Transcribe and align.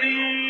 وسهلا 0.00 0.49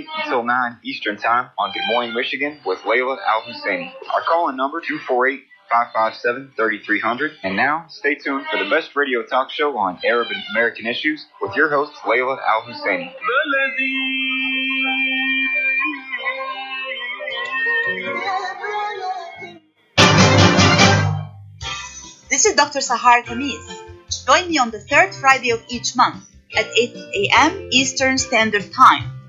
until 0.17 0.43
9 0.43 0.77
Eastern 0.83 1.17
Time 1.17 1.49
on 1.57 1.71
Good 1.71 1.83
Morning 1.87 2.13
Michigan 2.13 2.59
with 2.65 2.79
Layla 2.79 3.17
Al 3.27 3.41
Husseini. 3.41 3.91
Our 4.13 4.21
call 4.21 4.49
in 4.49 4.55
number 4.55 4.81
248 4.81 5.43
557 5.71 6.53
3300. 6.55 7.31
And 7.43 7.55
now, 7.55 7.85
stay 7.87 8.15
tuned 8.15 8.45
for 8.51 8.61
the 8.61 8.69
best 8.69 8.95
radio 8.95 9.23
talk 9.23 9.49
show 9.49 9.77
on 9.77 9.99
Arab 10.03 10.27
and 10.29 10.43
American 10.51 10.85
issues 10.85 11.25
with 11.41 11.55
your 11.55 11.69
host, 11.69 11.93
Layla 12.03 12.37
Al 12.45 12.61
Husseini. 12.63 13.13
This 22.29 22.45
is 22.45 22.55
Dr. 22.55 22.79
Sahar 22.79 23.23
Khamis. 23.23 24.25
Join 24.25 24.49
me 24.49 24.57
on 24.57 24.71
the 24.71 24.79
third 24.79 25.13
Friday 25.15 25.51
of 25.51 25.63
each 25.69 25.95
month 25.95 26.23
at 26.55 26.65
8 26.65 26.95
a.m. 26.95 27.69
Eastern 27.71 28.17
Standard 28.17 28.71
Time. 28.73 29.20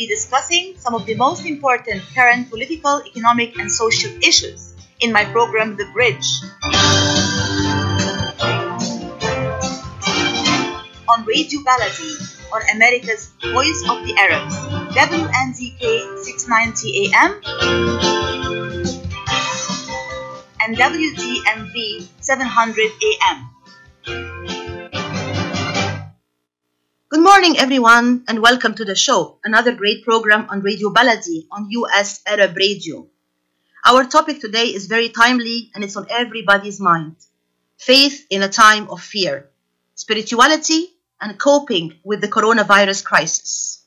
Be 0.00 0.06
discussing 0.06 0.74
some 0.78 0.94
of 0.94 1.04
the 1.04 1.14
most 1.14 1.44
important 1.44 2.00
current 2.14 2.48
political, 2.48 3.02
economic, 3.06 3.58
and 3.58 3.70
social 3.70 4.10
issues 4.24 4.72
in 5.00 5.12
my 5.12 5.26
program, 5.26 5.76
The 5.76 5.84
Bridge. 5.92 6.28
On 11.06 11.26
Radio 11.26 11.60
Baladi, 11.60 12.12
on 12.50 12.62
America's 12.74 13.28
Voice 13.52 13.80
of 13.92 14.00
the 14.06 14.16
Arabs, 14.16 14.56
WNZK 14.96 15.84
690 16.24 17.12
AM 17.12 17.30
and 20.60 20.76
WDMV 20.78 22.08
700 22.20 22.90
AM. 23.04 23.59
Good 27.10 27.24
morning, 27.24 27.58
everyone, 27.58 28.22
and 28.28 28.38
welcome 28.38 28.76
to 28.76 28.84
the 28.84 28.94
show, 28.94 29.40
another 29.42 29.74
great 29.74 30.04
program 30.04 30.46
on 30.48 30.60
Radio 30.60 30.90
Baladi 30.90 31.48
on 31.50 31.68
US 31.70 32.20
Arab 32.24 32.56
Radio. 32.56 33.08
Our 33.84 34.04
topic 34.04 34.40
today 34.40 34.66
is 34.66 34.86
very 34.86 35.08
timely 35.08 35.72
and 35.74 35.82
it's 35.82 35.96
on 35.96 36.06
everybody's 36.08 36.78
mind 36.78 37.16
faith 37.78 38.24
in 38.30 38.44
a 38.44 38.48
time 38.48 38.88
of 38.90 39.02
fear, 39.02 39.50
spirituality, 39.96 40.86
and 41.20 41.36
coping 41.36 41.94
with 42.04 42.20
the 42.20 42.28
coronavirus 42.28 43.02
crisis. 43.04 43.82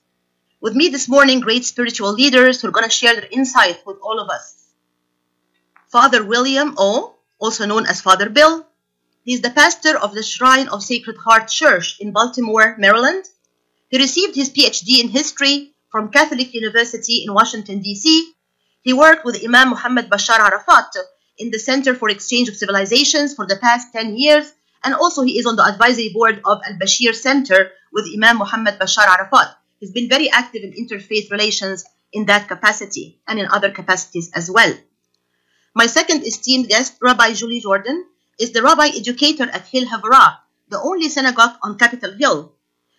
With 0.60 0.76
me 0.76 0.90
this 0.90 1.08
morning, 1.08 1.40
great 1.40 1.64
spiritual 1.64 2.12
leaders 2.12 2.60
who 2.60 2.68
are 2.68 2.76
going 2.76 2.90
to 2.90 3.00
share 3.00 3.16
their 3.16 3.30
insight 3.32 3.86
with 3.86 4.00
all 4.04 4.20
of 4.20 4.30
us. 4.30 4.68
Father 5.88 6.26
William 6.26 6.76
Au., 6.78 7.16
also 7.40 7.66
known 7.66 7.86
as 7.86 8.02
Father 8.02 8.30
Bill, 8.30 8.68
he 9.24 9.34
is 9.34 9.42
the 9.42 9.50
pastor 9.50 9.98
of 9.98 10.14
the 10.14 10.22
Shrine 10.22 10.68
of 10.68 10.84
Sacred 10.84 11.16
Heart 11.18 11.48
Church 11.48 11.98
in 12.02 12.12
Baltimore, 12.12 12.76
Maryland. 12.78 13.24
He 13.88 13.98
received 13.98 14.36
his 14.36 14.50
PhD 14.50 15.00
in 15.00 15.08
history 15.08 15.72
from 15.90 16.12
Catholic 16.12 16.54
University 16.54 17.24
in 17.26 17.34
Washington, 17.34 17.80
D.C. 17.80 18.34
He 18.82 18.92
worked 18.92 19.24
with 19.24 19.42
Imam 19.42 19.70
Muhammad 19.70 20.10
Bashar 20.10 20.40
Arafat 20.40 20.92
in 21.38 21.52
the 21.52 21.60
Center 21.60 21.96
for 21.96 22.10
Exchange 22.10 22.50
of 22.50 22.58
Civilizations 22.58 23.34
for 23.34 23.48
the 23.48 23.56
past 23.56 23.94
10 23.94 24.18
years, 24.18 24.52
and 24.84 24.94
also 24.94 25.22
he 25.22 25.40
is 25.40 25.46
on 25.46 25.56
the 25.56 25.66
advisory 25.66 26.10
board 26.10 26.42
of 26.44 26.60
Al 26.68 26.78
Bashir 26.78 27.16
Center 27.16 27.72
with 27.94 28.12
Imam 28.14 28.40
Muhammad 28.40 28.78
Bashar 28.78 29.08
Arafat. 29.08 29.56
He's 29.80 29.92
been 29.92 30.10
very 30.10 30.30
active 30.30 30.64
in 30.64 30.74
interfaith 30.74 31.32
relations 31.32 31.86
in 32.12 32.26
that 32.26 32.50
capacity 32.50 33.22
and 33.26 33.40
in 33.40 33.48
other 33.48 33.72
capacities 33.72 34.32
as 34.36 34.52
well. 34.52 34.74
My 35.74 35.86
second 35.86 36.24
esteemed 36.24 36.68
guest, 36.68 36.98
Rabbi 37.02 37.34
Julie 37.34 37.62
Jordan, 37.62 38.06
is 38.40 38.52
the 38.52 38.62
rabbi 38.62 38.88
educator 38.88 39.44
at 39.44 39.68
Hill 39.68 39.86
Havurah, 39.86 40.38
the 40.70 40.82
only 40.82 41.10
synagogue 41.10 41.58
on 41.62 41.78
Capitol 41.78 42.14
Hill. 42.14 42.54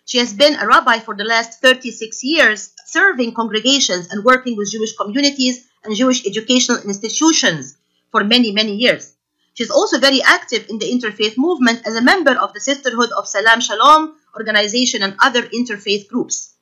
She 0.05 0.19
has 0.19 0.33
been 0.33 0.55
a 0.55 0.67
rabbi 0.67 0.99
for 0.99 1.15
the 1.15 1.23
last 1.23 1.61
36 1.61 2.23
years, 2.23 2.71
serving 2.85 3.33
congregations 3.33 4.11
and 4.11 4.23
working 4.23 4.55
with 4.55 4.71
Jewish 4.71 4.95
communities 4.95 5.65
and 5.83 5.95
Jewish 5.95 6.25
educational 6.25 6.79
institutions 6.83 7.77
for 8.11 8.23
many, 8.23 8.51
many 8.51 8.75
years. 8.75 9.15
She's 9.55 9.71
also 9.71 9.99
very 9.99 10.21
active 10.21 10.67
in 10.69 10.79
the 10.79 10.91
interfaith 10.91 11.37
movement 11.37 11.87
as 11.87 11.95
a 11.95 12.01
member 12.01 12.31
of 12.31 12.53
the 12.53 12.59
Sisterhood 12.59 13.11
of 13.11 13.27
Salam 13.27 13.61
Shalom 13.61 14.15
organization 14.35 15.01
and 15.01 15.15
other 15.19 15.43
interfaith 15.43 16.07
groups. 16.07 16.53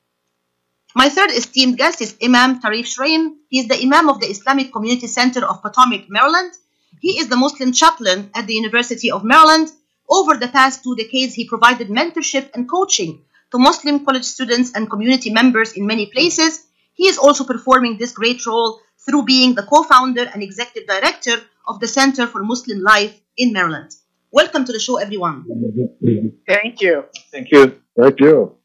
My 0.94 1.08
third 1.08 1.30
esteemed 1.30 1.76
guest 1.76 2.00
is 2.00 2.16
Imam 2.22 2.60
Tarif 2.60 2.86
Shraim. 2.86 3.34
He 3.48 3.58
is 3.58 3.66
the 3.66 3.80
Imam 3.82 4.08
of 4.08 4.20
the 4.20 4.26
Islamic 4.26 4.72
Community 4.72 5.08
Center 5.08 5.44
of 5.44 5.60
Potomac, 5.60 6.08
Maryland. 6.08 6.52
He 7.04 7.18
is 7.20 7.28
the 7.28 7.36
Muslim 7.36 7.70
chaplain 7.74 8.30
at 8.34 8.46
the 8.46 8.54
University 8.54 9.10
of 9.10 9.24
Maryland. 9.24 9.70
Over 10.08 10.38
the 10.38 10.48
past 10.48 10.82
two 10.82 10.96
decades, 10.96 11.34
he 11.34 11.46
provided 11.46 11.88
mentorship 11.88 12.48
and 12.54 12.66
coaching 12.66 13.20
to 13.52 13.58
Muslim 13.58 14.06
college 14.06 14.24
students 14.24 14.72
and 14.74 14.88
community 14.88 15.30
members 15.30 15.72
in 15.74 15.84
many 15.84 16.06
places. 16.06 16.64
He 16.94 17.06
is 17.06 17.18
also 17.18 17.44
performing 17.44 17.98
this 17.98 18.12
great 18.12 18.46
role 18.46 18.80
through 19.04 19.24
being 19.24 19.54
the 19.54 19.64
co 19.64 19.82
founder 19.82 20.24
and 20.32 20.42
executive 20.42 20.88
director 20.88 21.36
of 21.68 21.78
the 21.78 21.88
Center 21.88 22.26
for 22.26 22.42
Muslim 22.42 22.80
Life 22.80 23.14
in 23.36 23.52
Maryland. 23.52 23.90
Welcome 24.30 24.64
to 24.64 24.72
the 24.72 24.80
show, 24.80 24.96
everyone. 24.96 25.44
Thank 26.48 26.80
you. 26.80 27.04
Thank 27.30 27.50
you. 27.50 27.82
Thank 28.00 28.20
you. 28.20 28.56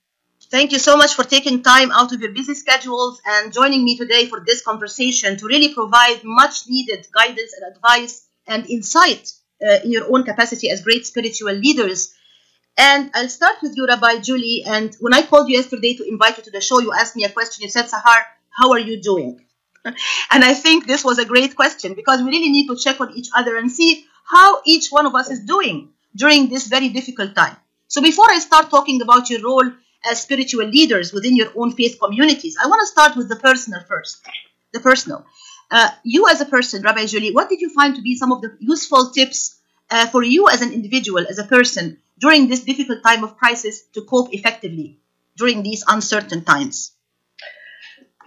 Thank 0.49 0.71
you 0.71 0.79
so 0.79 0.95
much 0.95 1.13
for 1.13 1.25
taking 1.25 1.61
time 1.61 1.91
out 1.91 2.13
of 2.13 2.21
your 2.21 2.31
busy 2.31 2.55
schedules 2.55 3.21
and 3.25 3.51
joining 3.51 3.83
me 3.83 3.97
today 3.97 4.27
for 4.27 4.39
this 4.47 4.61
conversation 4.61 5.35
to 5.39 5.45
really 5.45 5.73
provide 5.73 6.21
much 6.23 6.69
needed 6.69 7.05
guidance 7.13 7.53
and 7.53 7.75
advice 7.75 8.27
and 8.49 8.69
insight 8.69 9.31
uh, 9.65 9.79
in 9.83 9.91
your 9.91 10.11
own 10.13 10.23
capacity 10.23 10.69
as 10.69 10.81
great 10.81 11.05
spiritual 11.05 11.53
leaders. 11.53 12.13
And 12.77 13.11
I'll 13.13 13.29
start 13.29 13.57
with 13.61 13.73
you, 13.75 13.85
Rabbi 13.87 14.19
Julie. 14.19 14.63
And 14.65 14.95
when 14.99 15.13
I 15.13 15.21
called 15.21 15.49
you 15.49 15.57
yesterday 15.57 15.93
to 15.95 16.03
invite 16.07 16.37
you 16.37 16.43
to 16.43 16.51
the 16.51 16.61
show, 16.61 16.79
you 16.79 16.93
asked 16.93 17.15
me 17.15 17.23
a 17.25 17.29
question. 17.29 17.63
You 17.63 17.69
said, 17.69 17.85
Sahar, 17.85 18.21
how 18.49 18.71
are 18.71 18.79
you 18.79 19.01
doing? 19.01 19.45
and 19.85 20.43
I 20.43 20.53
think 20.53 20.87
this 20.87 21.03
was 21.03 21.19
a 21.19 21.25
great 21.25 21.55
question 21.55 21.93
because 21.93 22.21
we 22.21 22.29
really 22.29 22.49
need 22.49 22.67
to 22.67 22.75
check 22.77 22.99
on 23.01 23.13
each 23.15 23.29
other 23.35 23.57
and 23.57 23.71
see 23.71 24.05
how 24.25 24.61
each 24.65 24.89
one 24.89 25.05
of 25.05 25.15
us 25.15 25.29
is 25.29 25.41
doing 25.41 25.89
during 26.15 26.49
this 26.49 26.67
very 26.67 26.89
difficult 26.89 27.35
time. 27.35 27.55
So 27.87 28.01
before 28.01 28.29
I 28.29 28.39
start 28.39 28.69
talking 28.69 29.01
about 29.01 29.29
your 29.29 29.41
role 29.41 29.71
as 30.09 30.21
spiritual 30.21 30.65
leaders 30.67 31.11
within 31.11 31.35
your 31.35 31.51
own 31.55 31.71
faith 31.71 31.97
communities, 31.99 32.57
I 32.61 32.67
want 32.67 32.81
to 32.81 32.87
start 32.87 33.15
with 33.17 33.29
the 33.29 33.35
personal 33.35 33.81
first. 33.87 34.21
The 34.73 34.79
personal. 34.79 35.25
Uh, 35.71 35.89
you 36.03 36.27
as 36.27 36.41
a 36.41 36.45
person, 36.45 36.81
Rabbi 36.81 37.05
Julie, 37.05 37.33
what 37.33 37.49
did 37.49 37.61
you 37.61 37.69
find 37.69 37.95
to 37.95 38.01
be 38.01 38.15
some 38.15 38.31
of 38.31 38.41
the 38.41 38.55
useful 38.59 39.11
tips 39.11 39.59
uh, 39.89 40.07
for 40.07 40.23
you 40.23 40.49
as 40.49 40.61
an 40.61 40.71
individual, 40.73 41.25
as 41.27 41.37
a 41.37 41.43
person, 41.43 41.97
during 42.17 42.47
this 42.47 42.63
difficult 42.63 43.03
time 43.03 43.23
of 43.23 43.37
crisis 43.37 43.83
to 43.93 44.01
cope 44.01 44.33
effectively 44.33 44.99
during 45.37 45.63
these 45.63 45.83
uncertain 45.87 46.43
times? 46.43 46.91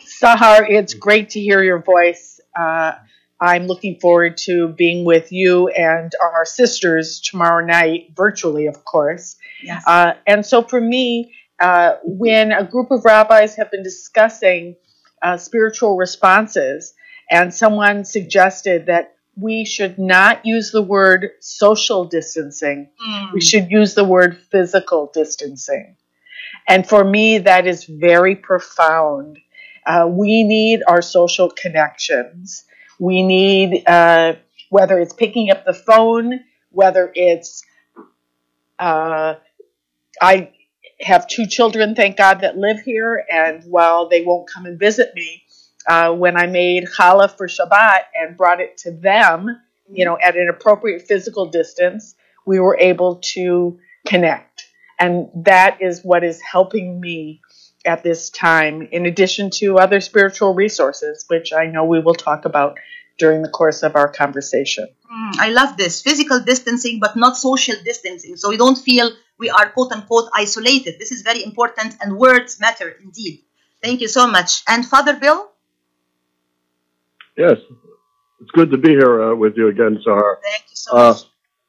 Sahar, 0.00 0.66
it's 0.68 0.94
great 0.94 1.30
to 1.30 1.40
hear 1.40 1.62
your 1.62 1.80
voice. 1.80 2.40
Uh, 2.56 2.92
I'm 3.40 3.66
looking 3.66 3.98
forward 3.98 4.36
to 4.46 4.68
being 4.68 5.04
with 5.04 5.32
you 5.32 5.68
and 5.68 6.12
our 6.22 6.44
sisters 6.44 7.20
tomorrow 7.20 7.64
night, 7.64 8.12
virtually, 8.14 8.66
of 8.66 8.84
course. 8.84 9.36
Yes. 9.62 9.82
Uh, 9.84 10.14
and 10.28 10.46
so 10.46 10.62
for 10.62 10.80
me, 10.80 11.34
uh, 11.58 11.96
when 12.04 12.52
a 12.52 12.64
group 12.64 12.92
of 12.92 13.04
rabbis 13.04 13.56
have 13.56 13.70
been 13.70 13.82
discussing 13.82 14.76
uh, 15.22 15.36
spiritual 15.36 15.96
responses, 15.96 16.94
and 17.32 17.52
someone 17.52 18.04
suggested 18.04 18.86
that 18.86 19.16
we 19.36 19.64
should 19.64 19.98
not 19.98 20.44
use 20.44 20.70
the 20.70 20.82
word 20.82 21.30
social 21.40 22.04
distancing, 22.04 22.90
Mm. 23.04 23.32
we 23.32 23.40
should 23.40 23.70
use 23.70 23.94
the 23.94 24.04
word 24.04 24.36
physical 24.50 25.10
distancing. 25.12 25.96
And 26.68 26.86
for 26.88 27.02
me, 27.02 27.38
that 27.38 27.66
is 27.66 27.84
very 27.84 28.36
profound. 28.36 29.38
Uh, 29.84 30.06
we 30.08 30.44
need 30.44 30.82
our 30.86 31.02
social 31.02 31.50
connections. 31.50 32.64
We 33.00 33.22
need, 33.22 33.82
uh, 33.88 34.34
whether 34.70 35.00
it's 35.00 35.14
picking 35.14 35.50
up 35.50 35.64
the 35.64 35.74
phone 35.74 36.40
whether 36.72 37.12
it's 37.14 37.62
uh, 38.78 39.34
I 40.20 40.50
have 41.00 41.26
two 41.28 41.46
children, 41.46 41.94
thank 41.94 42.16
God, 42.16 42.40
that 42.40 42.56
live 42.56 42.80
here, 42.80 43.24
and 43.30 43.62
while 43.64 44.08
they 44.08 44.22
won't 44.22 44.48
come 44.48 44.66
and 44.66 44.78
visit 44.78 45.14
me, 45.14 45.41
uh, 45.88 46.12
when 46.12 46.36
I 46.36 46.46
made 46.46 46.86
challah 46.86 47.36
for 47.36 47.48
Shabbat 47.48 48.02
and 48.14 48.36
brought 48.36 48.60
it 48.60 48.78
to 48.78 48.92
them, 48.92 49.60
you 49.90 50.04
know, 50.04 50.18
at 50.22 50.36
an 50.36 50.48
appropriate 50.48 51.02
physical 51.02 51.46
distance, 51.46 52.14
we 52.46 52.60
were 52.60 52.76
able 52.78 53.16
to 53.34 53.78
connect. 54.06 54.66
And 54.98 55.28
that 55.34 55.78
is 55.80 56.00
what 56.02 56.24
is 56.24 56.40
helping 56.40 57.00
me 57.00 57.40
at 57.84 58.02
this 58.02 58.30
time, 58.30 58.88
in 58.92 59.06
addition 59.06 59.50
to 59.50 59.78
other 59.78 60.00
spiritual 60.00 60.54
resources, 60.54 61.24
which 61.28 61.52
I 61.52 61.66
know 61.66 61.84
we 61.84 62.00
will 62.00 62.14
talk 62.14 62.44
about 62.44 62.78
during 63.18 63.42
the 63.42 63.48
course 63.48 63.82
of 63.82 63.96
our 63.96 64.08
conversation. 64.08 64.86
Mm, 65.12 65.32
I 65.38 65.48
love 65.50 65.76
this 65.76 66.00
physical 66.02 66.40
distancing, 66.40 67.00
but 67.00 67.16
not 67.16 67.36
social 67.36 67.74
distancing. 67.84 68.36
So 68.36 68.48
we 68.48 68.56
don't 68.56 68.78
feel 68.78 69.10
we 69.38 69.50
are 69.50 69.68
quote 69.70 69.92
unquote 69.92 70.30
isolated. 70.34 70.98
This 70.98 71.12
is 71.12 71.22
very 71.22 71.42
important, 71.42 71.96
and 72.00 72.16
words 72.16 72.60
matter 72.60 72.88
indeed. 73.02 73.42
Thank 73.82 74.00
you 74.00 74.08
so 74.08 74.26
much. 74.28 74.62
And 74.68 74.86
Father 74.86 75.14
Bill? 75.14 75.50
Yes, 77.36 77.56
it's 78.40 78.50
good 78.52 78.70
to 78.70 78.78
be 78.78 78.90
here 78.90 79.32
uh, 79.32 79.34
with 79.34 79.54
you 79.56 79.68
again, 79.68 79.98
Sahar. 80.06 80.36
Thank 80.42 80.64
you 80.70 80.76
so 80.76 80.92
Uh, 80.96 81.08
much. 81.12 81.22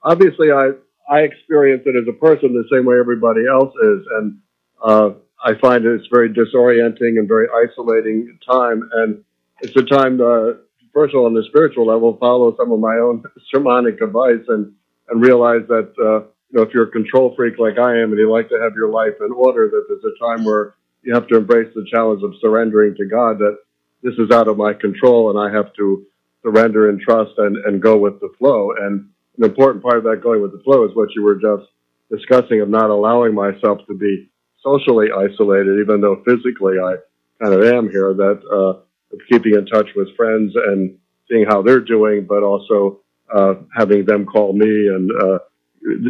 obviously, 0.04 0.52
I 0.52 0.72
I 1.10 1.22
experience 1.22 1.84
it 1.86 1.96
as 1.96 2.08
a 2.08 2.14
person 2.14 2.54
the 2.54 2.68
same 2.76 2.86
way 2.86 2.98
everybody 3.00 3.46
else 3.48 3.74
is, 3.84 4.02
and 4.20 4.38
uh, 4.84 5.12
I 5.44 5.54
find 5.56 5.86
it's 5.86 6.08
very 6.12 6.30
disorienting 6.30 7.20
and 7.20 7.28
very 7.28 7.48
isolating 7.66 8.38
time. 8.50 8.90
And 8.94 9.24
it's 9.62 9.76
a 9.76 9.84
time, 9.84 10.20
uh, 10.22 10.54
first 10.94 11.14
of 11.14 11.20
all, 11.20 11.26
on 11.28 11.34
the 11.34 11.44
spiritual 11.50 11.86
level, 11.86 12.18
follow 12.18 12.56
some 12.58 12.72
of 12.72 12.80
my 12.80 12.96
own 12.98 13.24
sermonic 13.54 14.02
advice 14.02 14.44
and 14.50 14.74
and 15.10 15.22
realize 15.22 15.62
that 15.68 15.94
uh, 16.00 16.28
you 16.52 16.58
know 16.58 16.64
if 16.64 16.74
you're 16.74 16.88
a 16.88 16.92
control 16.92 17.34
freak 17.36 17.60
like 17.60 17.78
I 17.80 17.98
am 18.00 18.12
and 18.12 18.18
you 18.20 18.30
like 18.32 18.50
to 18.50 18.60
have 18.62 18.74
your 18.76 18.90
life 18.90 19.16
in 19.22 19.32
order, 19.32 19.70
that 19.70 19.86
there's 19.88 20.04
a 20.04 20.20
time 20.26 20.44
where 20.46 20.76
you 21.04 21.14
have 21.14 21.28
to 21.28 21.38
embrace 21.38 21.72
the 21.76 21.86
challenge 21.90 22.24
of 22.24 22.34
surrendering 22.42 22.96
to 22.96 23.06
God. 23.06 23.40
That 23.40 23.58
this 24.04 24.14
is 24.20 24.32
out 24.32 24.48
of 24.48 24.58
my 24.58 24.74
control, 24.74 25.30
and 25.30 25.40
I 25.40 25.56
have 25.56 25.74
to 25.76 26.06
surrender 26.44 26.90
and 26.90 27.00
trust 27.00 27.32
and, 27.38 27.58
and 27.66 27.82
go 27.82 27.98
with 27.98 28.20
the 28.20 28.30
flow. 28.38 28.74
And 28.78 29.10
an 29.38 29.44
important 29.46 29.84
part 29.84 29.98
of 29.98 30.04
that 30.04 30.22
going 30.22 30.42
with 30.42 30.52
the 30.52 30.62
flow 30.64 30.86
is 30.86 30.96
what 30.96 31.10
you 31.16 31.24
were 31.24 31.36
just 31.36 31.72
discussing 32.12 32.62
of 32.62 32.70
not 32.70 32.90
allowing 32.90 33.34
myself 33.34 33.80
to 33.88 33.96
be 33.96 34.30
socially 34.62 35.08
isolated, 35.12 35.80
even 35.80 36.02
though 36.02 36.22
physically 36.26 36.76
I 36.80 36.96
kind 37.42 37.54
of 37.54 37.64
am 37.64 37.90
here, 37.90 38.14
that 38.14 38.42
uh, 38.52 39.18
keeping 39.30 39.56
in 39.56 39.66
touch 39.66 39.88
with 39.96 40.16
friends 40.16 40.54
and 40.56 40.98
seeing 41.30 41.46
how 41.46 41.62
they're 41.62 41.80
doing, 41.80 42.26
but 42.28 42.44
also 42.44 43.00
uh, 43.34 43.56
having 43.76 44.06
them 44.06 44.26
call 44.26 44.54
me 44.54 44.88
and 44.88 45.10
uh, 45.22 45.40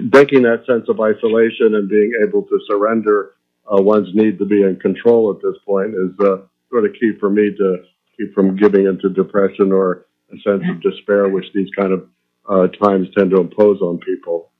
breaking 0.09 0.43
that 0.43 0.63
sense 0.67 0.87
of 0.89 0.99
isolation 0.99 1.75
and 1.75 1.89
being 1.89 2.13
able 2.27 2.43
to 2.43 2.59
surrender 2.67 3.35
uh, 3.71 3.81
one's 3.81 4.13
need 4.13 4.37
to 4.39 4.45
be 4.45 4.61
in 4.61 4.77
control 4.79 5.31
at 5.31 5.41
this 5.41 5.55
point 5.65 5.93
is 5.93 6.11
uh, 6.19 6.37
sort 6.73 6.85
of 6.85 6.93
key 6.99 7.11
for 7.19 7.29
me 7.29 7.51
to 7.55 7.77
keep 8.17 8.33
from 8.33 8.55
giving 8.55 8.87
into 8.87 9.09
depression 9.09 9.71
or 9.71 10.07
a 10.33 10.37
sense 10.41 10.63
of 10.69 10.81
despair, 10.81 11.29
which 11.29 11.45
these 11.53 11.69
kind 11.77 11.93
of 11.93 12.09
uh, 12.49 12.67
times 12.83 13.07
tend 13.15 13.29
to 13.31 13.37
impose 13.37 13.79
on 13.81 13.99
people. 13.99 14.51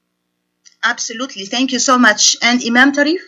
Absolutely. 0.84 1.44
Thank 1.44 1.72
you 1.72 1.80
so 1.80 1.98
much. 1.98 2.36
And 2.40 2.62
Imam 2.64 2.92
Tarif? 2.92 3.20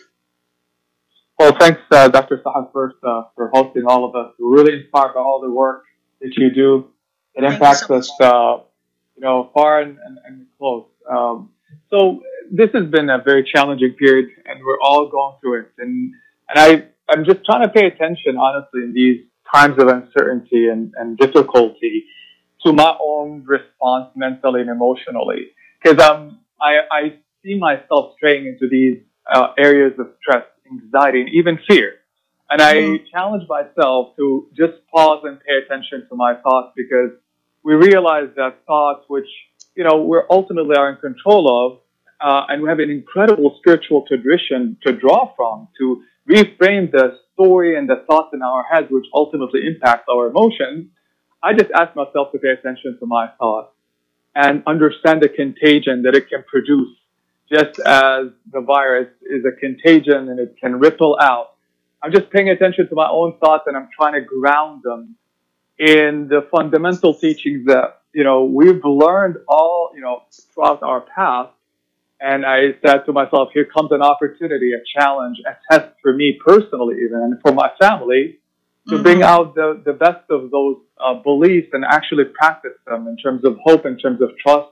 Well, 1.37 1.55
thanks, 1.59 1.81
uh, 1.91 2.07
Dr. 2.07 2.41
Sahar, 2.43 2.71
first 2.71 2.95
uh, 3.03 3.23
for 3.35 3.49
hosting 3.53 3.83
all 3.85 4.05
of 4.05 4.15
us. 4.15 4.33
We're 4.39 4.55
really 4.55 4.79
inspired 4.81 5.13
by 5.13 5.19
all 5.19 5.41
the 5.41 5.51
work 5.51 5.83
that 6.21 6.31
you 6.37 6.49
do. 6.49 6.87
It 7.35 7.43
impacts 7.43 7.85
so 7.85 7.95
us, 7.95 8.09
uh, 8.19 8.57
you 9.15 9.21
know, 9.21 9.51
far 9.53 9.81
and, 9.81 9.97
and, 10.03 10.17
and 10.25 10.47
close. 10.57 10.87
Um, 11.07 11.51
so 11.91 12.21
this 12.51 12.69
has 12.73 12.87
been 12.87 13.09
a 13.09 13.21
very 13.23 13.47
challenging 13.53 13.93
period, 13.99 14.29
and 14.45 14.63
we're 14.65 14.79
all 14.81 15.09
going 15.09 15.35
through 15.41 15.59
it. 15.61 15.71
And 15.77 16.13
and 16.49 16.59
I 16.59 16.87
I'm 17.09 17.23
just 17.25 17.45
trying 17.45 17.63
to 17.63 17.69
pay 17.69 17.85
attention, 17.87 18.37
honestly, 18.37 18.81
in 18.83 18.93
these 18.93 19.25
times 19.53 19.81
of 19.81 19.87
uncertainty 19.87 20.67
and, 20.67 20.93
and 20.97 21.17
difficulty, 21.17 22.05
to 22.65 22.73
my 22.73 22.95
own 23.01 23.43
response 23.45 24.09
mentally 24.15 24.61
and 24.61 24.69
emotionally, 24.69 25.51
because 25.81 25.99
um 26.03 26.39
I 26.61 26.73
I 26.91 27.01
see 27.43 27.57
myself 27.57 28.13
straying 28.17 28.45
into 28.47 28.67
these 28.69 28.97
uh, 29.31 29.49
areas 29.57 29.93
of 29.99 30.07
stress, 30.21 30.45
anxiety, 30.71 31.21
and 31.21 31.29
even 31.29 31.59
fear. 31.67 31.93
And 32.49 32.61
I 32.61 32.75
Mhm. 32.75 33.09
challenge 33.11 33.47
myself 33.49 34.15
to 34.17 34.47
just 34.55 34.75
pause 34.93 35.21
and 35.25 35.39
pay 35.39 35.55
attention 35.63 36.07
to 36.09 36.15
my 36.15 36.35
thoughts 36.35 36.71
because 36.75 37.11
we 37.63 37.75
realize 37.75 38.29
that 38.35 38.65
thoughts, 38.65 39.03
which, 39.09 39.27
you 39.75 39.83
know, 39.83 40.01
we're 40.03 40.25
ultimately 40.29 40.75
are 40.77 40.89
in 40.89 40.97
control 40.97 41.43
of, 41.61 41.79
uh, 42.21 42.45
and 42.49 42.61
we 42.63 42.69
have 42.69 42.79
an 42.79 42.89
incredible 42.89 43.55
spiritual 43.59 44.05
tradition 44.07 44.77
to 44.83 44.93
draw 44.93 45.33
from 45.35 45.67
to 45.79 46.03
reframe 46.29 46.91
the 46.91 47.19
story 47.33 47.77
and 47.77 47.89
the 47.89 48.03
thoughts 48.07 48.29
in 48.33 48.41
our 48.41 48.63
heads, 48.63 48.87
which 48.89 49.05
ultimately 49.13 49.65
impacts 49.65 50.05
our 50.11 50.27
emotions. 50.27 50.87
I 51.41 51.53
just 51.53 51.71
ask 51.71 51.95
myself 51.95 52.31
to 52.31 52.39
pay 52.39 52.49
attention 52.49 52.97
to 52.99 53.05
my 53.05 53.27
thoughts 53.39 53.73
and 54.35 54.63
understand 54.67 55.21
the 55.21 55.29
contagion 55.29 56.03
that 56.03 56.15
it 56.15 56.29
can 56.29 56.43
produce 56.47 56.95
just 57.51 57.79
as 57.79 58.27
the 58.51 58.61
virus 58.61 59.07
is 59.23 59.43
a 59.45 59.57
contagion 59.57 60.29
and 60.29 60.39
it 60.39 60.55
can 60.59 60.79
ripple 60.79 61.17
out. 61.21 61.55
I'm 62.03 62.11
just 62.11 62.29
paying 62.29 62.49
attention 62.49 62.87
to 62.89 62.95
my 62.95 63.07
own 63.09 63.37
thoughts 63.39 63.63
and 63.67 63.77
I'm 63.77 63.89
trying 63.95 64.13
to 64.13 64.21
ground 64.21 64.81
them 64.83 65.15
in 65.79 66.27
the 66.27 66.47
fundamental 66.51 67.13
teachings 67.13 67.65
that, 67.67 68.01
you 68.13 68.23
know, 68.23 68.43
we've 68.45 68.83
learned 68.83 69.37
all, 69.47 69.91
you 69.95 70.01
know, 70.01 70.23
throughout 70.53 70.83
our 70.83 71.01
path. 71.01 71.49
And 72.19 72.45
I 72.45 72.73
said 72.83 73.05
to 73.05 73.13
myself, 73.13 73.49
here 73.53 73.65
comes 73.65 73.91
an 73.91 74.01
opportunity, 74.01 74.71
a 74.73 74.81
challenge, 74.99 75.37
a 75.45 75.55
test 75.71 75.93
for 76.01 76.13
me 76.13 76.39
personally, 76.43 76.95
even, 77.03 77.19
and 77.19 77.41
for 77.41 77.51
my 77.51 77.69
family 77.79 78.39
to 78.89 79.03
bring 79.03 79.21
out 79.21 79.53
the, 79.55 79.81
the 79.85 79.93
best 79.93 80.23
of 80.29 80.49
those 80.49 80.77
uh, 80.99 81.15
beliefs 81.15 81.67
and 81.73 81.83
actually 81.83 82.23
practice 82.25 82.77
them 82.85 83.07
in 83.07 83.17
terms 83.17 83.43
of 83.43 83.57
hope, 83.63 83.85
in 83.85 83.97
terms 83.97 84.21
of 84.21 84.31
trust, 84.37 84.69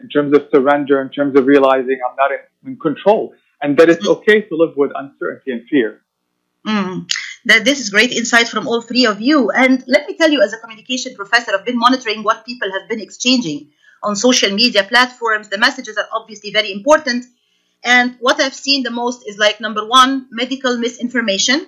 in 0.00 0.08
terms 0.08 0.34
of 0.34 0.48
surrender, 0.50 1.00
in 1.02 1.10
terms 1.10 1.36
of 1.36 1.46
realizing 1.46 1.98
I'm 2.08 2.16
not 2.16 2.30
in, 2.32 2.70
in 2.70 2.78
control, 2.78 3.34
and 3.60 3.76
that 3.78 3.90
it's 3.90 4.06
okay 4.06 4.42
to 4.42 4.56
live 4.56 4.76
with 4.76 4.90
uncertainty 4.94 5.52
and 5.52 5.68
fear. 5.68 6.00
Mm. 6.66 7.10
That 7.44 7.64
this 7.64 7.80
is 7.80 7.90
great 7.90 8.12
insight 8.12 8.48
from 8.48 8.66
all 8.66 8.82
three 8.82 9.06
of 9.06 9.20
you. 9.20 9.50
And 9.50 9.84
let 9.86 10.06
me 10.06 10.16
tell 10.16 10.30
you, 10.30 10.42
as 10.42 10.52
a 10.52 10.58
communication 10.58 11.14
professor, 11.14 11.52
I've 11.54 11.64
been 11.64 11.78
monitoring 11.78 12.22
what 12.22 12.44
people 12.44 12.70
have 12.72 12.88
been 12.88 13.00
exchanging 13.00 13.70
on 14.02 14.16
social 14.16 14.50
media 14.50 14.84
platforms. 14.84 15.48
The 15.48 15.58
messages 15.58 15.96
are 15.96 16.08
obviously 16.12 16.50
very 16.50 16.72
important. 16.72 17.24
And 17.84 18.16
what 18.20 18.40
I've 18.40 18.54
seen 18.54 18.82
the 18.82 18.90
most 18.90 19.26
is 19.26 19.38
like 19.38 19.60
number 19.60 19.86
one, 19.86 20.26
medical 20.30 20.78
misinformation. 20.78 21.66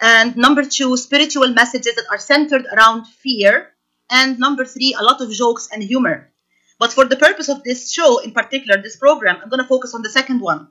And 0.00 0.36
number 0.36 0.64
two, 0.64 0.96
spiritual 0.96 1.48
messages 1.52 1.94
that 1.94 2.06
are 2.10 2.18
centered 2.18 2.66
around 2.66 3.06
fear. 3.06 3.70
And 4.10 4.38
number 4.38 4.64
three, 4.64 4.94
a 4.98 5.02
lot 5.02 5.20
of 5.20 5.30
jokes 5.30 5.68
and 5.72 5.82
humor. 5.82 6.30
But 6.78 6.92
for 6.92 7.04
the 7.04 7.16
purpose 7.16 7.48
of 7.48 7.62
this 7.62 7.92
show, 7.92 8.18
in 8.18 8.32
particular, 8.32 8.82
this 8.82 8.96
program, 8.96 9.38
I'm 9.42 9.48
going 9.48 9.62
to 9.62 9.68
focus 9.68 9.94
on 9.94 10.02
the 10.02 10.10
second 10.10 10.40
one. 10.40 10.68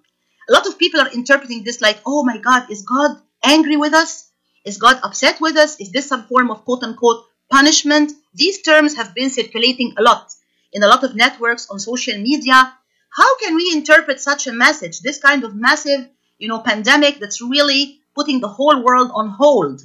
A 0.49 0.53
lot 0.53 0.67
of 0.67 0.77
people 0.77 0.99
are 0.99 1.11
interpreting 1.11 1.63
this 1.63 1.81
like, 1.81 1.99
oh 2.05 2.23
my 2.23 2.37
God, 2.37 2.69
is 2.69 2.83
God 2.83 3.17
angry 3.43 3.77
with 3.77 3.93
us? 3.93 4.29
Is 4.65 4.77
God 4.77 4.99
upset 5.01 5.39
with 5.39 5.55
us? 5.55 5.79
Is 5.79 5.91
this 5.91 6.07
some 6.07 6.25
form 6.25 6.51
of 6.51 6.65
quote 6.65 6.83
unquote 6.83 7.25
punishment? 7.49 8.11
These 8.33 8.61
terms 8.61 8.95
have 8.97 9.15
been 9.15 9.29
circulating 9.29 9.93
a 9.97 10.01
lot 10.01 10.33
in 10.73 10.83
a 10.83 10.87
lot 10.87 11.03
of 11.03 11.15
networks 11.15 11.69
on 11.69 11.79
social 11.79 12.17
media. 12.17 12.73
How 13.09 13.37
can 13.37 13.55
we 13.55 13.71
interpret 13.73 14.19
such 14.19 14.47
a 14.47 14.53
message, 14.53 14.99
this 15.01 15.19
kind 15.19 15.43
of 15.43 15.55
massive, 15.55 16.07
you 16.39 16.47
know, 16.47 16.59
pandemic 16.59 17.19
that's 17.19 17.41
really 17.41 17.99
putting 18.15 18.41
the 18.41 18.47
whole 18.47 18.83
world 18.83 19.11
on 19.13 19.29
hold? 19.29 19.81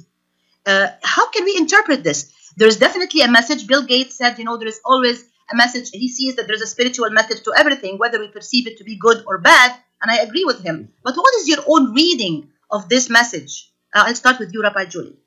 Uh, 0.65 0.87
how 1.03 1.29
can 1.29 1.45
we 1.45 1.55
interpret 1.55 2.03
this? 2.03 2.33
There's 2.57 2.77
definitely 2.77 3.21
a 3.21 3.31
message. 3.31 3.67
Bill 3.67 3.83
Gates 3.83 4.15
said, 4.15 4.37
you 4.39 4.45
know, 4.45 4.57
there 4.57 4.67
is 4.67 4.81
always 4.83 5.23
a 5.51 5.55
message. 5.55 5.91
He 5.91 6.09
sees 6.09 6.35
that 6.35 6.47
there's 6.47 6.61
a 6.61 6.67
spiritual 6.67 7.09
message 7.11 7.43
to 7.43 7.53
everything, 7.55 7.97
whether 7.97 8.19
we 8.19 8.27
perceive 8.27 8.67
it 8.67 8.77
to 8.77 8.83
be 8.83 8.97
good 8.97 9.23
or 9.25 9.37
bad. 9.37 9.75
And 10.01 10.11
I 10.11 10.17
agree 10.17 10.45
with 10.45 10.63
him. 10.63 10.89
But 11.03 11.15
what 11.15 11.33
is 11.35 11.47
your 11.47 11.63
own 11.67 11.93
reading 11.93 12.49
of 12.69 12.89
this 12.89 13.09
message? 13.09 13.71
Uh, 13.93 14.03
I'll 14.07 14.15
start 14.15 14.39
with 14.39 14.53
you, 14.53 14.61
Rabbi 14.61 14.85
Julie. 14.85 15.17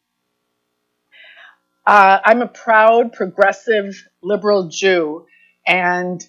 Uh, 1.84 2.18
I'm 2.24 2.42
a 2.42 2.46
proud, 2.46 3.12
progressive, 3.12 4.08
liberal 4.22 4.68
Jew, 4.68 5.26
and 5.66 6.24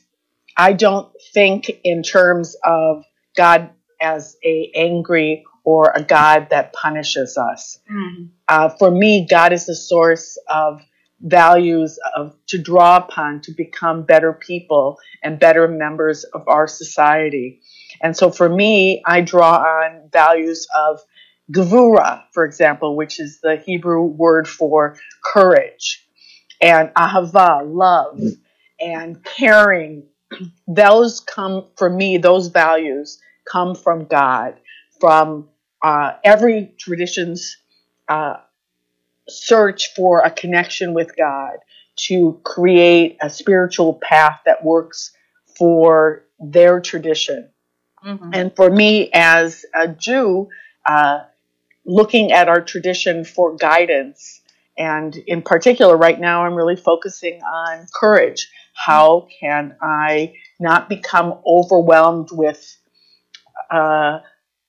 I 0.58 0.74
don't 0.74 1.12
think 1.34 1.72
in 1.84 2.04
terms 2.04 2.56
of 2.64 3.04
God 3.36 3.70
as 4.02 4.38
a 4.44 4.72
angry 4.76 5.46
or 5.64 5.92
a 5.96 6.04
God 6.04 6.48
that 6.52 6.74
punishes 6.74 7.38
us. 7.38 7.80
Uh, 8.48 8.70
for 8.70 8.92
me, 8.92 9.26
God 9.30 9.54
is 9.54 9.66
the 9.66 9.76
source 9.76 10.38
of 10.50 10.82
values 11.22 11.98
of 12.16 12.36
to 12.48 12.62
draw 12.62 12.98
upon 12.98 13.40
to 13.42 13.52
become 13.54 14.04
better 14.04 14.34
people 14.34 14.98
and 15.24 15.40
better 15.40 15.68
members 15.70 16.26
of 16.26 16.48
our 16.48 16.68
society. 16.68 17.62
And 18.02 18.16
so 18.16 18.30
for 18.30 18.50
me, 18.50 19.02
I 19.06 19.22
draw 19.22 19.56
on 19.56 20.10
values 20.12 20.68
of 20.76 21.00
gevura, 21.52 22.24
for 22.34 22.44
example, 22.44 22.98
which 22.98 23.20
is 23.20 23.40
the 23.42 23.56
Hebrew 23.56 24.04
word 24.04 24.48
for 24.48 24.98
courage, 25.24 26.06
and 26.62 26.90
ahava, 26.90 27.62
love, 27.66 28.20
and 28.84 29.24
caring, 29.24 30.04
those 30.68 31.20
come 31.20 31.66
for 31.78 31.90
me 31.90 32.18
those 32.18 32.48
values 32.48 33.20
come 33.46 33.76
from 33.76 34.06
god 34.06 34.56
from 35.00 35.50
uh, 35.84 36.14
every 36.24 36.74
tradition's 36.78 37.58
uh, 38.08 38.38
search 39.28 39.94
for 39.96 40.22
a 40.22 40.32
connection 40.32 40.94
with 40.94 41.16
god 41.18 41.58
to 41.96 42.40
create 42.44 43.18
a 43.22 43.30
spiritual 43.30 44.00
path 44.02 44.40
that 44.46 44.64
works 44.64 45.12
for 45.58 46.24
their 46.40 46.80
tradition. 46.80 47.50
Mhm. 48.04 48.32
and 48.34 48.56
for 48.56 48.70
me 48.70 49.10
as 49.14 49.66
a 49.74 49.88
jew 49.88 50.50
uh, 50.86 51.20
looking 51.86 52.34
at 52.34 52.50
our 52.50 52.60
tradition 52.62 53.24
for 53.24 53.56
guidance 53.56 54.42
and 54.78 55.16
in 55.16 55.42
particular 55.42 55.96
right 55.96 56.20
now 56.20 56.46
i'm 56.46 56.54
really 56.54 56.76
focusing 56.76 57.42
on 57.44 57.88
courage 57.94 58.50
how 58.74 59.28
can 59.40 59.76
i 59.82 60.34
not 60.60 60.90
become 60.90 61.40
overwhelmed 61.46 62.30
with 62.32 62.78
uh, 63.72 64.20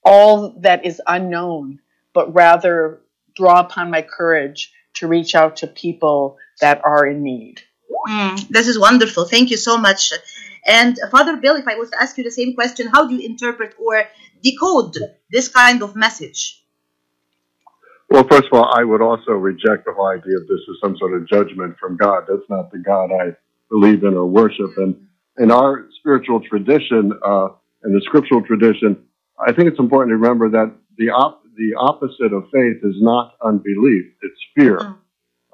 all 0.04 0.50
that 0.60 0.84
is 0.84 1.00
unknown 1.06 1.80
but 2.12 2.32
rather 2.34 3.00
draw 3.34 3.60
upon 3.60 3.90
my 3.90 4.02
courage 4.02 4.72
to 4.94 5.08
reach 5.08 5.34
out 5.34 5.56
to 5.56 5.66
people 5.66 6.36
that 6.60 6.80
are 6.84 7.06
in 7.06 7.22
need 7.22 7.62
Mm, 8.08 8.48
this 8.48 8.68
is 8.68 8.78
wonderful. 8.78 9.24
Thank 9.24 9.50
you 9.50 9.56
so 9.56 9.78
much. 9.78 10.12
And 10.66 10.96
uh, 11.00 11.08
Father 11.08 11.36
Bill, 11.36 11.56
if 11.56 11.68
I 11.68 11.76
was 11.76 11.90
to 11.90 12.00
ask 12.00 12.16
you 12.18 12.24
the 12.24 12.30
same 12.30 12.54
question, 12.54 12.86
how 12.88 13.06
do 13.06 13.14
you 13.14 13.26
interpret 13.26 13.74
or 13.78 14.04
decode 14.42 14.96
this 15.30 15.48
kind 15.48 15.82
of 15.82 15.96
message? 15.96 16.62
Well, 18.10 18.26
first 18.28 18.44
of 18.46 18.52
all, 18.52 18.70
I 18.74 18.84
would 18.84 19.00
also 19.00 19.32
reject 19.32 19.86
the 19.86 19.92
whole 19.92 20.08
idea 20.08 20.36
of 20.36 20.46
this 20.46 20.60
as 20.70 20.76
some 20.82 20.96
sort 20.98 21.14
of 21.14 21.28
judgment 21.28 21.76
from 21.78 21.96
God. 21.96 22.24
That's 22.28 22.48
not 22.48 22.70
the 22.70 22.78
God 22.78 23.10
I 23.12 23.36
believe 23.70 24.04
in 24.04 24.14
or 24.14 24.26
worship. 24.26 24.76
And 24.76 24.96
in 25.38 25.50
our 25.50 25.88
spiritual 25.98 26.40
tradition 26.40 27.12
uh, 27.24 27.48
and 27.82 27.94
the 27.94 28.00
scriptural 28.04 28.42
tradition, 28.42 28.96
I 29.38 29.52
think 29.52 29.68
it's 29.68 29.78
important 29.78 30.10
to 30.12 30.16
remember 30.16 30.48
that 30.50 30.74
the 30.96 31.10
op- 31.10 31.42
the 31.56 31.74
opposite 31.78 32.32
of 32.32 32.44
faith 32.52 32.78
is 32.82 32.96
not 33.00 33.34
unbelief; 33.44 34.04
it's 34.22 34.40
fear. 34.56 34.78
Mm. 34.78 34.96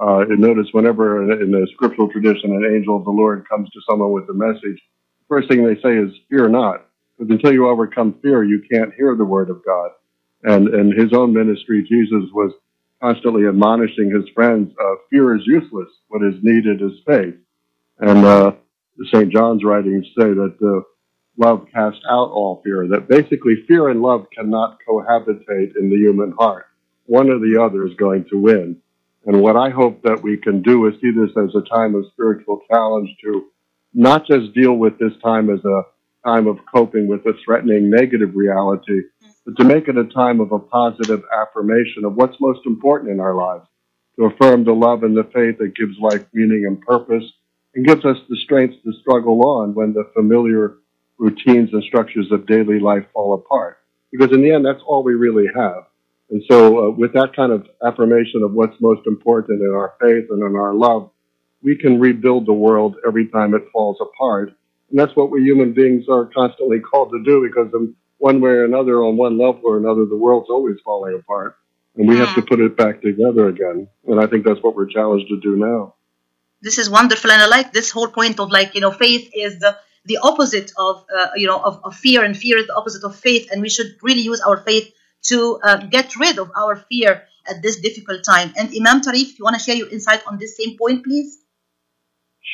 Uh, 0.01 0.21
and 0.31 0.39
notice 0.39 0.67
whenever 0.73 1.23
in, 1.23 1.43
in 1.43 1.51
the 1.51 1.67
scriptural 1.75 2.09
tradition 2.09 2.53
an 2.53 2.65
angel 2.75 2.97
of 2.97 3.05
the 3.05 3.11
Lord 3.11 3.47
comes 3.49 3.69
to 3.71 3.81
someone 3.89 4.13
with 4.13 4.29
a 4.31 4.35
message, 4.35 4.63
the 4.63 5.29
first 5.29 5.49
thing 5.49 5.65
they 5.65 5.81
say 5.81 5.97
is 5.97 6.11
"Fear 6.29 6.49
not," 6.49 6.87
because 7.19 7.31
until 7.31 7.53
you 7.53 7.69
overcome 7.69 8.19
fear, 8.23 8.45
you 8.45 8.63
can't 8.71 8.93
hear 8.95 9.15
the 9.17 9.25
word 9.25 9.51
of 9.51 9.63
God. 9.65 9.91
And 10.43 10.69
in 10.75 10.93
his 10.99 11.13
own 11.13 11.35
ministry, 11.35 11.83
Jesus 11.83 12.31
was 12.33 12.53
constantly 13.01 13.47
admonishing 13.47 14.11
his 14.11 14.29
friends, 14.35 14.73
uh, 14.81 14.95
fear 15.11 15.35
is 15.35 15.43
useless. 15.47 15.89
What 16.09 16.23
is 16.23 16.35
needed 16.43 16.83
is 16.83 16.93
faith. 17.07 17.35
And 18.01 18.25
uh, 18.25 18.53
St. 19.13 19.31
John's 19.31 19.63
writings 19.63 20.07
say 20.19 20.29
that 20.29 20.57
uh, 20.63 20.81
love 21.37 21.67
casts 21.73 22.01
out 22.09 22.31
all 22.31 22.61
fear, 22.65 22.89
that 22.89 23.09
basically 23.09 23.65
fear 23.69 23.91
and 23.91 24.01
love 24.01 24.27
cannot 24.35 24.79
cohabitate 24.89 25.77
in 25.77 25.91
the 25.91 25.97
human 25.97 26.33
heart. 26.33 26.67
One 27.07 27.29
or 27.29 27.39
the 27.39 27.61
other 27.63 27.87
is 27.87 27.95
going 27.95 28.25
to 28.31 28.41
win. 28.41 28.79
And 29.27 29.43
what 29.43 29.57
I 29.57 29.69
hope 29.69 30.03
that 30.03 30.23
we 30.23 30.39
can 30.39 30.63
do 30.63 30.87
is 30.87 30.95
see 31.01 31.11
this 31.11 31.31
as 31.37 31.55
a 31.55 31.69
time 31.69 31.95
of 31.95 32.07
spiritual 32.13 32.63
challenge 32.71 33.11
to 33.23 33.49
not 33.93 34.27
just 34.27 34.55
deal 34.55 34.75
with 34.75 34.99
this 34.99 35.13
time 35.23 35.51
as 35.51 35.63
a 35.65 35.83
time 36.25 36.47
of 36.47 36.59
coping 36.73 37.07
with 37.07 37.21
a 37.27 37.35
threatening 37.45 37.91
negative 37.91 38.35
reality, 38.35 39.03
but 39.45 39.57
to 39.59 39.65
make 39.65 39.89
it 39.89 39.99
a 39.99 40.05
time 40.05 40.41
of 40.41 40.53
a 40.53 40.59
positive 40.59 41.23
affirmation 41.35 42.05
of 42.05 42.15
what's 42.15 42.41
most 42.41 42.61
important 42.67 43.11
in 43.11 43.21
our 43.21 43.35
lives, 43.35 43.67
to 44.17 44.25
affirm 44.27 44.65
the 44.65 44.73
love 44.73 45.03
and 45.03 45.17
the 45.17 45.25
faith 45.35 45.59
that 45.59 45.75
gives 45.77 45.99
life 45.99 46.25
meaning 46.33 46.65
and 46.67 46.81
purpose 46.81 47.25
and 47.75 47.87
gives 47.87 48.05
us 48.05 48.19
the 48.29 48.37
strength 48.37 48.83
to 48.85 48.93
struggle 49.01 49.47
on 49.47 49.75
when 49.75 49.93
the 49.93 50.11
familiar 50.15 50.77
routines 51.19 51.71
and 51.73 51.83
structures 51.85 52.31
of 52.33 52.47
daily 52.47 52.81
life 52.81 53.05
fall 53.13 53.35
apart. 53.35 53.79
Because 54.11 54.33
in 54.33 54.43
the 54.43 54.53
end, 54.53 54.65
that's 54.65 54.83
all 54.87 55.03
we 55.03 55.15
really 55.15 55.47
have. 55.55 55.85
And 56.31 56.43
so, 56.49 56.89
uh, 56.89 56.91
with 56.91 57.13
that 57.15 57.35
kind 57.35 57.53
of 57.53 57.67
affirmation 57.85 58.43
of 58.43 58.53
what's 58.53 58.81
most 58.81 59.07
important 59.07 59.63
in 59.63 59.71
our 59.71 59.95
faith 60.01 60.27
and 60.31 60.43
in 60.43 60.57
our 60.57 60.75
love, 60.75 61.11
we 61.63 61.77
can 61.77 62.01
rebuild 62.01 62.47
the 62.47 62.53
world 62.53 62.97
every 63.07 63.29
time 63.29 63.55
it 63.55 63.63
falls 63.73 63.99
apart. 64.01 64.53
And 64.91 64.99
that's 64.99 65.15
what 65.15 65.31
we 65.31 65.43
human 65.43 65.73
beings 65.73 66.07
are 66.09 66.27
constantly 66.27 66.81
called 66.81 67.11
to 67.11 67.23
do 67.25 67.47
because 67.47 67.73
in 67.75 67.95
one 68.19 68.41
way 68.41 68.51
or 68.51 68.65
another, 68.65 69.03
on 69.03 69.17
one 69.17 69.39
level 69.39 69.63
or 69.65 69.79
another, 69.79 70.05
the 70.05 70.17
world's 70.17 70.51
always 70.51 70.77
falling 70.85 71.15
apart. 71.15 71.57
And 71.97 72.09
we 72.09 72.17
have 72.19 72.35
to 72.37 72.43
put 72.43 72.61
it 72.61 72.77
back 72.77 73.03
together 73.03 73.49
again. 73.49 73.89
And 74.07 74.21
I 74.21 74.27
think 74.27 74.45
that's 74.45 74.63
what 74.63 74.77
we're 74.77 74.87
challenged 74.87 75.29
to 75.29 75.41
do 75.41 75.57
now. 75.57 75.95
This 76.63 76.79
is 76.79 76.91
wonderful, 76.91 77.31
and 77.31 77.43
I 77.43 77.47
like 77.47 77.73
this 77.73 77.91
whole 77.91 78.09
point 78.09 78.39
of 78.39 78.51
like 78.51 78.75
you 78.75 78.81
know, 78.81 78.91
faith 78.91 79.31
is 79.35 79.59
the 79.59 79.79
the 80.05 80.19
opposite 80.23 80.73
of 80.77 81.05
uh, 81.17 81.29
you 81.37 81.47
know 81.47 81.59
of, 81.59 81.81
of 81.85 81.97
fear, 81.97 82.25
and 82.25 82.37
fear 82.37 82.59
is 82.59 82.67
the 82.67 82.75
opposite 82.75 83.05
of 83.05 83.17
faith, 83.17 83.49
and 83.51 83.63
we 83.63 83.69
should 83.69 83.97
really 84.03 84.21
use 84.21 84.41
our 84.41 84.59
faith 84.59 84.93
to 85.23 85.59
uh, 85.63 85.77
get 85.77 86.17
rid 86.17 86.39
of 86.39 86.51
our 86.57 86.77
fear 86.77 87.23
at 87.49 87.63
this 87.63 87.81
difficult 87.81 88.25
time. 88.25 88.53
And 88.57 88.71
Imam 88.77 89.01
Tarif, 89.01 89.31
if 89.33 89.39
you 89.39 89.45
want 89.45 89.57
to 89.59 89.63
share 89.63 89.77
your 89.77 89.89
insight 89.89 90.23
on 90.27 90.39
this 90.39 90.57
same 90.57 90.77
point, 90.79 91.05
please. 91.05 91.39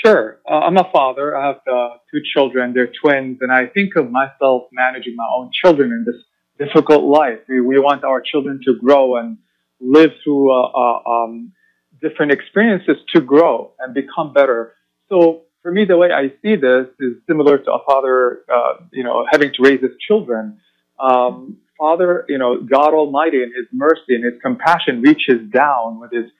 Sure. 0.04 0.38
Uh, 0.48 0.60
I'm 0.60 0.76
a 0.76 0.88
father. 0.92 1.36
I 1.36 1.46
have 1.46 1.60
uh, 1.66 1.96
two 2.10 2.20
children. 2.34 2.74
They're 2.74 2.92
twins, 3.00 3.38
and 3.40 3.52
I 3.52 3.66
think 3.66 3.96
of 3.96 4.10
myself 4.10 4.64
managing 4.72 5.16
my 5.16 5.26
own 5.36 5.50
children 5.52 5.90
in 5.92 6.04
this 6.04 6.20
difficult 6.58 7.04
life. 7.04 7.40
We, 7.48 7.60
we 7.60 7.78
want 7.78 8.04
our 8.04 8.20
children 8.20 8.60
to 8.64 8.74
grow 8.78 9.16
and 9.16 9.38
live 9.80 10.10
through 10.22 10.52
uh, 10.52 10.70
uh, 10.70 11.10
um, 11.10 11.52
different 12.00 12.32
experiences 12.32 12.96
to 13.14 13.20
grow 13.20 13.72
and 13.78 13.94
become 13.94 14.32
better. 14.32 14.74
So 15.08 15.42
for 15.62 15.72
me, 15.72 15.84
the 15.84 15.96
way 15.96 16.10
I 16.12 16.28
see 16.42 16.56
this 16.56 16.86
is 17.00 17.14
similar 17.26 17.58
to 17.58 17.72
a 17.72 17.84
father, 17.84 18.42
uh, 18.52 18.84
you 18.92 19.02
know, 19.02 19.26
having 19.30 19.52
to 19.54 19.62
raise 19.62 19.80
his 19.80 19.92
children. 20.06 20.58
Um, 20.98 21.58
father, 21.78 22.24
you 22.28 22.38
know, 22.38 22.60
God 22.60 22.94
Almighty 22.94 23.42
in 23.42 23.52
His 23.54 23.66
mercy 23.72 24.14
and 24.14 24.24
His 24.24 24.40
compassion 24.42 25.02
reaches 25.02 25.50
down 25.52 26.00
with 26.00 26.12
His 26.12 26.30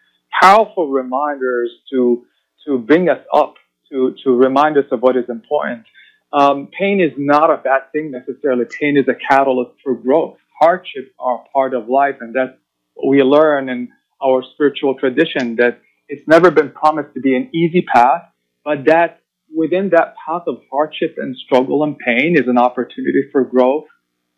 powerful 0.40 0.88
reminders 0.88 1.70
to 1.90 2.24
to 2.66 2.78
bring 2.78 3.08
us 3.08 3.20
up, 3.34 3.54
to 3.90 4.14
to 4.24 4.30
remind 4.30 4.76
us 4.76 4.84
of 4.90 5.00
what 5.00 5.16
is 5.16 5.28
important. 5.28 5.84
Um, 6.32 6.68
pain 6.78 7.00
is 7.00 7.12
not 7.16 7.50
a 7.50 7.56
bad 7.56 7.92
thing 7.92 8.10
necessarily. 8.10 8.64
Pain 8.80 8.96
is 8.96 9.06
a 9.08 9.14
catalyst 9.14 9.72
for 9.82 9.94
growth. 9.94 10.36
Hardships 10.60 11.10
are 11.18 11.44
part 11.52 11.74
of 11.74 11.88
life, 11.88 12.16
and 12.20 12.34
what 12.34 13.08
we 13.08 13.22
learn 13.22 13.68
in 13.68 13.88
our 14.22 14.42
spiritual 14.54 14.94
tradition 14.94 15.56
that 15.56 15.80
it's 16.08 16.26
never 16.26 16.50
been 16.50 16.70
promised 16.70 17.14
to 17.14 17.20
be 17.20 17.36
an 17.36 17.50
easy 17.54 17.82
path, 17.82 18.22
but 18.64 18.84
that 18.86 19.20
within 19.54 19.90
that 19.90 20.14
path 20.24 20.42
of 20.46 20.58
hardship 20.70 21.16
and 21.18 21.36
struggle 21.36 21.84
and 21.84 21.98
pain 21.98 22.36
is 22.36 22.48
an 22.48 22.58
opportunity 22.58 23.28
for 23.32 23.44
growth, 23.44 23.86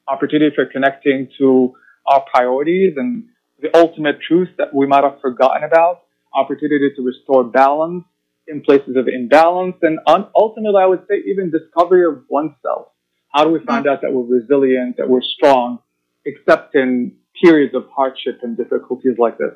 opportunity 0.07 0.55
for 0.55 0.67
connecting 0.67 1.29
to 1.39 1.75
our 2.07 2.25
priorities 2.33 2.95
and 2.97 3.25
the 3.61 3.77
ultimate 3.77 4.21
truth 4.21 4.49
that 4.59 4.75
we 4.75 4.87
might 4.87 5.05
have 5.05 5.21
forgotten 5.21 5.65
about, 5.65 6.03
opportunity 6.33 6.91
to 6.95 7.03
restore 7.03 7.45
balance 7.45 8.05
in 8.47 8.63
places 8.63 8.97
of 8.97 9.09
imbalance, 9.09 9.77
and 9.83 9.99
un- 10.07 10.27
ultimately, 10.35 10.81
I 10.81 10.87
would 10.87 11.07
say 11.09 11.17
even 11.27 11.51
discovery 11.51 12.07
of 12.07 12.25
oneself. 12.29 12.89
How 13.35 13.45
do 13.45 13.51
we 13.51 13.59
find 13.59 13.85
mm-hmm. 13.85 13.93
out 13.93 14.01
that 14.03 14.13
we're 14.13 14.41
resilient, 14.41 14.97
that 14.97 15.09
we're 15.09 15.23
strong, 15.23 15.81
except 16.25 16.75
in 16.75 17.13
periods 17.43 17.75
of 17.75 17.87
hardship 17.95 18.41
and 18.43 18.57
difficulties 18.57 19.17
like 19.19 19.37
this? 19.37 19.53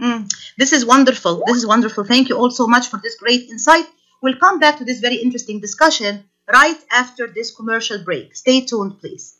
Mm, 0.00 0.30
this 0.58 0.72
is 0.72 0.84
wonderful. 0.86 1.42
This 1.46 1.56
is 1.58 1.66
wonderful. 1.66 2.04
Thank 2.04 2.28
you 2.28 2.36
all 2.36 2.50
so 2.50 2.66
much 2.66 2.88
for 2.88 2.98
this 3.02 3.16
great 3.16 3.48
insight. 3.50 3.86
We'll 4.22 4.36
come 4.36 4.58
back 4.58 4.78
to 4.78 4.84
this 4.84 5.00
very 5.00 5.16
interesting 5.16 5.60
discussion 5.60 6.24
right 6.52 6.78
after 6.90 7.26
this 7.26 7.54
commercial 7.54 7.98
break. 8.02 8.34
Stay 8.36 8.62
tuned, 8.62 8.98
please. 9.00 9.36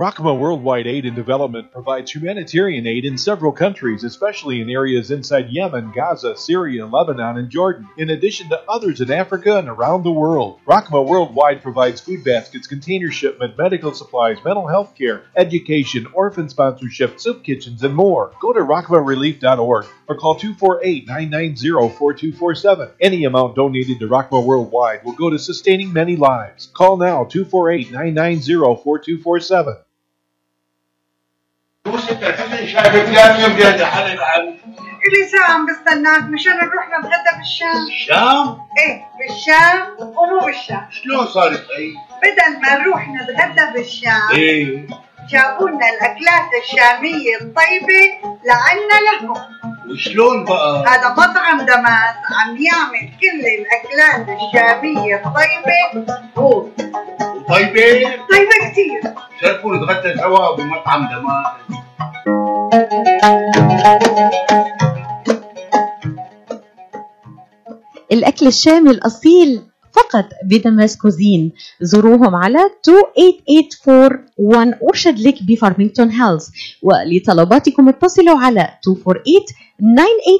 Rahma 0.00 0.38
Worldwide 0.38 0.86
Aid 0.86 1.04
and 1.04 1.14
Development 1.14 1.70
provides 1.70 2.10
humanitarian 2.10 2.86
aid 2.86 3.04
in 3.04 3.18
several 3.18 3.52
countries, 3.52 4.02
especially 4.02 4.62
in 4.62 4.70
areas 4.70 5.10
inside 5.10 5.50
Yemen, 5.50 5.92
Gaza, 5.94 6.38
Syria, 6.38 6.86
Lebanon, 6.86 7.36
and 7.36 7.50
Jordan, 7.50 7.86
in 7.98 8.08
addition 8.08 8.48
to 8.48 8.62
others 8.66 9.02
in 9.02 9.10
Africa 9.10 9.58
and 9.58 9.68
around 9.68 10.02
the 10.02 10.10
world. 10.10 10.58
Rahma 10.66 11.06
Worldwide 11.06 11.60
provides 11.60 12.00
food 12.00 12.24
baskets, 12.24 12.66
container 12.66 13.10
shipment, 13.10 13.58
medical 13.58 13.92
supplies, 13.92 14.38
mental 14.42 14.66
health 14.66 14.94
care, 14.96 15.24
education, 15.36 16.06
orphan 16.14 16.48
sponsorship, 16.48 17.20
soup 17.20 17.44
kitchens, 17.44 17.82
and 17.82 17.94
more. 17.94 18.32
Go 18.40 18.54
to 18.54 18.60
rahmarelief.org 18.60 19.86
or 20.08 20.16
call 20.16 20.34
248 20.36 21.08
990 21.08 21.68
4247. 21.68 22.88
Any 23.02 23.24
amount 23.24 23.54
donated 23.54 23.98
to 23.98 24.08
Rahma 24.08 24.42
Worldwide 24.42 25.04
will 25.04 25.12
go 25.12 25.28
to 25.28 25.38
sustaining 25.38 25.92
many 25.92 26.16
lives. 26.16 26.70
Call 26.72 26.96
now 26.96 27.24
248 27.24 27.92
990 27.92 28.54
4247. 28.82 29.76
شايفك 31.86 33.14
كام 33.14 33.40
يوم 33.40 33.62
قاعد 33.62 33.80
عن 33.82 34.54
إلي 35.06 35.28
ساعة 35.32 35.50
عم 35.50 35.66
بستناك 35.66 36.22
مشان 36.22 36.52
نروح 36.52 36.88
نتغدى 36.88 37.38
بالشام. 37.38 37.86
الشام 37.86 38.58
إيه 38.78 39.02
بالشام 39.18 39.96
ومو 39.98 40.46
بالشام. 40.46 40.86
شلون 40.90 41.26
صارت 41.26 41.66
هي؟ 41.78 41.92
بدل 42.22 42.60
ما 42.62 42.78
نروح 42.78 43.08
نتغدى 43.08 43.72
بالشام 43.72 44.30
إيه. 44.34 44.86
جابوا 45.30 45.68
لنا 45.70 45.88
الأكلات 45.88 46.48
الشامية 46.62 47.36
الطيبة 47.40 48.02
لعنا 48.44 49.22
لهم. 49.22 49.34
وشلون 49.90 50.44
بقى؟ 50.44 50.84
هذا 50.86 51.08
مطعم 51.08 51.60
دمس 51.60 52.16
عم 52.40 52.56
يعمل 52.56 53.10
كل 53.20 53.40
الأكلات 53.46 54.38
الشامية 54.40 55.16
الطيبة. 55.16 56.06
هو. 56.38 56.66
طيبة؟ 57.50 57.90
طيبة 58.30 58.70
كثير. 58.70 59.00
شرفوا 59.40 59.76
نتغدى 59.76 60.18
سوا 60.18 60.56
بمطعم 60.56 61.08
دمار. 61.08 61.56
الأكل 68.12 68.46
الشامي 68.46 68.90
الأصيل 68.90 69.62
فقط 69.92 70.24
بدمس 70.44 70.96
كوزين. 70.96 71.52
زوروهم 71.80 72.34
على 72.34 72.58
28841 72.86 74.74
أرشد 74.88 75.18
لك 75.18 75.42
بفارمينغتون 75.42 76.10
هيلز 76.10 76.50
ولطلباتكم 76.82 77.88
اتصلوا 77.88 78.38
على 78.38 78.68
248 78.86 79.44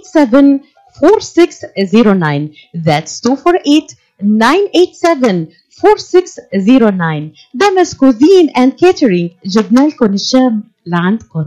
987 0.02 0.60
4609 1.04 2.48
That's 2.76 3.20
248 3.26 3.86
987 4.22 5.48
4609 5.80 7.32
دمس 7.54 7.94
كوزين 7.94 8.50
and 8.50 8.70
catering 8.72 9.30
جبنا 9.46 9.80
لكم 9.86 10.14
الشام 10.14 10.62
لعندكم 10.86 11.46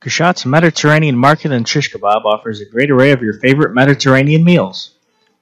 Kashat's 0.00 0.46
Mediterranean 0.46 1.16
Market 1.16 1.50
and 1.50 1.66
Shish 1.66 1.92
Kebab 1.92 2.24
offers 2.24 2.60
a 2.60 2.64
great 2.64 2.90
array 2.90 3.10
of 3.10 3.20
your 3.20 3.32
favorite 3.32 3.74
Mediterranean 3.74 4.44
meals. 4.44 4.92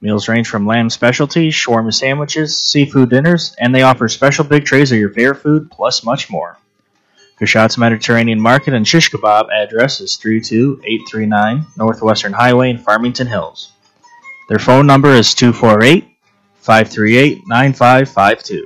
Meals 0.01 0.27
range 0.27 0.47
from 0.47 0.65
lamb 0.65 0.89
specialties, 0.89 1.53
shawarma 1.53 1.93
sandwiches, 1.93 2.57
seafood 2.57 3.11
dinners, 3.11 3.55
and 3.59 3.73
they 3.73 3.83
offer 3.83 4.07
special 4.07 4.43
big 4.43 4.65
trays 4.65 4.91
of 4.91 4.97
your 4.97 5.11
favorite 5.11 5.41
food, 5.41 5.69
plus 5.69 6.03
much 6.03 6.31
more. 6.31 6.57
Kashat's 7.39 7.77
Mediterranean 7.77 8.41
Market 8.41 8.73
and 8.73 8.87
Shish 8.87 9.11
Kebab 9.11 9.47
address 9.51 10.01
is 10.01 10.15
32839 10.15 11.67
Northwestern 11.77 12.33
Highway 12.33 12.71
in 12.71 12.79
Farmington 12.79 13.27
Hills. 13.27 13.71
Their 14.49 14.57
phone 14.57 14.87
number 14.87 15.11
is 15.11 15.35
248 15.35 16.03
538 16.55 17.43
9552. 17.47 18.65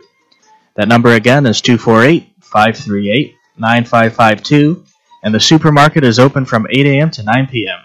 That 0.76 0.88
number 0.88 1.16
again 1.16 1.46
is 1.46 1.60
248 1.60 2.34
538 2.40 3.36
9552, 3.58 4.86
and 5.24 5.34
the 5.34 5.40
supermarket 5.40 6.04
is 6.04 6.20
open 6.20 6.46
from 6.46 6.68
8 6.70 6.86
a.m. 6.86 7.12
to 7.12 7.24
9 7.24 7.48
p.m. 7.48 7.80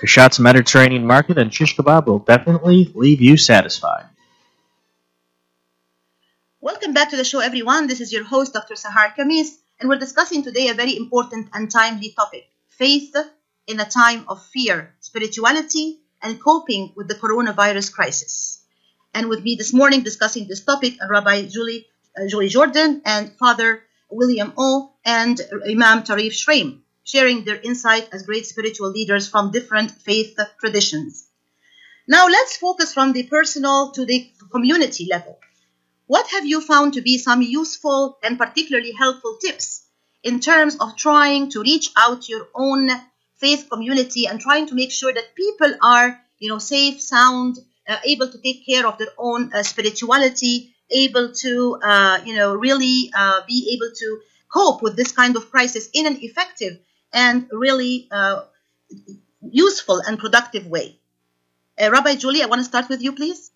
Kashat's 0.00 0.38
Mediterranean 0.38 1.06
Market 1.06 1.38
and 1.38 1.52
Shish 1.52 1.76
Kebab 1.76 2.06
will 2.06 2.18
definitely 2.18 2.90
leave 2.94 3.20
you 3.20 3.36
satisfied. 3.36 4.06
Welcome 6.60 6.92
back 6.92 7.10
to 7.10 7.16
the 7.16 7.24
show, 7.24 7.40
everyone. 7.40 7.86
This 7.86 8.00
is 8.00 8.12
your 8.12 8.24
host, 8.24 8.52
Dr. 8.52 8.74
Sahar 8.74 9.14
Khamis, 9.16 9.56
and 9.78 9.88
we're 9.88 9.98
discussing 9.98 10.42
today 10.42 10.68
a 10.68 10.74
very 10.74 10.96
important 10.96 11.48
and 11.54 11.70
timely 11.70 12.10
topic 12.10 12.48
faith 12.68 13.14
in 13.66 13.80
a 13.80 13.88
time 13.88 14.24
of 14.28 14.44
fear, 14.44 14.94
spirituality, 15.00 16.00
and 16.22 16.40
coping 16.42 16.92
with 16.96 17.08
the 17.08 17.14
coronavirus 17.14 17.92
crisis. 17.92 18.62
And 19.14 19.28
with 19.28 19.42
me 19.42 19.54
this 19.54 19.72
morning 19.72 20.02
discussing 20.02 20.46
this 20.46 20.64
topic 20.64 20.94
are 21.00 21.08
Rabbi 21.08 21.46
Julie, 21.46 21.86
uh, 22.16 22.28
Julie 22.28 22.48
Jordan 22.48 23.00
and 23.06 23.32
Father 23.38 23.82
William 24.10 24.52
Au. 24.56 24.92
and 25.04 25.40
Imam 25.68 26.02
Tarif 26.02 26.32
Shraim, 26.32 26.80
sharing 27.04 27.44
their 27.44 27.60
insight 27.60 28.08
as 28.12 28.22
great 28.22 28.46
spiritual 28.46 28.90
leaders 28.90 29.28
from 29.28 29.50
different 29.50 29.90
faith 29.90 30.38
traditions. 30.60 31.28
Now 32.08 32.28
let's 32.28 32.56
focus 32.56 32.92
from 32.94 33.12
the 33.12 33.24
personal 33.24 33.90
to 33.92 34.04
the 34.04 34.30
community 34.52 35.08
level. 35.10 35.38
What 36.06 36.28
have 36.28 36.46
you 36.46 36.60
found 36.60 36.94
to 36.94 37.02
be 37.02 37.18
some 37.18 37.42
useful 37.42 38.18
and 38.22 38.38
particularly 38.38 38.92
helpful 38.92 39.38
tips 39.40 39.86
in 40.22 40.38
terms 40.38 40.76
of 40.76 40.96
trying 40.96 41.50
to 41.50 41.62
reach 41.62 41.90
out 41.96 42.28
your 42.28 42.48
own 42.54 42.90
faith 43.38 43.68
community 43.68 44.26
and 44.26 44.40
trying 44.40 44.68
to 44.68 44.74
make 44.76 44.92
sure 44.92 45.12
that 45.12 45.34
people 45.34 45.74
are, 45.82 46.20
you 46.38 46.48
know, 46.48 46.58
safe, 46.58 47.00
sound, 47.00 47.58
uh, 47.88 47.96
able 48.04 48.28
to 48.28 48.38
take 48.38 48.64
care 48.64 48.86
of 48.86 48.98
their 48.98 49.12
own 49.18 49.52
uh, 49.52 49.62
spirituality, 49.62 50.75
able 50.90 51.32
to, 51.32 51.78
uh, 51.82 52.20
you 52.24 52.34
know, 52.34 52.54
really 52.54 53.10
uh, 53.16 53.40
be 53.46 53.70
able 53.74 53.92
to 53.94 54.20
cope 54.48 54.82
with 54.82 54.96
this 54.96 55.12
kind 55.12 55.36
of 55.36 55.50
crisis 55.50 55.88
in 55.92 56.06
an 56.06 56.18
effective 56.22 56.78
and 57.12 57.48
really 57.52 58.08
uh, 58.10 58.42
useful 59.40 60.00
and 60.06 60.18
productive 60.18 60.66
way. 60.66 60.98
Uh, 61.80 61.90
Rabbi 61.90 62.14
Julie, 62.14 62.42
I 62.42 62.46
want 62.46 62.60
to 62.60 62.64
start 62.64 62.88
with 62.88 63.02
you, 63.02 63.12
please. 63.12 63.50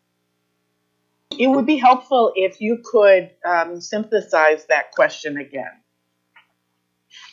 It 1.39 1.47
would 1.47 1.67
be 1.67 1.79
helpful 1.79 2.33
if 2.35 2.61
you 2.61 2.83
could 2.85 3.31
um, 3.45 3.81
synthesize 3.81 4.67
that 4.67 4.91
question 4.93 5.39
again. 5.39 5.71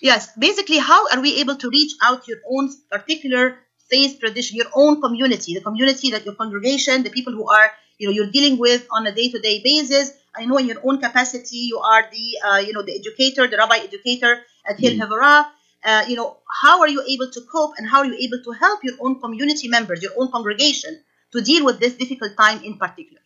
Yes, 0.01 0.29
basically, 0.37 0.77
how 0.77 1.09
are 1.09 1.21
we 1.21 1.37
able 1.37 1.55
to 1.55 1.69
reach 1.69 1.93
out 2.01 2.27
your 2.27 2.37
own 2.49 2.69
particular 2.91 3.57
faith 3.89 4.19
tradition, 4.19 4.57
your 4.57 4.67
own 4.75 5.01
community, 5.01 5.55
the 5.55 5.61
community 5.61 6.11
that 6.11 6.25
your 6.25 6.35
congregation, 6.35 7.03
the 7.03 7.09
people 7.09 7.33
who 7.33 7.49
are, 7.49 7.71
you 7.97 8.07
know, 8.07 8.13
you're 8.13 8.31
dealing 8.31 8.57
with 8.57 8.87
on 8.91 9.07
a 9.07 9.11
day-to-day 9.11 9.61
basis. 9.63 10.11
I 10.35 10.45
know 10.45 10.57
in 10.57 10.67
your 10.67 10.81
own 10.83 11.01
capacity, 11.01 11.57
you 11.57 11.79
are 11.79 12.03
the, 12.11 12.37
uh, 12.47 12.57
you 12.57 12.73
know, 12.73 12.83
the 12.83 12.95
educator, 12.95 13.47
the 13.47 13.57
rabbi 13.57 13.77
educator 13.77 14.41
at 14.69 14.79
Hill 14.79 14.93
Havurah. 14.93 15.47
Uh, 15.83 16.03
you 16.07 16.15
know, 16.15 16.37
how 16.61 16.81
are 16.81 16.87
you 16.87 17.03
able 17.07 17.31
to 17.31 17.41
cope 17.51 17.73
and 17.77 17.87
how 17.87 17.99
are 17.99 18.05
you 18.05 18.15
able 18.19 18.43
to 18.43 18.51
help 18.51 18.83
your 18.83 18.95
own 18.99 19.19
community 19.19 19.67
members, 19.67 20.01
your 20.01 20.11
own 20.17 20.31
congregation, 20.31 20.99
to 21.31 21.41
deal 21.41 21.65
with 21.65 21.79
this 21.79 21.93
difficult 21.93 22.35
time 22.37 22.63
in 22.63 22.77
particular? 22.77 23.21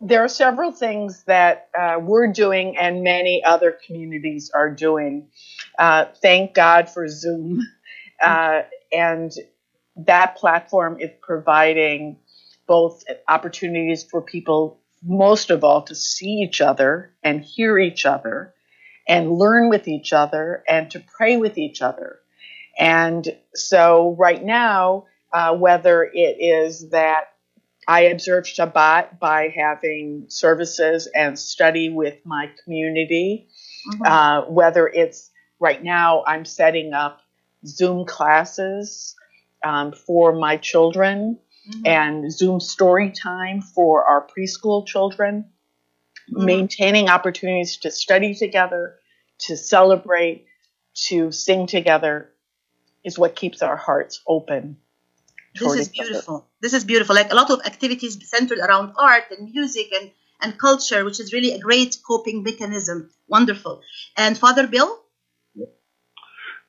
There 0.00 0.22
are 0.22 0.28
several 0.28 0.72
things 0.72 1.24
that 1.24 1.68
uh, 1.78 1.98
we're 2.00 2.28
doing 2.28 2.76
and 2.76 3.02
many 3.02 3.42
other 3.42 3.76
communities 3.86 4.50
are 4.54 4.70
doing. 4.70 5.28
Uh, 5.78 6.06
thank 6.22 6.54
God 6.54 6.88
for 6.90 7.08
Zoom. 7.08 7.66
Uh, 8.22 8.62
and 8.92 9.32
that 9.96 10.36
platform 10.36 10.98
is 11.00 11.10
providing 11.20 12.18
both 12.66 13.04
opportunities 13.28 14.04
for 14.04 14.22
people, 14.22 14.80
most 15.02 15.50
of 15.50 15.64
all, 15.64 15.82
to 15.82 15.94
see 15.94 16.42
each 16.42 16.60
other 16.60 17.12
and 17.22 17.42
hear 17.42 17.78
each 17.78 18.06
other 18.06 18.54
and 19.08 19.32
learn 19.32 19.68
with 19.68 19.88
each 19.88 20.12
other 20.12 20.64
and 20.68 20.90
to 20.90 21.00
pray 21.00 21.36
with 21.36 21.58
each 21.58 21.82
other. 21.82 22.18
And 22.78 23.26
so, 23.54 24.14
right 24.18 24.42
now, 24.42 25.06
uh, 25.32 25.54
whether 25.56 26.04
it 26.04 26.36
is 26.40 26.90
that 26.90 27.24
I 27.88 28.02
observe 28.02 28.44
Shabbat 28.44 29.18
by 29.18 29.54
having 29.56 30.26
services 30.28 31.08
and 31.14 31.38
study 31.38 31.88
with 31.90 32.18
my 32.24 32.50
community, 32.64 33.48
Mhm. 33.88 34.06
uh, 34.06 34.42
whether 34.50 34.88
it's 34.88 35.30
right 35.60 35.82
now 35.82 36.24
I'm 36.26 36.44
setting 36.44 36.92
up 36.92 37.20
Zoom 37.66 38.04
classes 38.06 39.14
um, 39.64 39.92
for 39.92 40.32
my 40.32 40.56
children 40.56 41.38
Mhm. 41.68 41.86
and 41.86 42.32
Zoom 42.32 42.60
story 42.60 43.10
time 43.10 43.60
for 43.60 44.04
our 44.04 44.26
preschool 44.26 44.86
children, 44.86 45.50
Mhm. 46.30 46.44
maintaining 46.44 47.08
opportunities 47.08 47.76
to 47.78 47.90
study 47.90 48.34
together, 48.34 49.00
to 49.38 49.56
celebrate, 49.56 50.46
to 51.08 51.32
sing 51.32 51.66
together 51.66 52.32
is 53.04 53.18
what 53.18 53.36
keeps 53.36 53.62
our 53.62 53.76
hearts 53.76 54.22
open. 54.26 54.76
This 55.58 55.74
is 55.74 55.88
each 55.88 56.00
other. 56.00 56.08
beautiful. 56.10 56.50
This 56.60 56.74
is 56.74 56.84
beautiful. 56.84 57.14
Like 57.14 57.32
a 57.32 57.34
lot 57.34 57.50
of 57.50 57.60
activities 57.64 58.18
centered 58.28 58.58
around 58.58 58.92
art 58.96 59.24
and 59.30 59.50
music 59.50 59.92
and, 59.92 60.10
and 60.42 60.58
culture, 60.58 61.04
which 61.04 61.18
is 61.20 61.32
really 61.32 61.52
a 61.52 61.58
great 61.58 61.98
coping 62.06 62.42
mechanism. 62.42 63.10
Wonderful. 63.28 63.82
And 64.16 64.36
Father 64.36 64.66
Bill? 64.66 65.02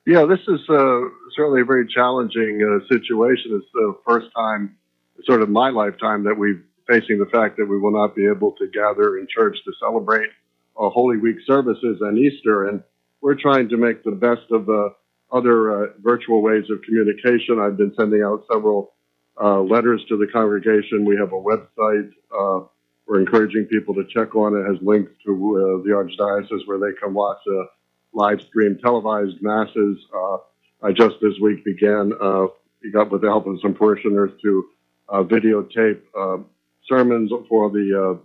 Yeah, 0.06 0.24
this 0.24 0.40
is 0.48 0.60
uh, 0.70 1.00
certainly 1.36 1.60
a 1.60 1.66
very 1.66 1.86
challenging 1.86 2.64
uh, 2.64 2.80
situation. 2.88 3.60
It's 3.60 3.70
the 3.74 3.94
first 4.06 4.28
time, 4.34 4.77
sort 5.24 5.42
of 5.42 5.48
my 5.48 5.70
lifetime, 5.70 6.24
that 6.24 6.36
we're 6.36 6.62
facing 6.86 7.18
the 7.18 7.30
fact 7.30 7.56
that 7.58 7.66
we 7.66 7.78
will 7.78 7.92
not 7.92 8.14
be 8.14 8.26
able 8.26 8.52
to 8.52 8.66
gather 8.68 9.18
in 9.18 9.26
church 9.28 9.58
to 9.64 9.72
celebrate 9.80 10.30
uh, 10.78 10.88
Holy 10.88 11.18
Week 11.18 11.36
services 11.46 11.98
and 12.00 12.18
Easter. 12.18 12.68
And 12.68 12.82
we're 13.20 13.34
trying 13.34 13.68
to 13.68 13.76
make 13.76 14.04
the 14.04 14.12
best 14.12 14.50
of 14.50 14.66
the 14.66 14.94
other 15.30 15.84
uh, 15.84 15.86
virtual 16.00 16.42
ways 16.42 16.64
of 16.70 16.80
communication. 16.82 17.58
I've 17.60 17.76
been 17.76 17.92
sending 17.98 18.22
out 18.22 18.44
several 18.50 18.94
uh, 19.40 19.60
letters 19.60 20.02
to 20.08 20.16
the 20.16 20.26
congregation. 20.26 21.04
We 21.04 21.16
have 21.16 21.32
a 21.32 21.40
website. 21.40 22.10
Uh, 22.32 22.66
we're 23.06 23.20
encouraging 23.20 23.66
people 23.66 23.94
to 23.94 24.04
check 24.12 24.34
on 24.34 24.54
it. 24.54 24.60
it 24.60 24.66
has 24.66 24.76
links 24.82 25.12
to 25.24 25.32
uh, 25.32 25.82
the 25.84 25.90
archdiocese 25.90 26.66
where 26.66 26.78
they 26.78 26.96
can 27.00 27.14
watch 27.14 27.38
uh, 27.50 27.64
live 28.12 28.40
stream 28.48 28.78
televised 28.82 29.40
masses. 29.40 29.98
Uh, 30.14 30.38
I 30.82 30.92
just 30.92 31.16
this 31.20 31.34
week 31.40 31.64
began, 31.64 32.12
uh, 32.20 32.46
we 32.82 32.92
got 32.92 33.10
with 33.10 33.22
the 33.22 33.28
help 33.28 33.46
of 33.46 33.58
some 33.62 33.74
parishioners 33.74 34.30
to 34.42 34.64
uh, 35.08 35.22
videotape 35.22 36.00
uh, 36.18 36.42
sermons 36.88 37.30
for 37.48 37.70
the 37.70 38.18
uh, 38.18 38.22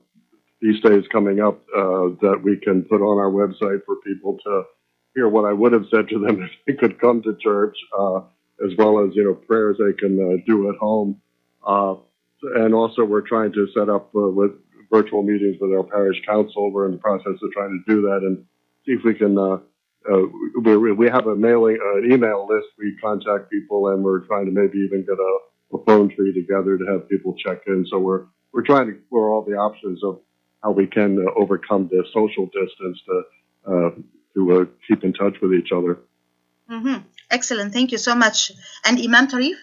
feast 0.62 0.84
days 0.84 1.04
coming 1.12 1.40
up 1.42 1.62
uh, 1.76 2.14
that 2.22 2.40
we 2.44 2.58
can 2.58 2.84
put 2.84 3.02
on 3.02 3.18
our 3.18 3.32
website 3.32 3.84
for 3.86 3.98
people 4.06 4.38
to 4.44 4.64
hear 5.16 5.28
what 5.28 5.46
I 5.46 5.54
would 5.54 5.74
have 5.74 5.86
said 5.94 6.08
to 6.10 6.20
them 6.20 6.42
if 6.44 6.52
they 6.68 6.74
could 6.74 7.00
come 7.00 7.22
to 7.24 7.36
church, 7.42 7.78
uh, 7.98 8.18
as 8.66 8.72
well 8.78 9.00
as 9.06 9.16
you 9.16 9.24
know 9.24 9.34
prayers 9.34 9.78
they 9.80 9.94
can 9.94 10.44
do 10.46 10.70
at 10.70 10.76
home. 10.76 11.20
Uh, 11.66 11.96
and 12.56 12.74
also, 12.74 13.06
we're 13.06 13.22
trying 13.22 13.54
to 13.54 13.68
set 13.74 13.90
up 13.90 14.10
with 14.14 14.52
virtual 14.92 15.24
meetings 15.24 15.58
with 15.60 15.72
our 15.72 15.84
parish 15.84 16.22
council. 16.28 16.72
We're 16.72 16.86
in 16.86 16.94
the 16.94 16.98
process 16.98 17.34
of 17.42 17.52
trying 17.52 17.84
to 17.86 17.94
do 17.94 18.02
that 18.04 18.20
and 18.22 18.46
see 18.86 18.94
if 18.94 19.04
we 19.04 19.14
can. 19.14 19.38
Uh, 19.38 19.58
uh, 20.12 20.24
we, 20.62 20.92
we 20.92 21.08
have 21.08 21.28
a 21.28 21.36
mailing, 21.36 21.80
uh, 21.82 22.00
an 22.00 22.12
email 22.12 22.46
list. 22.50 22.68
We 22.78 22.98
contact 23.02 23.50
people, 23.50 23.88
and 23.88 24.04
we're 24.04 24.20
trying 24.28 24.46
to 24.46 24.52
maybe 24.52 24.80
even 24.80 25.06
get 25.06 25.18
a, 25.18 25.38
a 25.74 25.84
phone 25.86 26.10
tree 26.16 26.34
together 26.34 26.78
to 26.78 26.86
have 26.86 27.10
people 27.10 27.36
check 27.36 27.64
in. 27.68 27.86
So 27.90 28.00
we're 28.00 28.26
we're 28.52 28.64
trying 28.64 28.88
to 28.88 28.94
explore 28.94 29.30
all 29.30 29.44
the 29.44 29.54
options 29.54 30.04
of 30.04 30.20
how 30.64 30.72
we 30.72 30.88
can 30.88 31.20
uh, 31.20 31.32
overcome 31.40 31.90
the 31.92 32.04
social 32.14 32.46
distance 32.46 33.00
to 33.08 33.24
uh, 33.68 33.90
to 34.36 34.62
uh, 34.62 34.66
keep 34.88 35.04
in 35.04 35.14
touch 35.14 35.36
with 35.42 35.54
each 35.54 35.72
other. 35.72 36.00
hmm 36.70 36.98
Excellent. 37.32 37.74
Thank 37.74 37.92
you 37.92 37.98
so 37.98 38.14
much. 38.14 38.52
And 38.86 39.00
Imam 39.00 39.28
Tarif? 39.28 39.56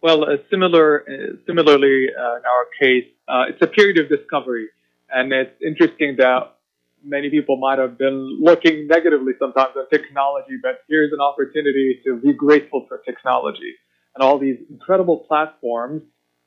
Well, 0.00 0.24
uh, 0.24 0.36
similar, 0.50 1.04
uh, 1.08 1.36
similarly, 1.46 2.06
uh, 2.18 2.36
in 2.38 2.42
our 2.54 2.66
case, 2.80 3.08
uh, 3.28 3.44
it's 3.48 3.60
a 3.60 3.66
period 3.66 3.98
of 3.98 4.08
discovery, 4.08 4.68
and 5.10 5.32
it's 5.32 5.54
interesting 5.62 6.16
that 6.16 6.56
many 7.04 7.28
people 7.30 7.56
might 7.56 7.78
have 7.78 7.98
been 7.98 8.38
looking 8.40 8.86
negatively 8.86 9.34
sometimes 9.38 9.74
on 9.76 9.88
technology, 9.90 10.56
but 10.62 10.82
here's 10.88 11.12
an 11.12 11.20
opportunity 11.20 12.00
to 12.04 12.16
be 12.16 12.32
grateful 12.32 12.86
for 12.88 12.98
technology 12.98 13.74
and 14.14 14.22
all 14.22 14.38
these 14.38 14.58
incredible 14.70 15.18
platforms 15.28 16.02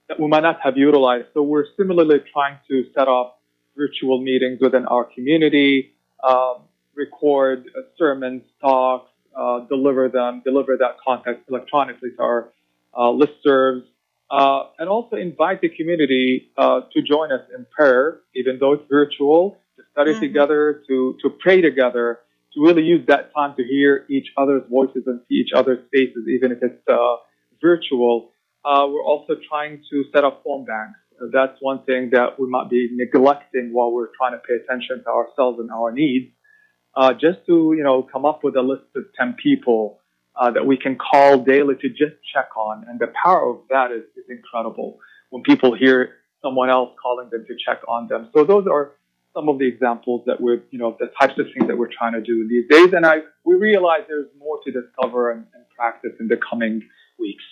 that 0.08 0.20
we 0.20 0.28
might 0.28 0.44
not 0.44 0.60
have 0.62 0.78
utilized. 0.78 1.28
So 1.34 1.42
we're 1.42 1.66
similarly 1.78 2.20
trying 2.32 2.58
to 2.70 2.86
set 2.96 3.08
up 3.08 3.40
virtual 3.76 4.22
meetings 4.22 4.60
within 4.62 4.86
our 4.86 5.04
community, 5.04 5.94
um, 6.24 6.62
record 6.96 7.66
uh, 7.78 7.82
sermons, 7.98 8.44
talks, 8.62 9.12
uh, 9.36 9.60
deliver 9.62 10.08
them, 10.10 10.42
deliver 10.46 10.78
that 10.78 10.98
content 11.06 11.40
electronically 11.50 12.10
to 12.16 12.22
our 12.22 12.50
uh, 12.94 13.12
listservs, 13.12 13.84
uh, 14.32 14.64
and 14.80 14.88
also 14.88 15.16
invite 15.18 15.60
the 15.62 15.70
community 15.70 16.52
uh, 16.58 16.82
to 16.94 17.02
join 17.02 17.32
us 17.32 17.42
in 17.56 17.66
prayer, 17.76 18.22
even 18.36 18.58
though 18.60 18.74
it's 18.74 18.88
virtual, 18.90 19.58
to 19.76 19.84
study 19.92 20.14
Mhm. 20.14 20.20
together, 20.22 20.84
to, 20.88 21.18
to 21.22 21.30
pray 21.32 21.60
together, 21.62 22.20
to 22.54 22.62
really 22.62 22.84
use 22.84 23.06
that 23.08 23.34
time 23.34 23.54
to 23.58 23.64
hear 23.64 24.06
each 24.10 24.32
other's 24.38 24.64
voices 24.70 25.04
and 25.08 25.20
see 25.28 25.36
each 25.36 25.52
other's 25.54 25.84
faces, 25.92 26.28
even 26.30 26.52
if 26.54 26.60
it's 26.64 26.88
uh, 26.88 27.18
virtual. 27.70 28.32
Uh, 28.64 28.86
we're 28.92 29.08
also 29.14 29.34
trying 29.50 29.82
to 29.90 30.04
set 30.14 30.24
up 30.24 30.44
phone 30.44 30.66
banks. 30.66 31.00
That's 31.34 31.58
one 31.62 31.80
thing 31.90 32.10
that 32.12 32.40
we 32.40 32.48
might 32.56 32.70
be 32.70 32.90
neglecting 32.92 33.66
while 33.74 33.92
we're 33.92 34.14
trying 34.20 34.34
to 34.34 34.42
pay 34.48 34.56
attention 34.62 35.04
to 35.06 35.10
ourselves 35.10 35.60
and 35.60 35.70
our 35.72 35.92
needs. 35.92 36.30
Uh, 36.96 37.12
just 37.14 37.40
to, 37.48 37.74
you 37.78 37.84
know, 37.84 37.98
come 38.14 38.26
up 38.26 38.40
with 38.44 38.56
a 38.56 38.62
list 38.62 38.88
of 38.96 39.04
10 39.20 39.36
people 39.42 40.00
uh, 40.40 40.52
that 40.52 40.66
we 40.66 40.78
can 40.78 40.96
call 40.96 41.44
daily 41.44 41.76
to 41.84 41.90
just 41.90 42.16
check 42.34 42.50
on. 42.56 42.86
And 42.88 43.00
the 43.00 43.12
power 43.22 43.50
of 43.50 43.58
that 43.70 43.92
is, 43.92 44.04
is 44.16 44.26
incredible 44.30 45.00
when 45.30 45.42
people 45.44 45.76
hear 45.76 45.98
someone 46.42 46.70
else 46.70 46.92
calling 47.02 47.30
them 47.32 47.46
to 47.48 47.56
check 47.66 47.80
on 47.88 48.08
them. 48.08 48.30
So 48.34 48.46
those 48.46 48.66
are 48.72 48.94
some 49.34 49.50
of 49.50 49.60
the 49.60 49.68
examples 49.68 50.24
that 50.28 50.40
we're, 50.40 50.62
you 50.72 50.80
know, 50.80 50.96
the 50.98 51.10
types 51.20 51.38
of 51.38 51.48
things 51.54 51.68
that 51.68 51.78
we're 51.78 51.92
trying 52.00 52.14
to 52.14 52.22
do 52.22 52.48
these 52.48 52.66
days. 52.70 52.94
And 52.94 53.06
I, 53.06 53.16
we 53.44 53.56
realize 53.56 54.02
there's 54.08 54.32
more 54.40 54.60
to 54.66 54.72
discover 54.72 55.32
and, 55.32 55.46
and 55.54 55.64
practice 55.76 56.14
in 56.20 56.28
the 56.28 56.38
coming 56.50 56.82
weeks. 57.20 57.44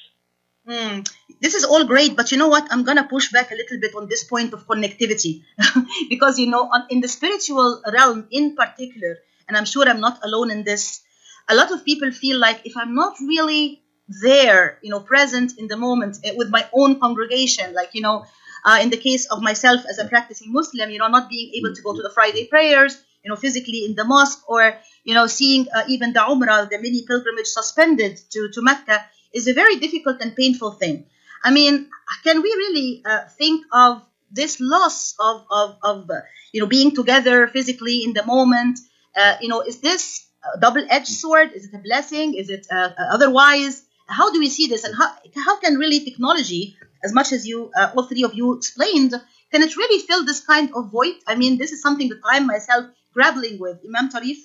Hmm. 0.67 1.01
This 1.41 1.55
is 1.55 1.65
all 1.65 1.83
great, 1.83 2.15
but 2.15 2.31
you 2.31 2.37
know 2.37 2.47
what? 2.47 2.67
I'm 2.71 2.83
gonna 2.83 3.03
push 3.03 3.31
back 3.31 3.51
a 3.51 3.55
little 3.55 3.79
bit 3.79 3.95
on 3.95 4.07
this 4.07 4.23
point 4.23 4.53
of 4.53 4.65
connectivity, 4.65 5.43
because 6.09 6.39
you 6.39 6.49
know, 6.49 6.71
in 6.89 7.01
the 7.01 7.09
spiritual 7.09 7.81
realm 7.91 8.27
in 8.31 8.55
particular, 8.55 9.17
and 9.47 9.57
I'm 9.57 9.65
sure 9.65 9.87
I'm 9.87 9.99
not 9.99 10.19
alone 10.23 10.51
in 10.51 10.63
this. 10.63 11.01
A 11.49 11.55
lot 11.55 11.71
of 11.71 11.83
people 11.83 12.11
feel 12.11 12.39
like 12.39 12.65
if 12.65 12.77
I'm 12.77 12.95
not 12.95 13.15
really 13.19 13.83
there, 14.21 14.79
you 14.81 14.89
know, 14.89 15.01
present 15.01 15.57
in 15.57 15.67
the 15.67 15.75
moment 15.75 16.19
eh, 16.23 16.33
with 16.37 16.49
my 16.49 16.65
own 16.71 16.97
congregation, 16.97 17.73
like 17.73 17.89
you 17.93 18.01
know, 18.01 18.25
uh, 18.63 18.79
in 18.81 18.89
the 18.89 18.97
case 18.97 19.25
of 19.25 19.41
myself 19.41 19.81
as 19.89 19.99
a 19.99 20.05
practicing 20.05 20.53
Muslim, 20.53 20.89
you 20.91 20.99
know, 20.99 21.09
not 21.09 21.27
being 21.27 21.51
able 21.55 21.75
to 21.75 21.81
go 21.81 21.93
to 21.93 22.01
the 22.01 22.09
Friday 22.09 22.45
prayers, 22.47 23.03
you 23.21 23.29
know, 23.29 23.35
physically 23.35 23.83
in 23.83 23.95
the 23.95 24.05
mosque, 24.05 24.41
or 24.47 24.77
you 25.03 25.13
know, 25.13 25.27
seeing 25.27 25.67
uh, 25.75 25.83
even 25.89 26.13
the 26.13 26.21
Umrah, 26.21 26.69
the 26.69 26.79
mini 26.79 27.03
pilgrimage 27.05 27.47
suspended 27.47 28.17
to 28.31 28.49
to 28.53 28.61
Mecca 28.61 29.03
is 29.33 29.47
a 29.47 29.53
very 29.53 29.77
difficult 29.77 30.21
and 30.21 30.35
painful 30.35 30.71
thing. 30.71 31.05
I 31.43 31.51
mean, 31.51 31.89
can 32.23 32.41
we 32.41 32.49
really 32.49 33.01
uh, 33.05 33.25
think 33.37 33.65
of 33.73 34.01
this 34.31 34.59
loss 34.59 35.15
of, 35.19 35.45
of, 35.51 35.77
of 35.83 36.09
uh, 36.09 36.21
you 36.51 36.61
know, 36.61 36.67
being 36.67 36.95
together 36.95 37.47
physically 37.47 38.03
in 38.03 38.13
the 38.13 38.25
moment? 38.25 38.79
Uh, 39.15 39.35
you 39.41 39.49
know, 39.49 39.61
is 39.61 39.79
this 39.79 40.27
a 40.55 40.59
double-edged 40.59 41.07
sword? 41.07 41.51
Is 41.53 41.65
it 41.65 41.73
a 41.73 41.79
blessing? 41.79 42.35
Is 42.35 42.49
it 42.49 42.67
uh, 42.71 42.89
otherwise? 43.11 43.83
How 44.07 44.31
do 44.31 44.39
we 44.39 44.49
see 44.49 44.67
this, 44.67 44.83
and 44.83 44.93
how, 44.95 45.15
how 45.45 45.59
can 45.59 45.75
really 45.75 46.01
technology, 46.01 46.75
as 47.03 47.13
much 47.13 47.31
as 47.31 47.47
you, 47.47 47.71
uh, 47.75 47.91
all 47.95 48.03
three 48.03 48.23
of 48.23 48.33
you 48.33 48.53
explained, 48.57 49.13
can 49.51 49.61
it 49.61 49.77
really 49.77 50.05
fill 50.05 50.25
this 50.25 50.41
kind 50.41 50.69
of 50.75 50.91
void? 50.91 51.15
I 51.25 51.35
mean, 51.35 51.57
this 51.57 51.71
is 51.71 51.81
something 51.81 52.09
that 52.09 52.19
I'm 52.25 52.45
myself 52.45 52.87
grappling 53.13 53.59
with. 53.59 53.79
Imam 53.87 54.09
Tarif, 54.09 54.37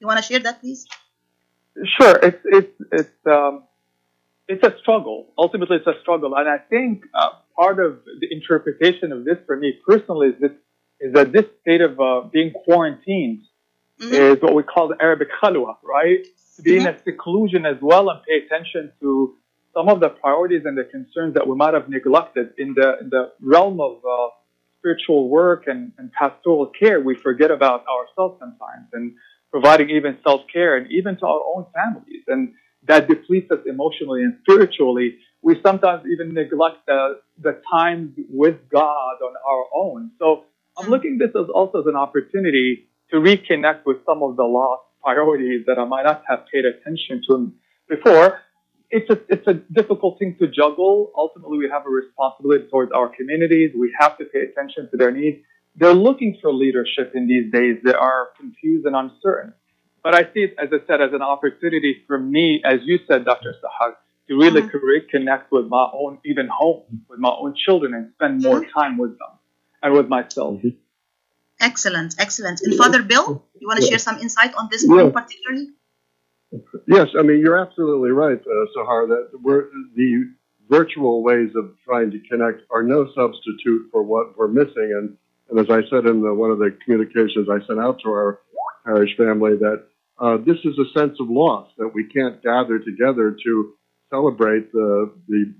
you 0.00 0.06
want 0.06 0.18
to 0.18 0.24
share 0.24 0.40
that, 0.40 0.60
please? 0.60 0.86
Sure, 1.84 2.18
it's 2.22 2.40
it's 2.44 2.74
it's 2.90 3.26
um, 3.26 3.62
it's 4.48 4.62
a 4.64 4.74
struggle. 4.80 5.32
Ultimately, 5.38 5.78
it's 5.78 5.86
a 5.86 6.00
struggle, 6.02 6.34
and 6.36 6.48
I 6.48 6.58
think 6.58 7.04
uh, 7.14 7.30
part 7.56 7.80
of 7.80 8.00
the 8.20 8.28
interpretation 8.30 9.12
of 9.12 9.24
this 9.24 9.38
for 9.46 9.56
me 9.56 9.74
personally 9.86 10.28
is 10.28 10.34
this 10.40 10.52
is 11.00 11.12
that 11.12 11.32
this 11.32 11.44
state 11.60 11.82
of 11.82 12.00
uh, 12.00 12.22
being 12.32 12.52
quarantined 12.64 13.42
is 13.98 14.40
what 14.40 14.54
we 14.54 14.62
call 14.62 14.88
the 14.88 14.96
Arabic 15.00 15.28
khalwa, 15.42 15.76
right? 15.82 16.24
To 16.56 16.62
be 16.62 16.76
in 16.78 16.86
a 16.86 16.98
seclusion 17.02 17.66
as 17.66 17.76
well 17.82 18.08
and 18.08 18.22
pay 18.22 18.38
attention 18.44 18.92
to 19.00 19.36
some 19.74 19.88
of 19.88 20.00
the 20.00 20.08
priorities 20.08 20.62
and 20.64 20.76
the 20.76 20.84
concerns 20.84 21.34
that 21.34 21.46
we 21.46 21.54
might 21.54 21.74
have 21.74 21.88
neglected 21.88 22.54
in 22.56 22.74
the 22.74 22.98
in 23.00 23.10
the 23.10 23.32
realm 23.40 23.80
of 23.80 23.98
uh, 24.04 24.28
spiritual 24.78 25.28
work 25.28 25.64
and, 25.66 25.92
and 25.98 26.12
pastoral 26.12 26.66
care. 26.66 27.00
We 27.00 27.14
forget 27.14 27.50
about 27.50 27.84
ourselves 27.86 28.38
sometimes 28.38 28.86
and 28.92 29.14
providing 29.50 29.90
even 29.90 30.18
self 30.22 30.42
care 30.52 30.76
and 30.76 30.90
even 30.90 31.16
to 31.18 31.26
our 31.26 31.40
own 31.54 31.66
families, 31.74 32.24
and 32.28 32.54
that 32.86 33.08
depletes 33.08 33.50
us 33.50 33.60
emotionally 33.66 34.22
and 34.22 34.38
spiritually. 34.42 35.16
We 35.42 35.60
sometimes 35.62 36.04
even 36.10 36.34
neglect 36.34 36.86
the 36.86 37.20
the 37.40 37.60
time 37.70 38.14
with 38.30 38.56
God 38.70 39.16
on 39.22 39.34
our 39.48 39.64
own. 39.74 40.10
So 40.18 40.44
I'm 40.78 40.88
looking 40.90 41.18
this 41.18 41.30
as 41.30 41.48
also 41.52 41.80
as 41.80 41.86
an 41.86 41.96
opportunity 41.96 42.88
to 43.10 43.16
reconnect 43.16 43.86
with 43.86 43.98
some 44.04 44.22
of 44.22 44.36
the 44.36 44.44
lost 44.44 44.82
priorities 45.02 45.64
that 45.66 45.78
I 45.78 45.84
might 45.84 46.02
not 46.04 46.22
have 46.28 46.40
paid 46.52 46.64
attention 46.64 47.22
to 47.28 47.52
before. 47.88 48.40
It's 48.90 49.08
a, 49.10 49.18
it's 49.28 49.46
a 49.46 49.54
difficult 49.54 50.18
thing 50.18 50.36
to 50.38 50.46
juggle. 50.46 51.12
Ultimately, 51.16 51.58
we 51.58 51.68
have 51.70 51.82
a 51.86 51.90
responsibility 51.90 52.66
towards 52.70 52.92
our 52.92 53.08
communities. 53.08 53.72
We 53.76 53.92
have 53.98 54.16
to 54.18 54.24
pay 54.24 54.40
attention 54.40 54.88
to 54.90 54.96
their 54.96 55.10
needs. 55.10 55.38
They're 55.76 55.94
looking 55.94 56.38
for 56.40 56.52
leadership 56.52 57.12
in 57.14 57.26
these 57.26 57.52
days. 57.52 57.78
They 57.84 57.92
are 57.92 58.28
confused 58.38 58.86
and 58.86 58.96
uncertain. 58.96 59.52
But 60.06 60.14
I 60.14 60.22
see 60.32 60.42
it, 60.46 60.54
as 60.56 60.68
I 60.72 60.78
said, 60.86 61.00
as 61.00 61.12
an 61.12 61.20
opportunity 61.20 62.04
for 62.06 62.16
me, 62.16 62.62
as 62.64 62.78
you 62.84 63.00
said, 63.08 63.24
Dr. 63.24 63.56
Sahar, 63.60 63.94
to 64.28 64.36
really 64.36 64.62
uh-huh. 64.62 64.78
reconnect 64.94 65.46
with 65.50 65.66
my 65.66 65.84
own, 65.92 66.20
even 66.24 66.46
home, 66.46 66.84
with 67.10 67.18
my 67.18 67.30
own 67.30 67.56
children 67.56 67.92
and 67.92 68.12
spend 68.14 68.40
mm-hmm. 68.40 68.46
more 68.46 68.64
time 68.72 68.98
with 68.98 69.18
them 69.18 69.32
and 69.82 69.94
with 69.94 70.06
myself. 70.06 70.58
Mm-hmm. 70.58 70.78
Excellent, 71.58 72.14
excellent. 72.20 72.60
And 72.62 72.76
Father 72.76 73.02
Bill, 73.02 73.44
you 73.58 73.66
want 73.66 73.80
to 73.80 73.86
share 73.88 73.98
some 73.98 74.18
insight 74.20 74.54
on 74.54 74.68
this 74.70 74.86
Yeah. 74.88 75.10
point 75.10 75.14
particularly? 75.14 75.66
Yes, 76.86 77.08
I 77.18 77.22
mean 77.22 77.38
you're 77.40 77.58
absolutely 77.58 78.12
right, 78.12 78.38
uh, 78.38 78.66
Sahar. 78.76 79.08
That 79.08 79.30
we're, 79.42 79.64
the 79.96 80.10
virtual 80.70 81.24
ways 81.24 81.50
of 81.56 81.74
trying 81.84 82.12
to 82.12 82.20
connect 82.30 82.60
are 82.70 82.84
no 82.84 83.10
substitute 83.12 83.88
for 83.90 84.04
what 84.04 84.38
we're 84.38 84.54
missing. 84.60 84.88
And, 84.98 85.16
and 85.50 85.58
as 85.58 85.68
I 85.68 85.80
said 85.90 86.06
in 86.06 86.22
the, 86.22 86.32
one 86.32 86.52
of 86.52 86.60
the 86.60 86.70
communications 86.84 87.48
I 87.50 87.58
sent 87.66 87.80
out 87.80 87.98
to 88.04 88.10
our 88.10 88.38
parish 88.84 89.16
family, 89.16 89.56
that 89.56 89.82
uh, 90.18 90.38
this 90.38 90.56
is 90.64 90.78
a 90.78 90.98
sense 90.98 91.16
of 91.20 91.28
loss 91.28 91.68
that 91.78 91.90
we 91.92 92.04
can't 92.08 92.42
gather 92.42 92.78
together 92.78 93.36
to 93.44 93.74
celebrate 94.10 94.72
the, 94.72 95.12
the 95.28 95.54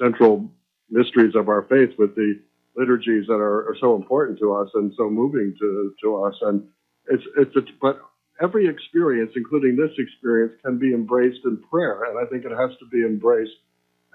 central 0.00 0.50
mysteries 0.90 1.34
of 1.34 1.48
our 1.48 1.62
faith 1.62 1.90
with 1.98 2.14
the 2.14 2.40
liturgies 2.76 3.26
that 3.28 3.34
are, 3.34 3.68
are 3.68 3.76
so 3.80 3.94
important 3.94 4.38
to 4.38 4.52
us 4.54 4.68
and 4.74 4.92
so 4.96 5.08
moving 5.08 5.54
to, 5.58 5.94
to 6.02 6.24
us. 6.24 6.34
And 6.42 6.66
it's, 7.08 7.22
it's 7.36 7.56
a, 7.56 7.60
but 7.80 8.00
every 8.42 8.68
experience, 8.68 9.32
including 9.36 9.76
this 9.76 9.92
experience, 9.98 10.52
can 10.64 10.78
be 10.78 10.92
embraced 10.92 11.40
in 11.44 11.62
prayer. 11.70 12.04
And 12.04 12.18
I 12.18 12.28
think 12.30 12.44
it 12.44 12.50
has 12.50 12.76
to 12.78 12.86
be 12.92 13.02
embraced 13.02 13.52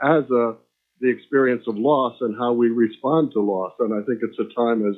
as 0.04 0.23
a, 0.30 0.56
the 1.02 1.10
experience 1.10 1.63
of 1.67 1.78
loss 1.78 2.17
and 2.21 2.36
how 2.38 2.54
we 2.54 2.69
respond 2.69 3.32
to 3.34 3.41
loss. 3.41 3.73
And 3.80 3.93
I 3.93 4.06
think 4.06 4.19
it's 4.21 4.38
a 4.39 4.54
time, 4.54 4.88
as 4.88 4.95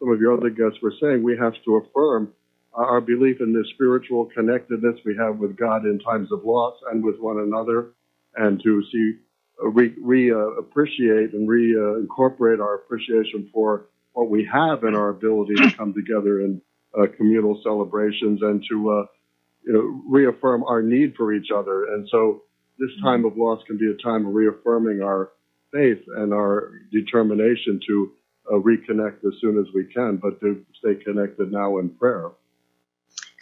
some 0.00 0.10
of 0.10 0.20
your 0.20 0.36
other 0.36 0.50
guests 0.50 0.82
were 0.82 0.92
saying, 1.00 1.22
we 1.22 1.36
have 1.38 1.54
to 1.64 1.76
affirm 1.76 2.32
our 2.74 3.00
belief 3.00 3.40
in 3.40 3.52
the 3.52 3.64
spiritual 3.74 4.26
connectedness 4.26 4.98
we 5.04 5.16
have 5.16 5.38
with 5.38 5.56
God 5.56 5.84
in 5.84 5.98
times 5.98 6.30
of 6.32 6.44
loss 6.44 6.74
and 6.90 7.04
with 7.04 7.18
one 7.18 7.38
another, 7.38 7.92
and 8.36 8.60
to 8.62 8.82
see 8.92 9.12
uh, 9.62 9.68
re, 9.68 9.94
re 10.00 10.32
uh, 10.32 10.36
appreciate 10.58 11.32
and 11.32 11.48
re 11.48 11.76
uh, 11.76 11.98
incorporate 12.00 12.60
our 12.60 12.74
appreciation 12.76 13.48
for 13.52 13.86
what 14.12 14.28
we 14.28 14.48
have 14.52 14.84
in 14.84 14.94
our 14.94 15.10
ability 15.10 15.54
to 15.54 15.70
come 15.76 15.94
together 15.94 16.40
in 16.40 16.60
uh, 16.98 17.06
communal 17.16 17.60
celebrations 17.62 18.40
and 18.42 18.64
to 18.68 18.90
uh, 18.90 19.06
you 19.64 19.72
know 19.72 20.02
reaffirm 20.08 20.64
our 20.64 20.82
need 20.82 21.14
for 21.16 21.32
each 21.32 21.50
other. 21.54 21.84
And 21.94 22.08
so 22.10 22.42
this 22.78 22.90
time 23.02 23.24
of 23.24 23.36
loss 23.36 23.62
can 23.66 23.78
be 23.78 23.86
a 23.90 24.02
time 24.02 24.26
of 24.26 24.34
reaffirming 24.34 25.02
our 25.02 25.30
faith 25.72 26.02
and 26.16 26.32
our 26.32 26.72
determination 26.92 27.80
to 27.86 28.12
uh, 28.50 28.54
reconnect 28.56 29.24
as 29.24 29.32
soon 29.40 29.58
as 29.58 29.66
we 29.74 29.84
can, 29.92 30.16
but 30.16 30.40
to 30.40 30.64
stay 30.78 30.94
connected 31.04 31.50
now 31.52 31.78
in 31.78 31.90
prayer. 31.90 32.30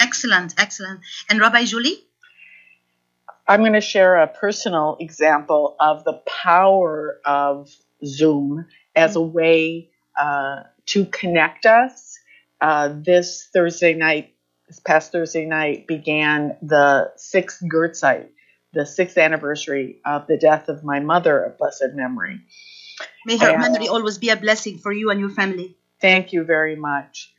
Excellent, 0.02 0.54
excellent. 0.58 1.00
And 1.30 1.40
Rabbi 1.40 1.64
Julie? 1.64 2.04
I'm 3.46 3.60
going 3.60 3.72
to 3.74 3.80
share 3.80 4.16
a 4.16 4.26
personal 4.26 4.96
example 5.00 5.76
of 5.80 6.04
the 6.04 6.20
power 6.44 7.20
of 7.24 7.70
Zoom 8.04 8.66
as 8.96 9.16
a 9.16 9.20
way 9.20 9.90
uh, 10.20 10.64
to 10.86 11.06
connect 11.06 11.66
us. 11.66 12.18
Uh, 12.60 12.94
this 13.04 13.48
Thursday 13.52 13.94
night, 13.94 14.34
this 14.68 14.80
past 14.80 15.12
Thursday 15.12 15.46
night, 15.46 15.86
began 15.86 16.56
the 16.62 17.12
sixth 17.16 17.60
yahrzeit, 17.62 18.28
the 18.72 18.86
sixth 18.86 19.18
anniversary 19.18 20.00
of 20.04 20.26
the 20.28 20.36
death 20.36 20.68
of 20.68 20.84
my 20.84 21.00
mother 21.00 21.42
of 21.42 21.58
blessed 21.58 21.94
memory. 21.94 22.40
May 23.26 23.36
her 23.38 23.50
And- 23.50 23.62
memory 23.62 23.88
always 23.88 24.18
be 24.18 24.30
a 24.30 24.36
blessing 24.36 24.78
for 24.78 24.92
you 24.92 25.10
and 25.10 25.20
your 25.20 25.30
family. 25.30 25.76
Thank 26.00 26.32
you 26.32 26.44
very 26.44 26.76
much. 26.76 27.31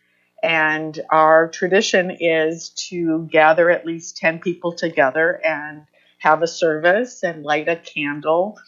And 0.44 1.00
our 1.10 1.48
tradition 1.48 2.12
is 2.12 2.70
to 2.90 3.28
gather 3.32 3.70
at 3.70 3.86
least 3.86 4.18
10 4.18 4.40
people 4.40 4.74
together 4.74 5.42
and 5.44 5.86
have 6.20 6.42
a 6.44 6.48
service 6.48 7.24
and 7.24 7.44
light 7.44 7.70
a 7.70 7.78
candle, 7.78 8.60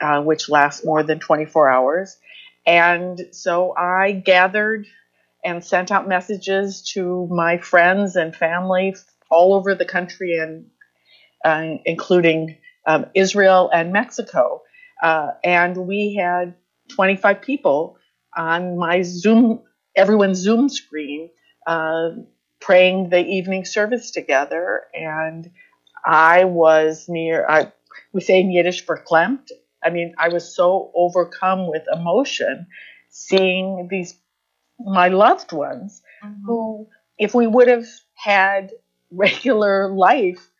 uh, 0.00 0.22
which 0.22 0.48
lasts 0.48 0.84
more 0.84 1.02
than 1.02 1.20
24 1.20 1.70
hours. 1.70 2.16
And 2.66 3.20
so 3.32 3.74
I 3.76 4.12
gathered 4.12 4.86
and 5.44 5.64
sent 5.64 5.90
out 5.90 6.08
messages 6.08 6.82
to 6.94 7.26
my 7.30 7.58
friends 7.58 8.16
and 8.16 8.34
family 8.34 8.96
all 9.30 9.54
over 9.54 9.74
the 9.74 9.84
country 9.84 10.38
and 10.38 10.66
uh, 11.44 11.78
including 11.84 12.58
um, 12.86 13.06
Israel 13.14 13.70
and 13.72 13.92
Mexico. 13.92 14.62
Uh, 15.02 15.28
and 15.44 15.76
we 15.76 16.14
had 16.14 16.54
25 16.88 17.40
people 17.42 17.96
on 18.36 18.78
my 18.78 19.02
Zoom, 19.02 19.62
everyone's 20.00 20.38
Zoom 20.38 20.68
screen, 20.70 21.30
uh, 21.66 22.10
praying 22.58 23.10
the 23.10 23.20
evening 23.20 23.64
service 23.66 24.10
together. 24.10 24.82
And 24.94 25.50
I 26.06 26.44
was 26.44 27.06
near, 27.08 27.46
I, 27.48 27.72
we 28.12 28.22
say 28.22 28.40
in 28.40 28.50
Yiddish, 28.50 28.86
verklempt. 28.86 29.50
I 29.84 29.90
mean, 29.90 30.14
I 30.18 30.28
was 30.28 30.54
so 30.56 30.90
overcome 30.94 31.68
with 31.68 31.82
emotion 31.92 32.66
seeing 33.10 33.88
these, 33.90 34.14
my 34.78 35.08
loved 35.08 35.52
ones, 35.52 36.02
who, 36.46 36.86
if 37.18 37.34
we 37.34 37.46
would 37.46 37.68
have 37.68 37.86
had 38.14 38.72
regular 39.10 39.90
life, 39.92 40.50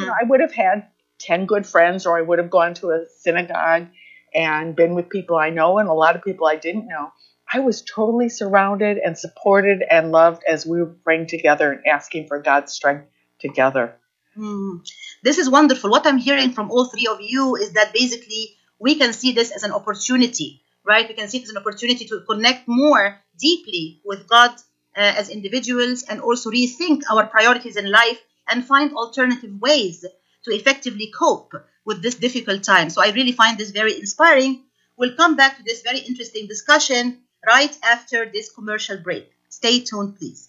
you 0.00 0.06
know, 0.06 0.14
I 0.20 0.24
would 0.24 0.40
have 0.40 0.52
had 0.52 0.88
10 1.20 1.46
good 1.46 1.66
friends, 1.66 2.06
or 2.06 2.18
I 2.18 2.22
would 2.22 2.38
have 2.38 2.50
gone 2.50 2.74
to 2.74 2.90
a 2.90 3.04
synagogue 3.18 3.86
and 4.34 4.76
been 4.76 4.94
with 4.94 5.08
people 5.08 5.36
I 5.36 5.50
know 5.50 5.78
and 5.78 5.88
a 5.88 5.92
lot 5.92 6.16
of 6.16 6.22
people 6.24 6.46
I 6.46 6.56
didn't 6.56 6.86
know. 6.88 7.12
I 7.52 7.58
was 7.58 7.82
totally 7.82 8.28
surrounded 8.28 8.98
and 8.98 9.18
supported 9.18 9.82
and 9.90 10.12
loved 10.12 10.44
as 10.46 10.64
we 10.64 10.78
were 10.78 10.94
praying 11.04 11.26
together 11.26 11.72
and 11.72 11.86
asking 11.86 12.28
for 12.28 12.40
God's 12.40 12.72
strength 12.72 13.08
together. 13.40 13.96
Mm. 14.36 14.86
This 15.24 15.38
is 15.38 15.50
wonderful. 15.50 15.90
What 15.90 16.06
I'm 16.06 16.18
hearing 16.18 16.52
from 16.52 16.70
all 16.70 16.84
three 16.84 17.08
of 17.08 17.20
you 17.20 17.56
is 17.56 17.72
that 17.72 17.92
basically 17.92 18.56
we 18.78 18.94
can 18.94 19.12
see 19.12 19.32
this 19.32 19.50
as 19.50 19.64
an 19.64 19.72
opportunity, 19.72 20.62
right? 20.84 21.08
We 21.08 21.14
can 21.14 21.28
see 21.28 21.38
it 21.38 21.44
as 21.44 21.50
an 21.50 21.56
opportunity 21.56 22.04
to 22.06 22.20
connect 22.20 22.68
more 22.68 23.18
deeply 23.38 24.00
with 24.04 24.28
God 24.28 24.52
uh, 24.96 25.14
as 25.18 25.28
individuals 25.28 26.04
and 26.04 26.20
also 26.20 26.50
rethink 26.50 27.02
our 27.10 27.26
priorities 27.26 27.76
in 27.76 27.90
life 27.90 28.20
and 28.48 28.64
find 28.64 28.92
alternative 28.92 29.60
ways 29.60 30.04
to 30.44 30.54
effectively 30.54 31.12
cope 31.18 31.52
with 31.84 32.00
this 32.00 32.14
difficult 32.14 32.62
time. 32.62 32.90
So 32.90 33.02
I 33.02 33.10
really 33.10 33.32
find 33.32 33.58
this 33.58 33.70
very 33.72 33.98
inspiring. 33.98 34.62
We'll 34.96 35.16
come 35.16 35.34
back 35.34 35.56
to 35.56 35.64
this 35.64 35.82
very 35.82 35.98
interesting 35.98 36.46
discussion 36.46 37.22
right 37.46 37.76
after 37.82 38.26
this 38.26 38.50
commercial 38.50 38.98
break. 38.98 39.30
Stay 39.48 39.80
tuned, 39.80 40.18
please. 40.18 40.48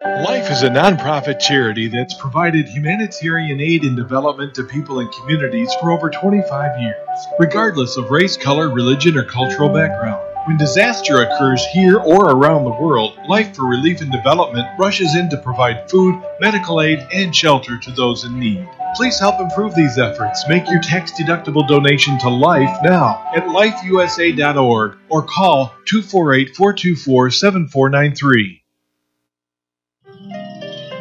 Life 0.00 0.48
is 0.52 0.62
a 0.62 0.68
nonprofit 0.68 1.40
charity 1.40 1.88
that's 1.88 2.14
provided 2.14 2.68
humanitarian 2.68 3.60
aid 3.60 3.82
and 3.82 3.96
development 3.96 4.54
to 4.54 4.62
people 4.62 5.00
and 5.00 5.10
communities 5.10 5.74
for 5.80 5.90
over 5.90 6.08
25 6.08 6.80
years, 6.80 7.26
regardless 7.40 7.96
of 7.96 8.10
race, 8.10 8.36
color, 8.36 8.70
religion, 8.70 9.18
or 9.18 9.24
cultural 9.24 9.68
background. 9.68 10.27
When 10.48 10.56
disaster 10.56 11.20
occurs 11.20 11.62
here 11.74 11.98
or 11.98 12.30
around 12.30 12.64
the 12.64 12.70
world, 12.70 13.18
Life 13.28 13.54
for 13.54 13.68
Relief 13.68 14.00
and 14.00 14.10
Development 14.10 14.66
rushes 14.78 15.14
in 15.14 15.28
to 15.28 15.36
provide 15.36 15.90
food, 15.90 16.18
medical 16.40 16.80
aid, 16.80 17.06
and 17.12 17.36
shelter 17.36 17.76
to 17.76 17.90
those 17.90 18.24
in 18.24 18.40
need. 18.40 18.66
Please 18.94 19.20
help 19.20 19.38
improve 19.42 19.74
these 19.74 19.98
efforts. 19.98 20.48
Make 20.48 20.66
your 20.70 20.80
tax 20.80 21.12
deductible 21.12 21.68
donation 21.68 22.18
to 22.20 22.30
Life 22.30 22.78
now 22.82 23.30
at 23.36 23.44
lifeusa.org 23.44 24.96
or 25.10 25.22
call 25.22 25.66
248 25.84 26.56
424 26.56 27.30
7493. 27.30 28.57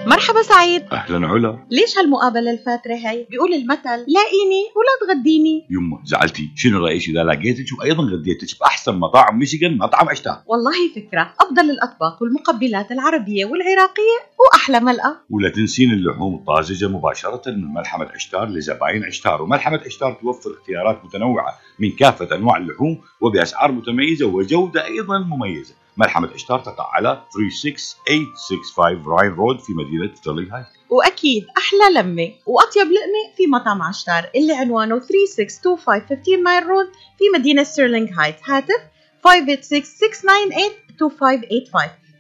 مرحبا 0.07 0.41
سعيد. 0.41 0.83
أهلا 0.91 1.27
علا. 1.27 1.67
ليش 1.71 1.97
هالمقابلة 1.97 2.51
الفاترة 2.51 2.93
هي؟ 2.93 3.27
بيقول 3.29 3.53
المثل 3.53 3.99
لاقيني 4.07 4.63
ولا 4.75 5.13
تغديني. 5.13 5.67
يما 5.69 6.01
زعلتي. 6.05 6.51
شنو 6.55 6.85
رأيك؟ 6.85 7.09
إذا 7.09 7.23
لقيتك 7.23 7.79
وأيضا 7.79 8.03
غديتك 8.03 8.59
بأحسن 8.59 8.95
مطاعم 8.95 9.39
ميشيغان 9.39 9.77
مطعم 9.77 10.09
عشتار 10.09 10.41
والله 10.45 10.73
فكرة. 10.95 11.33
أفضل 11.39 11.69
الأطباق 11.69 12.21
والمقبلات 12.21 12.91
العربية 12.91 13.45
والعراقية 13.45 14.17
وأحلى 14.39 14.79
ملقا 14.79 15.17
ولا 15.29 15.49
تنسين 15.49 15.91
اللحوم 15.91 16.35
الطازجة 16.35 16.87
مباشرة 16.87 17.51
من 17.51 17.73
ملحمة 17.73 18.05
عشتار 18.05 18.49
لزباين 18.49 19.03
عشتار. 19.03 19.41
وملحمة 19.41 19.81
عشتار 19.85 20.13
توفر 20.21 20.51
اختيارات 20.51 21.05
متنوعة 21.05 21.59
من 21.79 21.91
كافة 21.91 22.35
أنواع 22.35 22.57
اللحوم 22.57 23.01
وبأسعار 23.21 23.71
متميزة 23.71 24.25
وجودة 24.25 24.85
أيضا 24.85 25.19
مميزة. 25.19 25.75
ملحمه 25.97 26.29
عشتار 26.33 26.59
تقع 26.59 26.89
على 26.93 27.23
36865 27.29 29.13
راين 29.13 29.31
رود 29.31 29.59
في 29.59 29.73
مدينة 29.73 30.15
ستيرلينغ 30.15 30.55
هايت 30.55 30.65
وأكيد 30.89 31.45
أحلى 31.57 31.99
لمة 32.01 32.31
وأطيب 32.45 32.87
لقمة 32.87 33.35
في 33.37 33.47
مطعم 33.47 33.81
عشتار 33.81 34.29
اللي 34.35 34.53
عنوانه 34.53 34.99
3625 34.99 36.01
15 36.17 36.37
مايل 36.43 36.67
رود 36.67 36.85
في 37.17 37.23
مدينة 37.39 37.63
ستيرلينغ 37.63 38.07
هايت 38.19 38.35
هاتف 38.49 38.81
586-698-2585 39.27 39.27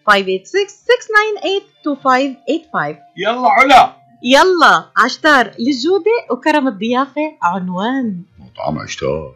586-698-2585 0.09 0.15
يلا 3.17 3.49
علا! 3.49 3.97
يلا 4.23 4.85
عشتار 4.97 5.51
للجودة 5.59 6.11
وكرم 6.31 6.67
الضيافة 6.67 7.37
عنوان. 7.41 8.23
مطعم 8.39 8.79
عشتار. 8.79 9.35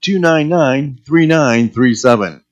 299 0.00 1.00
3937. 1.04 2.44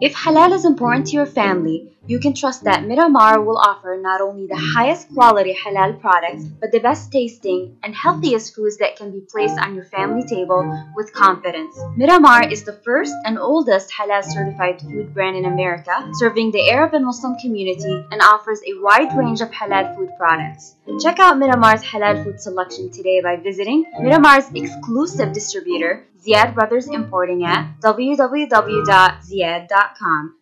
If 0.00 0.14
halal 0.14 0.52
is 0.52 0.64
important 0.64 1.06
to 1.08 1.12
your 1.12 1.26
family, 1.26 1.92
you 2.06 2.18
can 2.18 2.34
trust 2.34 2.64
that 2.64 2.82
mm. 2.82 2.88
Miramar 2.88 3.40
will 3.40 3.58
offer 3.58 3.96
not 4.00 4.20
only 4.20 4.46
the 4.46 4.54
mm. 4.54 4.74
highest 4.74 5.12
quality 5.14 5.54
halal 5.54 6.00
products, 6.00 6.44
but 6.44 6.72
the 6.72 6.80
best 6.80 7.12
tasting 7.12 7.76
and 7.82 7.94
healthiest 7.94 8.52
mm. 8.52 8.56
foods 8.56 8.78
that 8.78 8.96
can 8.96 9.12
be 9.12 9.20
placed 9.20 9.58
on 9.58 9.74
your 9.74 9.84
family 9.84 10.26
table 10.26 10.64
with 10.96 11.12
confidence. 11.12 11.78
Miramar 11.96 12.50
is 12.50 12.64
the 12.64 12.72
first 12.72 13.14
and 13.24 13.38
oldest 13.38 13.92
halal 13.92 14.24
certified 14.24 14.80
food 14.80 15.14
brand 15.14 15.36
in 15.36 15.44
America, 15.44 16.10
serving 16.14 16.50
the 16.50 16.68
Arab 16.70 16.94
and 16.94 17.04
Muslim 17.04 17.36
community 17.36 18.04
and 18.10 18.20
offers 18.20 18.60
a 18.66 18.74
wide 18.80 19.16
range 19.16 19.40
of 19.40 19.50
halal 19.50 19.94
food 19.96 20.10
products. 20.18 20.74
Check 21.00 21.20
out 21.20 21.38
Miramar's 21.38 21.82
halal 21.82 22.24
food 22.24 22.40
selection 22.40 22.90
today 22.90 23.20
by 23.20 23.36
visiting 23.36 23.84
Miramar's 24.00 24.50
exclusive 24.54 25.32
distributor, 25.32 26.04
Ziyad 26.24 26.54
Brothers 26.54 26.88
Importing 26.88 27.44
at 27.44 27.80
www.ziyad.com. 27.80 30.36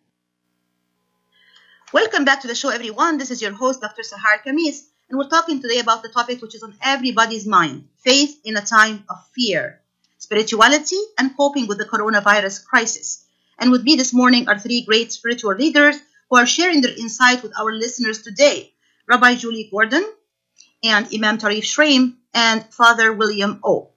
Welcome 1.93 2.23
back 2.23 2.39
to 2.43 2.47
the 2.47 2.55
show, 2.55 2.69
everyone. 2.69 3.17
This 3.17 3.31
is 3.31 3.41
your 3.41 3.51
host, 3.51 3.81
Dr. 3.81 4.01
Sahar 4.01 4.41
Khamis, 4.45 4.87
and 5.09 5.19
we're 5.19 5.27
talking 5.27 5.61
today 5.61 5.79
about 5.79 6.03
the 6.03 6.07
topic 6.07 6.41
which 6.41 6.55
is 6.55 6.63
on 6.63 6.73
everybody's 6.81 7.45
mind 7.45 7.89
faith 7.97 8.39
in 8.45 8.55
a 8.55 8.61
time 8.61 9.03
of 9.09 9.17
fear, 9.35 9.81
spirituality, 10.17 10.95
and 11.19 11.35
coping 11.35 11.67
with 11.67 11.79
the 11.79 11.83
coronavirus 11.83 12.65
crisis. 12.65 13.25
And 13.59 13.71
with 13.71 13.83
me 13.83 13.97
this 13.97 14.13
morning 14.13 14.47
are 14.47 14.57
three 14.57 14.85
great 14.85 15.11
spiritual 15.11 15.55
leaders 15.55 15.97
who 16.29 16.37
are 16.37 16.45
sharing 16.45 16.79
their 16.79 16.97
insight 16.97 17.43
with 17.43 17.51
our 17.59 17.73
listeners 17.73 18.21
today 18.21 18.71
Rabbi 19.05 19.35
Julie 19.35 19.67
Gordon, 19.69 20.05
and 20.81 21.13
Imam 21.13 21.39
Tarif 21.39 21.63
Shraim, 21.63 22.15
and 22.33 22.63
Father 22.73 23.11
William 23.11 23.59
Au. 23.65 23.90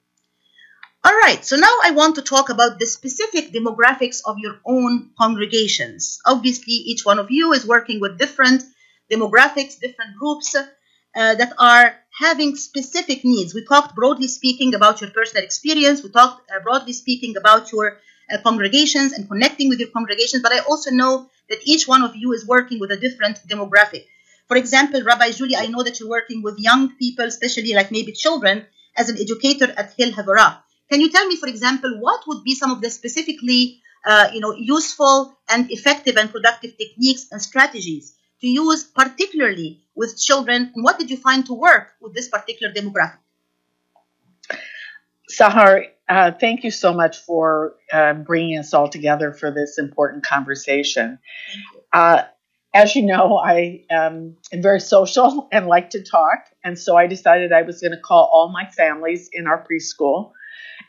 All 1.07 1.12
right, 1.12 1.45
so 1.45 1.57
now 1.57 1.77
I 1.85 1.90
want 1.90 2.14
to 2.14 2.23
talk 2.23 2.49
about 2.49 2.79
the 2.79 2.87
specific 2.87 3.53
demographics 3.53 4.23
of 4.25 4.38
your 4.38 4.59
own 4.64 5.11
congregations. 5.21 6.19
Obviously, 6.25 6.73
each 6.73 7.05
one 7.05 7.19
of 7.19 7.31
you 7.31 7.53
is 7.53 7.67
working 7.67 8.01
with 8.01 8.19
different 8.19 8.62
demographics, 9.12 9.79
different 9.79 10.17
groups 10.19 10.55
uh, 10.55 10.64
that 11.12 11.53
are 11.59 11.95
having 12.19 12.57
specific 12.57 13.23
needs. 13.23 13.55
We 13.55 13.67
talked 13.67 13.95
broadly 13.95 14.29
speaking 14.29 14.75
about 14.75 15.03
your 15.03 15.11
personal 15.11 15.45
experience, 15.45 16.03
we 16.03 16.09
talked 16.09 16.51
uh, 16.51 16.61
broadly 16.61 16.95
speaking 16.95 17.37
about 17.37 17.71
your 17.71 17.99
uh, 18.33 18.38
congregations 18.43 19.12
and 19.12 19.29
connecting 19.29 19.69
with 19.69 19.81
your 19.81 19.90
congregations, 19.90 20.43
but 20.43 20.53
I 20.53 20.61
also 20.61 20.90
know 20.90 21.29
that 21.51 21.59
each 21.64 21.87
one 21.87 22.01
of 22.01 22.17
you 22.17 22.33
is 22.33 22.47
working 22.47 22.81
with 22.81 22.90
a 22.93 22.97
different 22.97 23.47
demographic. 23.47 24.07
For 24.49 24.57
example, 24.57 25.03
Rabbi 25.03 25.33
Julie, 25.33 25.57
I 25.57 25.67
know 25.67 25.83
that 25.83 26.01
you're 26.01 26.09
working 26.09 26.43
with 26.43 26.59
young 26.59 26.97
people, 26.97 27.27
especially 27.27 27.75
like 27.75 27.90
maybe 27.90 28.12
children, 28.12 28.67
as 28.97 29.11
an 29.11 29.19
educator 29.19 29.71
at 29.77 29.93
Hill 29.99 30.12
Havurah. 30.12 30.63
Can 30.90 31.01
you 31.01 31.11
tell 31.11 31.27
me, 31.27 31.37
for 31.37 31.49
example, 31.49 31.97
what 32.01 32.27
would 32.27 32.44
be 32.44 32.55
some 32.55 32.70
of 32.70 32.81
the 32.81 32.90
specifically, 32.90 33.81
uh, 34.05 34.29
you 34.33 34.40
know, 34.40 34.55
useful 34.55 35.37
and 35.49 35.70
effective 35.70 36.16
and 36.16 36.31
productive 36.31 36.77
techniques 36.77 37.27
and 37.31 37.40
strategies 37.40 38.14
to 38.40 38.47
use, 38.47 38.85
particularly 38.85 39.83
with 39.94 40.18
children? 40.20 40.73
And 40.75 40.85
what 40.85 40.99
did 40.99 41.11
you 41.11 41.16
find 41.16 41.47
to 41.47 41.55
work 41.55 41.92
with 42.01 42.14
this 42.14 42.29
particular 42.29 42.73
demographic? 42.73 43.18
Sahar, 45.31 45.87
uh, 46.09 46.33
thank 46.38 46.64
you 46.64 46.70
so 46.70 46.92
much 46.92 47.18
for 47.18 47.77
uh, 47.92 48.12
bringing 48.12 48.59
us 48.59 48.75
all 48.75 48.88
together 48.88 49.33
for 49.33 49.51
this 49.51 49.79
important 49.79 50.25
conversation. 50.25 51.18
Uh, 51.92 52.23
as 52.75 52.94
you 52.94 53.03
know, 53.03 53.38
I 53.38 53.85
um, 53.90 54.37
am 54.53 54.62
very 54.62 54.81
social 54.81 55.49
and 55.53 55.66
like 55.66 55.90
to 55.90 56.03
talk, 56.03 56.44
and 56.62 56.79
so 56.79 56.97
I 56.97 57.07
decided 57.07 57.53
I 57.53 57.62
was 57.62 57.81
going 57.81 57.92
to 57.92 58.01
call 58.01 58.29
all 58.33 58.51
my 58.51 58.66
families 58.66 59.31
in 59.33 59.47
our 59.47 59.64
preschool 59.64 60.33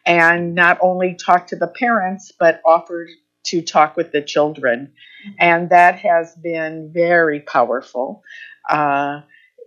and 0.06 0.56
not 0.56 0.78
only 0.82 1.16
talk 1.16 1.48
to 1.48 1.56
the 1.56 1.68
parents, 1.68 2.32
but 2.40 2.62
offered 2.66 3.10
to 3.46 3.62
talk 3.62 3.96
with 3.96 4.12
the 4.12 4.22
children. 4.22 4.94
And 5.40 5.70
that 5.70 6.00
has 6.00 6.36
been 6.36 6.92
very 6.94 7.40
powerful 7.40 8.24
uh, 8.70 9.22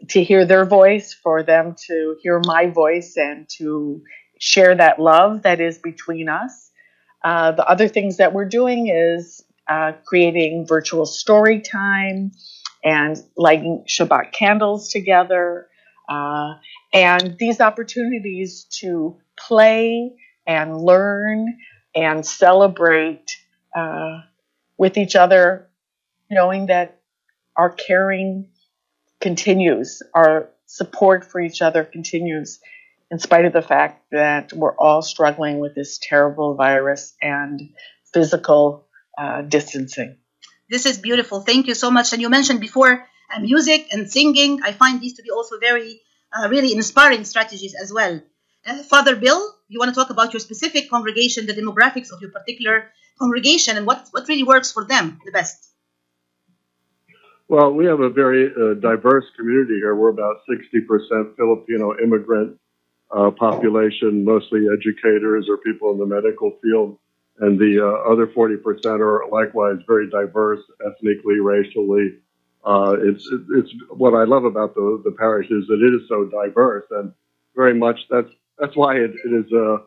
to 0.08 0.22
hear 0.22 0.44
their 0.44 0.64
voice, 0.64 1.12
for 1.14 1.42
them 1.42 1.74
to 1.86 2.16
hear 2.22 2.40
my 2.44 2.66
voice, 2.66 3.16
and 3.16 3.48
to 3.58 4.02
share 4.38 4.74
that 4.74 5.00
love 5.00 5.42
that 5.42 5.60
is 5.60 5.78
between 5.78 6.28
us. 6.28 6.70
Uh, 7.24 7.52
the 7.52 7.66
other 7.66 7.88
things 7.88 8.18
that 8.18 8.32
we're 8.32 8.48
doing 8.48 8.88
is 8.88 9.42
uh, 9.68 9.92
creating 10.06 10.66
virtual 10.66 11.04
story 11.04 11.60
time 11.60 12.30
and 12.84 13.16
lighting 13.36 13.84
Shabbat 13.88 14.32
candles 14.32 14.90
together. 14.90 15.66
Uh, 16.08 16.54
and 16.92 17.36
these 17.38 17.60
opportunities 17.60 18.64
to 18.80 19.18
play 19.36 20.14
and 20.46 20.76
learn 20.76 21.58
and 21.94 22.24
celebrate 22.24 23.36
uh, 23.76 24.20
with 24.76 24.96
each 24.96 25.16
other, 25.16 25.68
knowing 26.30 26.66
that 26.66 27.00
our 27.56 27.70
caring 27.70 28.48
continues, 29.20 30.02
our 30.14 30.50
support 30.66 31.24
for 31.24 31.40
each 31.40 31.60
other 31.60 31.84
continues, 31.84 32.60
in 33.10 33.18
spite 33.18 33.44
of 33.44 33.52
the 33.52 33.62
fact 33.62 34.04
that 34.12 34.52
we're 34.52 34.76
all 34.76 35.02
struggling 35.02 35.58
with 35.58 35.74
this 35.74 35.98
terrible 36.00 36.54
virus 36.54 37.14
and 37.20 37.70
physical 38.12 38.86
uh, 39.18 39.42
distancing. 39.42 40.16
This 40.70 40.86
is 40.86 40.98
beautiful. 40.98 41.40
Thank 41.40 41.66
you 41.66 41.74
so 41.74 41.90
much. 41.90 42.12
And 42.12 42.20
you 42.20 42.28
mentioned 42.28 42.60
before 42.60 43.06
uh, 43.34 43.40
music 43.40 43.88
and 43.92 44.10
singing. 44.10 44.60
I 44.62 44.72
find 44.72 45.00
these 45.00 45.14
to 45.14 45.22
be 45.22 45.30
also 45.30 45.58
very, 45.58 46.00
uh, 46.32 46.48
really 46.48 46.72
inspiring 46.72 47.24
strategies 47.24 47.74
as 47.74 47.92
well. 47.92 48.20
Uh, 48.66 48.82
Father 48.82 49.16
Bill, 49.16 49.54
you 49.68 49.78
want 49.78 49.94
to 49.94 49.94
talk 49.94 50.10
about 50.10 50.32
your 50.32 50.40
specific 50.40 50.90
congregation, 50.90 51.46
the 51.46 51.54
demographics 51.54 52.12
of 52.12 52.20
your 52.20 52.30
particular 52.30 52.90
congregation, 53.18 53.76
and 53.76 53.86
what, 53.86 54.08
what 54.10 54.28
really 54.28 54.44
works 54.44 54.72
for 54.72 54.84
them 54.84 55.20
the 55.24 55.32
best? 55.32 55.68
Well, 57.48 57.72
we 57.72 57.86
have 57.86 58.00
a 58.00 58.10
very 58.10 58.52
uh, 58.52 58.74
diverse 58.74 59.24
community 59.36 59.76
here. 59.76 59.94
We're 59.94 60.10
about 60.10 60.36
60% 60.50 61.36
Filipino 61.36 61.96
immigrant 61.98 62.58
uh, 63.10 63.30
population, 63.30 64.22
mostly 64.22 64.66
educators 64.70 65.46
or 65.48 65.56
people 65.58 65.92
in 65.92 65.98
the 65.98 66.06
medical 66.06 66.58
field. 66.62 66.98
And 67.40 67.58
the 67.58 67.80
uh, 67.80 68.12
other 68.12 68.26
40% 68.26 69.00
are 69.00 69.28
likewise 69.30 69.78
very 69.86 70.10
diverse 70.10 70.60
ethnically, 70.84 71.40
racially. 71.40 72.18
Uh, 72.64 72.96
it's, 73.02 73.26
it's 73.56 73.70
what 73.90 74.14
I 74.14 74.24
love 74.24 74.44
about 74.44 74.74
the, 74.74 75.00
the 75.04 75.12
parish 75.12 75.46
is 75.50 75.66
that 75.68 75.80
it 75.80 76.02
is 76.02 76.08
so 76.08 76.26
diverse 76.26 76.84
and 76.90 77.12
very 77.56 77.74
much 77.74 77.98
that's, 78.10 78.28
that's 78.58 78.76
why 78.76 78.96
it, 78.96 79.12
it 79.24 79.46
is 79.46 79.50
a 79.52 79.78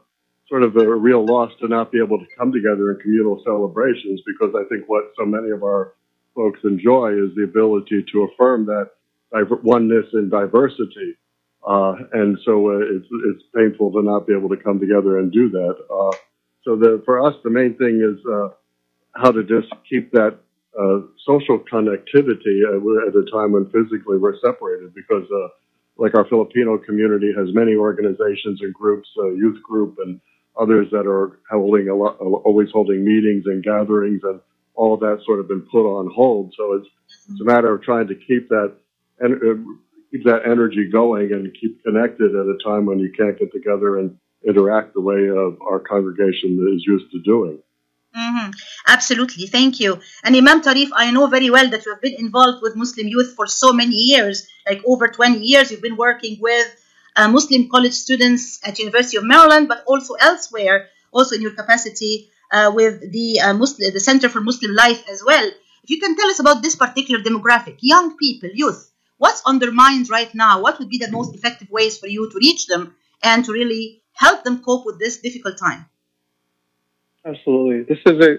sort 0.48 0.64
of 0.64 0.76
a 0.76 0.96
real 0.96 1.26
loss 1.26 1.52
to 1.62 1.68
not 1.68 1.92
be 1.92 2.00
able 2.00 2.20
to 2.20 2.26
come 2.38 2.52
together 2.52 2.92
in 2.92 3.00
communal 3.00 3.42
celebrations 3.46 4.22
because 4.26 4.54
I 4.56 4.68
think 4.68 4.88
what 4.88 5.06
so 5.18 5.26
many 5.26 5.50
of 5.52 5.64
our 5.64 5.94
folks 6.36 6.60
enjoy 6.64 7.14
is 7.14 7.36
the 7.36 7.44
ability 7.44 8.06
to 8.12 8.24
affirm 8.24 8.66
that 8.66 8.90
oneness 9.64 10.06
and 10.14 10.30
diversity. 10.30 11.16
Uh, 11.66 11.94
and 12.14 12.38
so 12.44 12.72
uh, 12.72 12.80
it's, 12.80 13.08
it's 13.26 13.44
painful 13.56 13.92
to 13.92 14.02
not 14.02 14.28
be 14.28 14.34
able 14.34 14.50
to 14.50 14.58
come 14.58 14.80
together 14.80 15.20
and 15.20 15.32
do 15.32 15.50
that. 15.50 15.76
Uh, 15.90 16.18
so 16.64 16.76
the, 16.76 17.02
for 17.06 17.26
us, 17.26 17.36
the 17.44 17.50
main 17.50 17.76
thing 17.78 18.02
is 18.02 18.24
uh, 18.26 18.50
how 19.14 19.32
to 19.32 19.44
just 19.44 19.72
keep 19.90 20.12
that 20.12 20.40
uh, 20.80 21.00
social 21.26 21.60
connectivity 21.60 22.64
uh, 22.64 23.08
at 23.08 23.16
a 23.16 23.26
time 23.32 23.52
when 23.52 23.66
physically 23.72 24.18
we're 24.18 24.40
separated 24.40 24.94
because 24.96 25.26
uh, 25.32 25.48
like 25.98 26.16
our 26.16 26.26
Filipino 26.28 26.78
community 26.78 27.34
has 27.36 27.54
many 27.54 27.76
organizations 27.76 28.62
and 28.62 28.74
groups, 28.74 29.10
uh, 29.18 29.30
youth 29.30 29.62
group 29.64 29.98
and 30.00 30.20
others 30.60 30.88
that 30.92 31.06
are 31.08 31.40
holding 31.50 31.90
a 31.90 31.96
lot, 31.96 32.18
always 32.20 32.70
holding 32.72 33.04
meetings 33.04 33.44
and 33.46 33.64
gatherings 33.64 34.22
and 34.24 34.40
all 34.76 34.94
of 34.94 35.00
that 35.02 35.22
sort 35.26 35.40
of 35.40 35.48
been 35.48 35.62
put 35.72 35.86
on 35.86 36.10
hold. 36.14 36.54
So 36.58 36.74
it's, 36.74 36.88
it's 37.30 37.42
a 37.42 37.44
matter 37.44 37.74
of 37.74 37.84
trying 37.84 38.08
to 38.08 38.16
keep 38.16 38.50
that 38.50 38.74
and 39.20 39.36
uh, 39.36 39.72
keep 40.12 40.24
that 40.26 40.42
energy 40.46 40.90
going 40.92 41.32
and 41.32 41.54
keep 41.60 41.84
connected 41.84 42.36
at 42.36 42.46
a 42.46 42.58
time 42.64 42.86
when 42.86 43.00
you 43.00 43.12
can't 43.12 43.38
get 43.38 43.52
together 43.52 44.00
and 44.00 44.18
interact 44.48 44.94
the 44.94 45.02
way 45.02 45.30
of 45.30 45.62
our 45.62 45.80
congregation 45.80 46.58
is 46.76 46.84
used 46.86 47.12
to 47.12 47.22
doing. 47.22 47.60
Mm-hmm. 48.16 48.52
Absolutely, 48.88 49.48
thank 49.48 49.80
you. 49.80 50.00
And 50.24 50.36
Imam 50.36 50.62
Tarif, 50.62 50.90
I 50.94 51.12
know 51.12 51.28
very 51.28 51.50
well 51.50 51.70
that 51.70 51.86
you 51.86 51.92
have 51.94 52.02
been 52.02 52.16
involved 52.20 52.62
with 52.62 52.76
Muslim 52.76 53.08
youth 53.08 53.34
for 53.36 53.48
so 53.48 53.72
many 53.72 53.96
years, 53.96 54.48
like 54.68 54.82
over 54.86 55.08
20 55.08 55.40
years. 55.40 55.72
You've 55.72 55.82
been 55.82 55.96
working 55.96 56.38
with 56.42 56.68
uh, 57.16 57.30
Muslim 57.30 57.70
college 57.70 57.94
students 57.94 58.60
at 58.68 58.80
University 58.80 59.18
of 59.18 59.24
Maryland, 59.24 59.68
but 59.70 59.84
also 59.88 60.16
elsewhere, 60.16 60.90
also 61.14 61.36
in 61.36 61.42
your 61.42 61.52
capacity 61.54 62.30
uh, 62.52 62.72
with 62.74 63.12
the 63.12 63.40
uh, 63.40 63.54
Muslim, 63.54 63.94
the 63.94 64.00
Center 64.00 64.28
for 64.28 64.42
Muslim 64.42 64.74
Life 64.76 65.04
as 65.10 65.24
well. 65.26 65.48
If 65.84 65.90
you 65.90 66.00
can 66.00 66.16
tell 66.18 66.30
us 66.30 66.40
about 66.40 66.62
this 66.62 66.76
particular 66.76 67.24
demographic, 67.24 67.78
young 67.80 68.18
people, 68.18 68.50
youth, 68.54 68.92
what's 69.20 69.42
on 69.46 69.60
their 69.60 69.72
minds 69.72 70.10
right 70.10 70.34
now? 70.36 70.62
What 70.62 70.80
would 70.80 70.90
be 70.90 70.98
the 70.98 71.12
most 71.12 71.34
effective 71.34 71.70
ways 71.70 71.98
for 71.98 72.08
you 72.08 72.30
to 72.30 72.38
reach 72.38 72.68
them 72.68 72.94
and 73.24 73.46
to 73.46 73.54
really 73.54 74.04
help 74.14 74.44
them 74.44 74.62
cope 74.62 74.86
with 74.86 75.00
this 75.00 75.22
difficult 75.22 75.58
time? 75.58 75.86
Absolutely. 77.26 77.84
This 77.84 78.00
is 78.06 78.20
a 78.24 78.38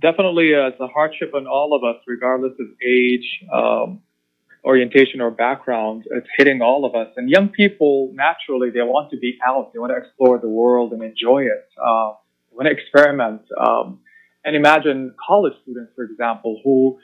definitely 0.00 0.52
a, 0.52 0.68
it's 0.68 0.80
a 0.80 0.86
hardship 0.88 1.34
on 1.34 1.46
all 1.46 1.74
of 1.74 1.84
us, 1.84 2.02
regardless 2.06 2.52
of 2.58 2.66
age, 2.84 3.44
um, 3.52 4.00
orientation, 4.64 5.20
or 5.20 5.30
background. 5.30 6.04
It's 6.10 6.26
hitting 6.36 6.62
all 6.62 6.84
of 6.84 6.94
us. 6.94 7.12
And 7.16 7.28
young 7.28 7.48
people, 7.50 8.10
naturally, 8.14 8.70
they 8.70 8.80
want 8.80 9.10
to 9.10 9.18
be 9.18 9.38
out. 9.46 9.72
They 9.72 9.78
want 9.78 9.92
to 9.92 9.98
explore 9.98 10.38
the 10.38 10.48
world 10.48 10.92
and 10.92 11.02
enjoy 11.02 11.44
it. 11.44 11.68
Uh, 11.76 12.14
they 12.50 12.56
want 12.56 12.66
to 12.66 12.70
experiment. 12.72 13.42
Um, 13.60 14.00
and 14.44 14.56
imagine 14.56 15.14
college 15.26 15.54
students, 15.62 15.92
for 15.94 16.04
example, 16.04 16.60
who 16.64 16.98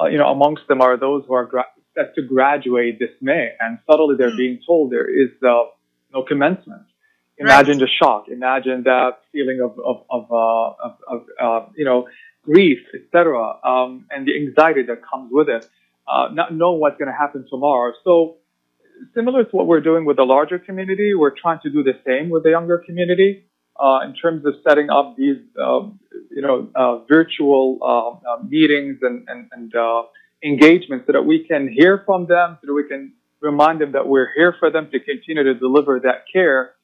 uh, 0.00 0.06
you 0.06 0.18
know, 0.18 0.28
amongst 0.28 0.66
them 0.68 0.80
are 0.80 0.96
those 0.96 1.24
who 1.26 1.34
are 1.34 1.46
gra- 1.46 1.66
set 1.94 2.14
to 2.14 2.22
graduate 2.22 2.98
this 2.98 3.10
May, 3.20 3.50
and 3.60 3.78
suddenly 3.90 4.16
they're 4.18 4.36
being 4.36 4.60
told 4.66 4.90
there 4.92 5.08
is 5.08 5.30
uh, 5.42 5.64
no 6.12 6.22
commencement. 6.26 6.82
Imagine 7.42 7.78
the 7.78 7.88
shock. 8.00 8.28
Imagine 8.28 8.82
that 8.84 9.20
feeling 9.32 9.60
of 9.60 9.78
of 9.78 10.04
of, 10.10 10.32
uh, 10.32 10.86
of, 10.86 10.92
of 11.08 11.26
uh, 11.40 11.66
you 11.76 11.84
know 11.84 12.08
grief, 12.42 12.78
etc., 12.94 13.54
um, 13.64 14.06
and 14.10 14.26
the 14.26 14.34
anxiety 14.34 14.82
that 14.82 15.00
comes 15.08 15.30
with 15.32 15.48
it, 15.48 15.66
uh, 16.08 16.28
not 16.32 16.54
knowing 16.54 16.80
what's 16.80 16.98
going 16.98 17.10
to 17.10 17.16
happen 17.16 17.46
tomorrow. 17.48 17.92
So, 18.04 18.36
similar 19.14 19.44
to 19.44 19.50
what 19.50 19.66
we're 19.66 19.80
doing 19.80 20.04
with 20.04 20.16
the 20.16 20.24
larger 20.24 20.58
community, 20.58 21.14
we're 21.14 21.36
trying 21.36 21.60
to 21.62 21.70
do 21.70 21.82
the 21.82 21.98
same 22.06 22.30
with 22.30 22.42
the 22.42 22.50
younger 22.50 22.78
community 22.78 23.44
uh, 23.80 24.00
in 24.04 24.14
terms 24.14 24.44
of 24.44 24.54
setting 24.66 24.90
up 24.90 25.16
these, 25.16 25.38
um, 25.60 26.00
you 26.30 26.42
know, 26.42 26.68
uh, 26.74 26.98
virtual 27.08 27.78
uh, 27.82 28.30
uh, 28.30 28.42
meetings 28.42 28.98
and 29.02 29.26
and, 29.28 29.48
and 29.52 29.72
engagements 30.44 31.06
so 31.06 31.12
that 31.12 31.22
we 31.22 31.44
can 31.44 31.68
hear 31.68 32.02
from 32.04 32.26
them, 32.26 32.58
so 32.60 32.66
that 32.66 32.74
we 32.74 32.86
can 32.88 33.12
remind 33.40 33.80
them 33.80 33.92
that 33.92 34.06
we're 34.06 34.32
here 34.34 34.54
for 34.58 34.70
them 34.70 34.88
to 34.90 35.00
continue 35.00 35.42
to 35.42 35.54
deliver 35.54 36.00
that 36.00 36.24
care. 36.32 36.74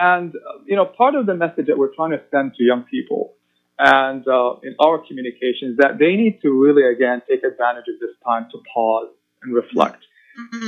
And 0.00 0.34
uh, 0.34 0.60
you 0.66 0.76
know, 0.76 0.84
part 0.84 1.14
of 1.14 1.26
the 1.26 1.34
message 1.34 1.66
that 1.66 1.76
we're 1.76 1.94
trying 1.94 2.10
to 2.10 2.20
send 2.30 2.54
to 2.54 2.62
young 2.62 2.84
people 2.84 3.34
and 3.78 4.26
uh, 4.26 4.56
in 4.62 4.74
our 4.80 4.98
communications 4.98 5.76
that 5.78 5.98
they 5.98 6.16
need 6.16 6.40
to 6.42 6.50
really 6.50 6.82
again 6.82 7.22
take 7.28 7.44
advantage 7.44 7.84
of 7.92 8.00
this 8.00 8.16
time 8.26 8.46
to 8.50 8.58
pause 8.74 9.08
and 9.42 9.54
reflect 9.54 10.04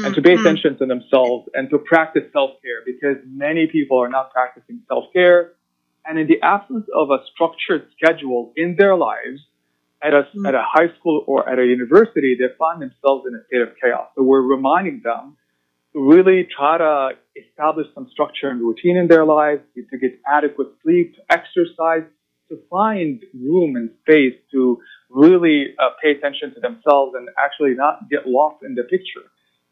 and 0.04 0.14
to 0.14 0.22
pay 0.22 0.34
attention 0.34 0.76
to 0.78 0.86
themselves 0.86 1.48
and 1.54 1.70
to 1.70 1.78
practice 1.78 2.24
self-care 2.32 2.82
because 2.84 3.16
many 3.24 3.68
people 3.68 4.02
are 4.02 4.08
not 4.08 4.32
practicing 4.32 4.80
self-care. 4.88 5.52
And 6.04 6.18
in 6.18 6.26
the 6.26 6.40
absence 6.42 6.86
of 6.94 7.10
a 7.10 7.18
structured 7.32 7.86
schedule 7.96 8.52
in 8.56 8.74
their 8.76 8.96
lives 8.96 9.40
at 10.02 10.12
a, 10.12 10.26
at 10.46 10.54
a 10.54 10.64
high 10.66 10.88
school 10.98 11.22
or 11.26 11.48
at 11.48 11.58
a 11.58 11.64
university 11.64 12.36
they 12.38 12.46
find 12.58 12.82
themselves 12.82 13.26
in 13.28 13.34
a 13.34 13.44
state 13.46 13.60
of 13.60 13.68
chaos. 13.80 14.08
So 14.16 14.22
we're 14.22 14.42
reminding 14.42 15.02
them 15.04 15.36
really 15.94 16.46
try 16.56 16.78
to 16.78 17.10
establish 17.36 17.86
some 17.94 18.08
structure 18.12 18.48
and 18.48 18.60
routine 18.60 18.96
in 18.96 19.08
their 19.08 19.24
lives 19.24 19.62
to 19.74 19.98
get 19.98 20.20
adequate 20.26 20.68
sleep 20.82 21.14
to 21.16 21.20
exercise 21.30 22.04
to 22.48 22.58
find 22.68 23.22
room 23.34 23.76
and 23.76 23.90
space 24.02 24.34
to 24.50 24.78
really 25.08 25.74
uh, 25.78 25.90
pay 26.02 26.10
attention 26.10 26.52
to 26.54 26.60
themselves 26.60 27.14
and 27.16 27.28
actually 27.38 27.74
not 27.74 28.08
get 28.10 28.26
lost 28.26 28.62
in 28.64 28.74
the 28.74 28.82
picture. 28.82 29.26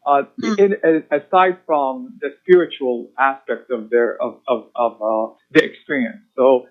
Uh, 0.05 0.23
in, 0.57 0.75
in, 0.83 1.03
aside 1.11 1.57
from 1.65 2.17
the 2.21 2.29
spiritual 2.41 3.11
aspect 3.19 3.69
of 3.69 3.89
their 3.89 4.19
of 4.21 4.39
of, 4.47 4.69
of 4.75 4.93
uh, 5.01 5.33
the 5.51 5.61
experience, 5.61 6.21
so 6.37 6.67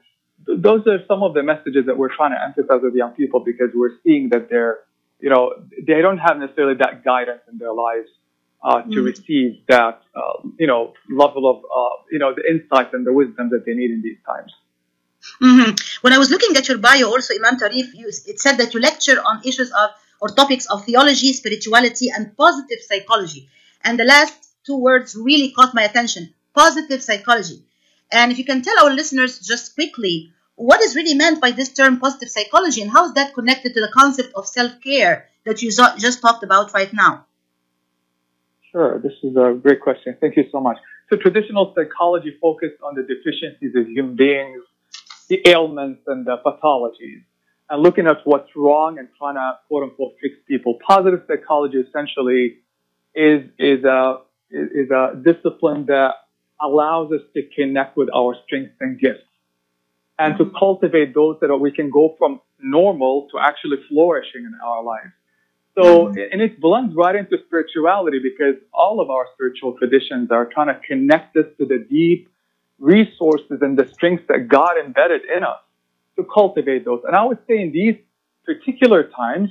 th- 0.46 0.58
those 0.60 0.80
are 0.86 0.98
some 1.06 1.22
of 1.22 1.34
the 1.34 1.42
messages 1.42 1.84
that 1.86 1.96
we're 1.96 2.14
trying 2.14 2.32
to 2.32 2.42
emphasize 2.42 2.80
with 2.82 2.94
young 2.94 3.12
people 3.12 3.40
because 3.40 3.68
we're 3.74 3.98
seeing 4.02 4.30
that 4.30 4.48
they're 4.48 4.78
you 5.20 5.28
know 5.28 5.52
they 5.86 6.00
don't 6.00 6.18
have 6.18 6.38
necessarily 6.38 6.74
that 6.78 7.04
guidance 7.04 7.42
in 7.52 7.58
their 7.58 7.72
lives 7.72 8.08
uh, 8.62 8.82
to 8.82 8.98
Mm. 9.00 9.06
receive 9.12 9.50
that 9.68 10.02
uh, 10.14 10.36
you 10.58 10.66
know 10.66 10.92
level 11.10 11.44
of 11.52 11.58
uh, 11.64 11.96
you 12.12 12.18
know 12.18 12.34
the 12.34 12.44
insight 12.52 12.92
and 12.94 13.06
the 13.06 13.12
wisdom 13.12 13.50
that 13.50 13.64
they 13.66 13.74
need 13.74 13.90
in 13.90 14.02
these 14.02 14.18
times. 14.26 14.52
hmm 15.40 15.70
When 16.02 16.12
I 16.12 16.18
was 16.18 16.30
looking 16.30 16.56
at 16.56 16.68
your 16.68 16.78
bio, 16.78 17.06
also 17.08 17.34
Imam 17.34 17.58
Tarif, 17.58 17.88
you, 17.94 18.06
it 18.32 18.40
said 18.40 18.56
that 18.58 18.72
you 18.74 18.80
lecture 18.80 19.20
on 19.20 19.42
issues 19.44 19.70
of 19.72 19.90
or 20.20 20.28
topics 20.30 20.66
of 20.66 20.84
theology, 20.84 21.32
spirituality, 21.32 22.10
and 22.10 22.36
positive 22.36 22.80
psychology. 22.88 23.48
And 23.84 23.98
the 23.98 24.04
last 24.04 24.34
two 24.66 24.76
words 24.76 25.14
really 25.16 25.50
caught 25.52 25.74
my 25.74 25.82
attention: 25.84 26.34
positive 26.54 27.02
psychology. 27.02 27.58
And 28.10 28.32
if 28.32 28.38
you 28.38 28.44
can 28.44 28.62
tell 28.62 28.78
our 28.84 28.90
listeners 28.90 29.38
just 29.40 29.74
quickly 29.74 30.32
what 30.56 30.80
is 30.82 30.96
really 30.96 31.14
meant 31.14 31.40
by 31.40 31.52
this 31.52 31.72
term 31.72 32.00
positive 32.00 32.30
psychology 32.30 32.82
and 32.82 32.90
how 32.90 33.04
is 33.06 33.14
that 33.14 33.34
connected 33.34 33.74
to 33.74 33.80
the 33.80 33.92
concept 34.00 34.32
of 34.34 34.46
self-care 34.48 35.28
that 35.46 35.62
you 35.62 35.70
just 35.70 36.20
talked 36.20 36.42
about 36.42 36.72
right 36.74 36.92
now? 36.92 37.26
Sure, 38.72 39.00
this 39.00 39.12
is 39.22 39.34
a 39.36 39.54
great 39.60 39.80
question. 39.80 40.16
Thank 40.20 40.36
you 40.36 40.44
so 40.52 40.60
much. 40.60 40.76
So 41.08 41.16
traditional 41.16 41.72
psychology 41.74 42.36
focused 42.40 42.76
on 42.82 42.94
the 42.94 43.02
deficiencies 43.02 43.74
of 43.74 43.88
human 43.88 44.14
beings, 44.14 44.62
the 45.28 45.40
ailments 45.46 46.02
and 46.06 46.26
the 46.26 46.36
pathologies, 46.44 47.22
and 47.70 47.82
looking 47.82 48.06
at 48.06 48.18
what's 48.24 48.50
wrong 48.54 48.98
and 48.98 49.08
trying 49.16 49.36
to 49.36 49.58
quote 49.68 49.84
unquote 49.84 50.14
fix 50.20 50.34
people. 50.46 50.78
Positive 50.86 51.22
psychology 51.26 51.78
essentially 51.78 52.58
is 53.14 53.48
is 53.58 53.84
a 53.84 54.18
is 54.50 54.90
a 54.90 55.20
discipline 55.24 55.86
that 55.86 56.14
allows 56.60 57.10
us 57.12 57.20
to 57.34 57.42
connect 57.56 57.96
with 57.96 58.08
our 58.14 58.34
strengths 58.44 58.74
and 58.80 58.98
gifts 58.98 59.24
and 60.18 60.36
to 60.36 60.50
cultivate 60.58 61.14
those 61.14 61.36
that 61.40 61.56
we 61.56 61.70
can 61.70 61.90
go 61.90 62.14
from 62.18 62.40
normal 62.60 63.28
to 63.30 63.38
actually 63.38 63.76
flourishing 63.88 64.44
in 64.44 64.52
our 64.64 64.82
lives. 64.82 65.12
So, 65.78 66.06
mm-hmm. 66.06 66.18
and 66.32 66.42
it 66.42 66.60
blends 66.60 66.96
right 66.96 67.14
into 67.14 67.38
spirituality 67.46 68.18
because 68.18 68.56
all 68.72 69.00
of 69.00 69.10
our 69.10 69.26
spiritual 69.34 69.78
traditions 69.78 70.32
are 70.32 70.46
trying 70.46 70.66
to 70.66 70.80
connect 70.84 71.36
us 71.36 71.46
to 71.58 71.66
the 71.66 71.78
deep 71.78 72.28
resources 72.80 73.62
and 73.62 73.78
the 73.78 73.86
strengths 73.86 74.24
that 74.28 74.48
God 74.48 74.76
embedded 74.76 75.22
in 75.24 75.44
us 75.44 75.60
to 76.16 76.24
cultivate 76.24 76.84
those. 76.84 77.02
And 77.06 77.14
I 77.14 77.24
would 77.24 77.38
say 77.46 77.60
in 77.62 77.70
these 77.70 77.94
particular 78.44 79.04
times, 79.04 79.50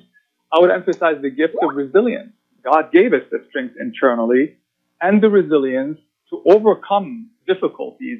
I 0.51 0.59
would 0.59 0.69
emphasize 0.69 1.21
the 1.21 1.29
gift 1.29 1.55
of 1.61 1.73
resilience. 1.73 2.33
God 2.61 2.91
gave 2.91 3.13
us 3.13 3.23
the 3.31 3.45
strength 3.47 3.75
internally 3.79 4.57
and 4.99 5.23
the 5.23 5.29
resilience 5.29 5.97
to 6.29 6.41
overcome 6.45 7.29
difficulties, 7.47 8.19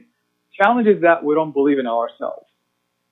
challenges 0.54 1.02
that 1.02 1.26
we 1.26 1.36
don't 1.36 1.52
believe 1.52 1.78
in 1.80 1.88
ourselves. 1.88 2.47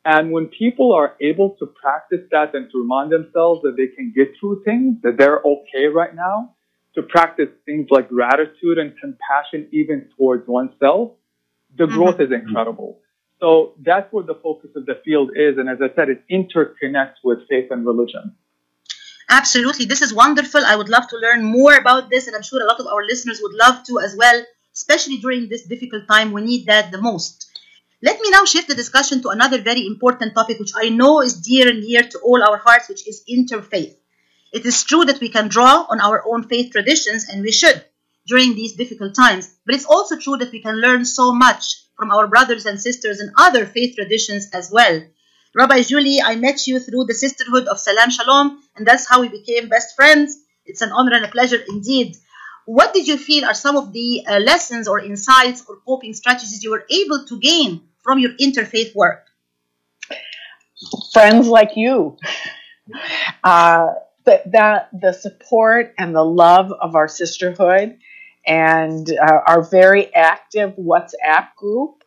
And 0.06 0.32
when 0.32 0.47
people 0.47 0.93
are 0.93 1.16
able 1.20 1.56
to 1.58 1.66
practice 1.66 2.22
that 2.32 2.53
and 2.53 2.70
to 2.72 2.78
remind 2.80 3.12
themselves 3.12 3.64
that 3.64 3.76
they 3.76 3.88
can 3.88 4.14
get 4.16 4.34
through 4.39 4.64
things, 4.64 4.97
that 5.01 5.18
they're 5.18 5.39
okay 5.39 5.86
right 5.91 6.14
now, 6.14 6.53
to 6.93 7.01
practice 7.01 7.49
things 7.66 7.88
like 7.89 8.08
gratitude 8.10 8.78
and 8.78 8.93
compassion 9.01 9.68
even 9.72 10.08
towards 10.16 10.47
oneself, 10.47 11.14
the 11.76 11.86
mm-hmm. 11.86 11.95
growth 11.95 12.20
is 12.22 12.32
incredible. 12.32 12.99
So 13.39 13.74
that's 13.82 14.12
what 14.14 14.28
the 14.28 14.36
focus 14.36 14.70
of 14.76 14.86
the 14.86 15.01
field 15.03 15.32
is. 15.36 15.58
And 15.58 15.68
as 15.68 15.80
I 15.82 15.93
said, 15.95 16.10
it 16.10 16.24
interconnects 16.32 17.20
with 17.24 17.39
faith 17.49 17.72
and 17.72 17.86
religion. 17.86 18.36
Absolutely. 19.30 19.86
This 19.86 20.03
is 20.03 20.14
wonderful. 20.14 20.62
I 20.64 20.76
would 20.76 20.88
love 20.88 21.08
to 21.10 21.18
learn 21.18 21.43
more 21.43 21.76
about 21.76 22.12
this, 22.12 22.28
and 22.28 22.36
I'm 22.36 22.43
sure 22.43 22.62
a 22.62 22.66
lot 22.66 22.80
of 22.80 22.86
our 22.86 23.03
listeners 23.03 23.39
would 23.41 23.56
love 23.56 23.84
to 23.86 23.99
as 23.99 24.16
well, 24.16 24.45
especially 24.74 25.18
during 25.18 25.49
this 25.49 25.66
difficult 25.66 26.08
time. 26.08 26.32
We 26.32 26.41
need 26.43 26.68
that 26.68 26.91
the 26.91 27.01
most. 27.01 27.49
Let 28.06 28.22
me 28.22 28.30
now 28.30 28.45
shift 28.45 28.68
the 28.68 28.76
discussion 28.76 29.24
to 29.24 29.30
another 29.30 29.60
very 29.60 29.84
important 29.88 30.36
topic, 30.36 30.60
which 30.60 30.74
I 30.76 30.89
know 30.89 31.22
is 31.22 31.41
dear 31.41 31.68
and 31.68 31.82
near 31.82 32.03
to 32.03 32.20
all 32.20 32.43
our 32.43 32.58
hearts, 32.58 32.88
which 32.88 33.08
is 33.08 33.24
interfaith. 33.28 33.95
It 34.53 34.64
is 34.64 34.84
true 34.84 35.06
that 35.06 35.20
we 35.20 35.30
can 35.30 35.47
draw 35.47 35.88
on 35.89 35.99
our 35.99 36.24
own 36.28 36.43
faith 36.47 36.72
traditions, 36.72 37.28
and 37.28 37.41
we 37.41 37.51
should 37.51 37.84
during 38.28 38.53
these 38.53 38.74
difficult 38.76 39.16
times, 39.16 39.51
but 39.66 39.74
it's 39.74 39.88
also 39.88 40.20
true 40.20 40.38
that 40.38 40.51
we 40.51 40.62
can 40.62 40.80
learn 40.80 41.03
so 41.03 41.34
much 41.34 41.82
from 41.97 42.12
our 42.12 42.28
brothers 42.28 42.68
and 42.68 42.80
sisters 42.80 43.20
in 43.20 43.34
other 43.39 43.66
faith 43.66 43.95
traditions 43.95 44.51
as 44.53 44.70
well. 44.70 45.01
Rabbi 45.56 45.82
Julie, 45.82 46.22
I 46.22 46.36
met 46.36 46.68
you 46.68 46.80
through 46.80 47.06
the 47.06 47.16
Sisterhood 47.16 47.66
of 47.68 47.80
Salam 47.80 48.12
Shalom, 48.12 48.62
and 48.76 48.86
that's 48.86 49.10
how 49.10 49.22
we 49.22 49.30
became 49.30 49.68
best 49.68 49.95
friends. 49.95 50.38
It's 50.64 50.82
an 50.82 50.91
honor 50.91 51.16
and 51.16 51.26
a 51.26 51.30
pleasure 51.30 51.64
indeed. 51.68 52.18
What 52.66 52.93
did 52.93 53.08
you 53.08 53.18
feel 53.18 53.45
are 53.45 53.56
some 53.56 53.76
of 53.76 53.93
the 53.93 54.26
uh, 54.28 54.38
lessons 54.38 54.88
or 54.88 54.99
insights 54.99 55.66
or 55.68 55.78
coping 55.88 56.14
strategies 56.14 56.64
you 56.64 56.70
were 56.70 56.86
able 56.91 57.26
to 57.26 57.39
gain 57.39 57.82
from 58.06 58.20
your 58.20 58.32
interfaith 58.39 58.95
work? 58.95 59.26
friends 61.14 61.47
like 61.47 61.72
you. 61.76 62.18
Uh, 63.43 63.93
that, 64.26 64.51
that 64.51 64.89
the 64.93 65.12
support 65.12 65.95
and 65.97 66.14
the 66.14 66.24
love 66.24 66.72
of 66.72 66.93
our 66.93 67.08
sisterhood 67.08 67.97
and 68.45 69.10
uh, 69.10 69.39
our 69.47 69.64
very 69.64 70.14
active 70.14 70.76
WhatsApp 70.76 71.47
group 71.58 72.03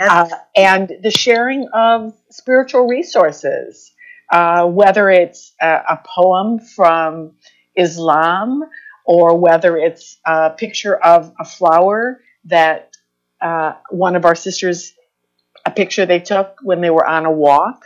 uh, 0.00 0.28
and 0.56 0.90
the 1.02 1.10
sharing 1.10 1.68
of 1.74 2.14
spiritual 2.30 2.86
resources, 2.86 3.92
uh, 4.32 4.64
whether 4.66 5.10
it's 5.10 5.52
a 5.60 5.98
poem 6.06 6.60
from 6.60 7.32
Islam 7.76 8.62
or 9.04 9.36
whether 9.36 9.76
it's 9.76 10.16
a 10.24 10.48
picture 10.48 10.96
of 10.96 11.30
a 11.38 11.44
flower 11.44 12.22
that 12.46 12.93
uh, 13.44 13.74
one 13.90 14.16
of 14.16 14.24
our 14.24 14.34
sisters, 14.34 14.94
a 15.66 15.70
picture 15.70 16.06
they 16.06 16.20
took 16.20 16.56
when 16.62 16.80
they 16.80 16.90
were 16.90 17.06
on 17.06 17.26
a 17.26 17.30
walk, 17.30 17.84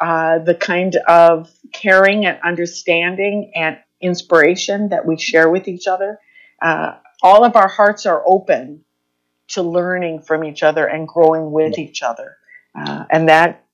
uh, 0.00 0.38
the 0.38 0.54
kind 0.54 0.96
of 1.06 1.50
caring 1.72 2.24
and 2.24 2.38
understanding 2.42 3.52
and 3.54 3.78
inspiration 4.00 4.88
that 4.88 5.06
we 5.06 5.18
share 5.18 5.50
with 5.50 5.68
each 5.68 5.86
other. 5.86 6.18
Uh, 6.60 6.94
all 7.22 7.44
of 7.44 7.54
our 7.54 7.68
hearts 7.68 8.06
are 8.06 8.22
open 8.26 8.84
to 9.48 9.62
learning 9.62 10.22
from 10.22 10.42
each 10.42 10.62
other 10.62 10.86
and 10.86 11.06
growing 11.06 11.52
with 11.52 11.78
each 11.78 12.02
other. 12.02 12.36
Uh, 12.74 13.04
and 13.10 13.28
that 13.28 13.64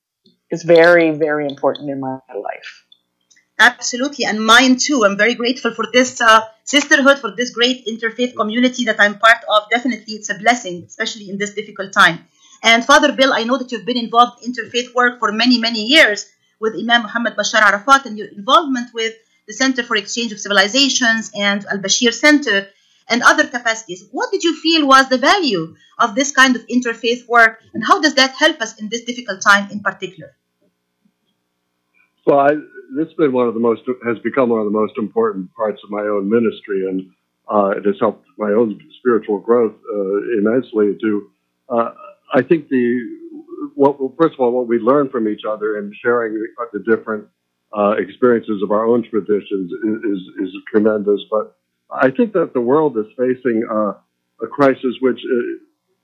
is 0.51 0.63
very, 0.63 1.11
very 1.11 1.47
important 1.47 1.89
in 1.89 1.99
my 1.99 2.19
life. 2.35 2.85
Absolutely, 3.61 4.25
and 4.25 4.43
mine 4.43 4.75
too. 4.77 5.05
I'm 5.05 5.17
very 5.17 5.35
grateful 5.35 5.71
for 5.71 5.85
this 5.93 6.19
uh, 6.19 6.41
sisterhood, 6.63 7.19
for 7.19 7.29
this 7.35 7.51
great 7.51 7.85
interfaith 7.85 8.35
community 8.35 8.85
that 8.85 8.99
I'm 8.99 9.19
part 9.19 9.41
of. 9.47 9.69
Definitely, 9.69 10.15
it's 10.15 10.31
a 10.31 10.37
blessing, 10.43 10.85
especially 10.87 11.29
in 11.29 11.37
this 11.37 11.53
difficult 11.53 11.93
time. 11.93 12.25
And 12.63 12.83
Father 12.83 13.11
Bill, 13.11 13.31
I 13.31 13.43
know 13.43 13.59
that 13.59 13.71
you've 13.71 13.85
been 13.85 14.03
involved 14.07 14.43
in 14.43 14.51
interfaith 14.51 14.95
work 14.95 15.19
for 15.19 15.31
many, 15.31 15.59
many 15.59 15.83
years 15.83 16.25
with 16.59 16.73
Imam 16.73 17.03
Muhammad 17.03 17.35
Bashar 17.35 17.61
Arafat 17.61 18.07
and 18.07 18.17
your 18.17 18.29
involvement 18.29 18.95
with 18.95 19.13
the 19.45 19.53
Center 19.53 19.83
for 19.83 19.95
Exchange 19.95 20.31
of 20.31 20.39
Civilizations 20.39 21.29
and 21.35 21.63
Al 21.65 21.77
Bashir 21.77 22.13
Center 22.13 22.67
and 23.09 23.21
other 23.21 23.45
capacities. 23.45 24.07
What 24.11 24.31
did 24.31 24.43
you 24.43 24.55
feel 24.55 24.87
was 24.87 25.07
the 25.07 25.19
value 25.19 25.75
of 25.99 26.15
this 26.15 26.31
kind 26.31 26.55
of 26.55 26.65
interfaith 26.65 27.27
work, 27.27 27.61
and 27.75 27.85
how 27.85 28.01
does 28.01 28.15
that 28.15 28.31
help 28.43 28.59
us 28.59 28.79
in 28.79 28.89
this 28.89 29.03
difficult 29.03 29.39
time 29.41 29.69
in 29.69 29.81
particular? 29.81 30.35
Well, 32.25 32.39
I, 32.39 32.51
this 32.95 33.07
has 33.07 33.13
been 33.15 33.31
one 33.31 33.47
of 33.47 33.53
the 33.53 33.59
most 33.59 33.81
has 34.05 34.19
become 34.19 34.49
one 34.49 34.59
of 34.59 34.65
the 34.65 34.77
most 34.77 34.97
important 34.97 35.53
parts 35.55 35.81
of 35.83 35.89
my 35.89 36.01
own 36.01 36.29
ministry, 36.29 36.87
and 36.87 37.09
uh, 37.51 37.69
it 37.77 37.85
has 37.85 37.95
helped 37.99 38.25
my 38.37 38.51
own 38.51 38.79
spiritual 38.99 39.39
growth 39.39 39.75
uh, 39.93 40.37
immensely. 40.37 40.97
To 41.01 41.29
uh, 41.69 41.91
I 42.33 42.41
think 42.41 42.69
the 42.69 43.17
what 43.75 43.97
first 44.19 44.33
of 44.35 44.39
all 44.39 44.51
what 44.51 44.67
we 44.67 44.79
learn 44.79 45.09
from 45.09 45.27
each 45.27 45.41
other 45.47 45.77
and 45.77 45.93
sharing 46.03 46.33
the, 46.33 46.47
the 46.73 46.95
different 46.95 47.27
uh, 47.77 47.95
experiences 47.97 48.61
of 48.63 48.71
our 48.71 48.85
own 48.85 49.03
traditions 49.09 49.71
is, 49.71 50.03
is, 50.03 50.47
is 50.47 50.55
tremendous. 50.67 51.21
But 51.29 51.55
I 51.89 52.11
think 52.11 52.33
that 52.33 52.53
the 52.53 52.61
world 52.61 52.97
is 52.97 53.05
facing 53.17 53.65
uh, 53.69 53.93
a 54.41 54.47
crisis 54.47 54.95
which 54.99 55.19
uh, 55.19 55.37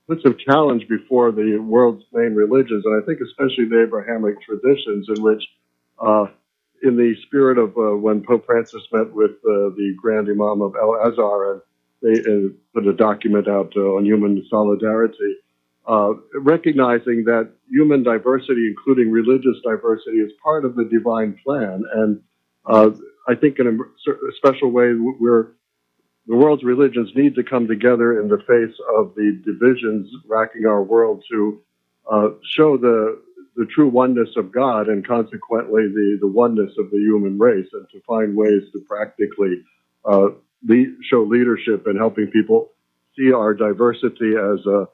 puts 0.06 0.24
a 0.24 0.32
challenge 0.50 0.88
before 0.88 1.30
the 1.32 1.58
world's 1.58 2.04
main 2.12 2.34
religions, 2.34 2.84
and 2.86 3.02
I 3.02 3.04
think 3.04 3.20
especially 3.20 3.66
the 3.68 3.82
Abrahamic 3.82 4.40
traditions, 4.42 5.08
in 5.14 5.22
which 5.22 5.44
uh, 5.98 6.26
in 6.82 6.96
the 6.96 7.14
spirit 7.26 7.58
of 7.58 7.76
uh, 7.76 7.96
when 7.96 8.22
Pope 8.24 8.46
Francis 8.46 8.82
met 8.92 9.12
with 9.12 9.32
uh, 9.32 9.74
the 9.76 9.94
Grand 9.96 10.28
Imam 10.28 10.62
of 10.62 10.74
El 10.76 10.94
Azhar 10.94 11.52
and 11.52 11.62
they 12.02 12.20
uh, 12.20 12.48
put 12.74 12.86
a 12.86 12.92
document 12.92 13.48
out 13.48 13.72
uh, 13.76 13.96
on 13.96 14.04
human 14.04 14.44
solidarity, 14.48 15.36
uh, 15.86 16.12
recognizing 16.34 17.24
that 17.24 17.50
human 17.68 18.02
diversity, 18.02 18.68
including 18.68 19.10
religious 19.10 19.56
diversity, 19.64 20.18
is 20.18 20.32
part 20.42 20.64
of 20.64 20.76
the 20.76 20.84
divine 20.84 21.36
plan. 21.44 21.82
And 21.94 22.20
uh, 22.66 22.90
I 23.28 23.34
think 23.34 23.58
in 23.58 23.66
a, 23.66 23.72
a 24.12 24.32
special 24.36 24.70
way, 24.70 24.92
we're 24.94 25.48
the 26.26 26.36
world's 26.36 26.62
religions 26.62 27.10
need 27.14 27.34
to 27.36 27.42
come 27.42 27.66
together 27.66 28.20
in 28.20 28.28
the 28.28 28.36
face 28.36 28.76
of 28.98 29.14
the 29.14 29.42
divisions 29.46 30.10
racking 30.26 30.66
our 30.66 30.82
world 30.82 31.24
to 31.30 31.62
show 32.54 32.76
the 32.76 33.18
the 33.58 33.66
true 33.66 33.88
oneness 33.88 34.28
of 34.36 34.52
God 34.52 34.86
and 34.86 35.04
consequently 35.04 35.82
the, 35.88 36.18
the 36.20 36.28
oneness 36.28 36.70
of 36.78 36.90
the 36.92 36.98
human 36.98 37.36
race 37.38 37.66
and 37.72 37.86
to 37.90 38.00
find 38.06 38.36
ways 38.36 38.62
to 38.72 38.78
practically 38.88 39.62
uh, 40.04 40.28
show 41.02 41.24
leadership 41.24 41.88
in 41.88 41.96
helping 41.96 42.28
people 42.28 42.70
see 43.16 43.32
our 43.32 43.54
diversity 43.54 44.34
as 44.36 44.64
a, 44.64 44.86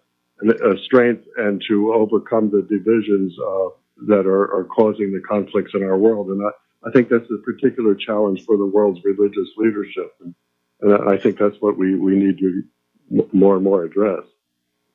a 0.48 0.78
strength 0.82 1.24
and 1.36 1.62
to 1.68 1.92
overcome 1.92 2.50
the 2.50 2.62
divisions 2.62 3.36
uh, 3.38 3.68
that 4.06 4.26
are, 4.26 4.56
are, 4.56 4.64
causing 4.64 5.12
the 5.12 5.20
conflicts 5.28 5.72
in 5.74 5.82
our 5.82 5.98
world. 5.98 6.28
And 6.28 6.42
I, 6.42 6.88
I, 6.88 6.90
think 6.90 7.10
that's 7.10 7.30
a 7.30 7.42
particular 7.44 7.94
challenge 7.94 8.44
for 8.46 8.56
the 8.56 8.66
world's 8.66 9.04
religious 9.04 9.48
leadership. 9.58 10.10
And, 10.22 10.34
and 10.80 11.10
I 11.10 11.18
think 11.18 11.38
that's 11.38 11.60
what 11.60 11.76
we, 11.76 11.96
we 11.96 12.16
need 12.16 12.38
to 12.38 12.62
more 13.32 13.56
and 13.56 13.64
more 13.64 13.84
address. 13.84 14.24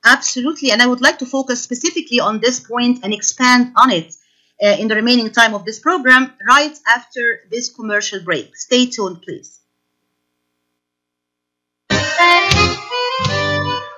Absolutely. 0.09 0.71
And 0.71 0.81
I 0.81 0.87
would 0.87 1.01
like 1.01 1.19
to 1.19 1.27
focus 1.27 1.61
specifically 1.61 2.19
on 2.19 2.39
this 2.39 2.59
point 2.59 3.01
and 3.03 3.13
expand 3.13 3.73
on 3.75 3.91
it 3.91 4.15
uh, 4.61 4.75
in 4.79 4.87
the 4.87 4.95
remaining 4.95 5.29
time 5.29 5.53
of 5.53 5.65
this 5.65 5.79
program 5.79 6.33
right 6.47 6.75
after 6.87 7.41
this 7.51 7.69
commercial 7.69 8.19
break. 8.19 8.57
Stay 8.57 8.87
tuned, 8.87 9.21
please. 9.21 9.59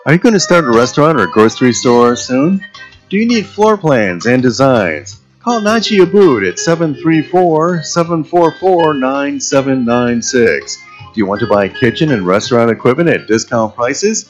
Are 0.03 0.13
you 0.13 0.17
going 0.17 0.33
to 0.33 0.39
start 0.39 0.65
a 0.65 0.71
restaurant 0.71 1.17
or 1.17 1.27
grocery 1.27 1.71
store 1.71 2.17
soon? 2.17 2.59
Do 3.07 3.17
you 3.17 3.25
need 3.25 3.45
floor 3.45 3.77
plans 3.77 4.25
and 4.25 4.43
designs? 4.43 5.21
Call 5.39 5.61
Naji 5.61 6.03
Abood 6.03 6.45
at 6.47 6.59
734 6.59 7.83
744 7.83 8.93
9796. 8.95 10.75
Do 10.75 10.83
you 11.15 11.25
want 11.25 11.39
to 11.39 11.47
buy 11.47 11.69
kitchen 11.69 12.11
and 12.11 12.27
restaurant 12.27 12.69
equipment 12.69 13.09
at 13.09 13.27
discount 13.27 13.75
prices? 13.75 14.29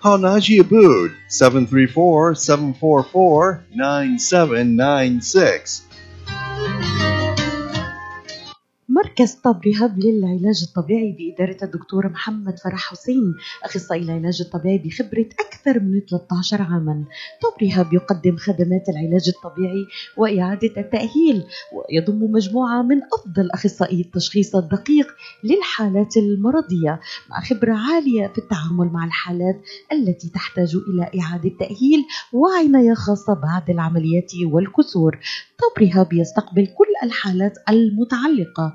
Call 0.00 0.18
Naji 0.18 0.60
Abood 0.60 1.12
734 1.28 2.34
744 2.36 3.64
9796. 3.74 5.82
مركز 8.98 9.34
طب 9.34 9.60
رهاب 9.66 9.98
للعلاج 9.98 10.62
الطبيعي 10.68 11.16
بإدارة 11.18 11.64
الدكتور 11.64 12.08
محمد 12.08 12.58
فرح 12.58 12.90
حسين 12.90 13.34
أخصائي 13.64 14.02
العلاج 14.02 14.40
الطبيعي 14.40 14.78
بخبرة 14.78 15.26
أكثر 15.40 15.80
من 15.80 16.00
13 16.10 16.62
عاما. 16.62 17.04
طب 17.42 17.66
رهاب 17.66 17.92
يقدم 17.92 18.36
خدمات 18.36 18.88
العلاج 18.88 19.28
الطبيعي 19.28 19.86
وإعادة 20.16 20.70
التأهيل 20.76 21.44
ويضم 21.72 22.30
مجموعة 22.32 22.82
من 22.82 23.00
أفضل 23.14 23.50
أخصائي 23.50 24.00
التشخيص 24.00 24.56
الدقيق 24.56 25.06
للحالات 25.44 26.16
المرضية 26.16 27.00
مع 27.30 27.40
خبرة 27.40 27.74
عالية 27.74 28.26
في 28.26 28.38
التعامل 28.38 28.86
مع 28.92 29.04
الحالات 29.04 29.60
التي 29.92 30.28
تحتاج 30.28 30.76
إلى 30.76 31.20
إعادة 31.22 31.50
تأهيل 31.60 32.04
وعناية 32.32 32.94
خاصة 32.94 33.34
بعد 33.34 33.70
العمليات 33.70 34.30
والكسور. 34.52 35.18
طب 35.58 35.82
رهاب 35.82 36.12
يستقبل 36.12 36.66
كل 36.66 37.06
الحالات 37.06 37.52
المتعلقة 37.68 38.74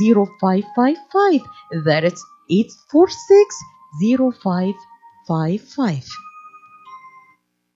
0555 0.00 1.40
that's 1.84 2.24
846 2.50 3.56
0555 4.40 6.08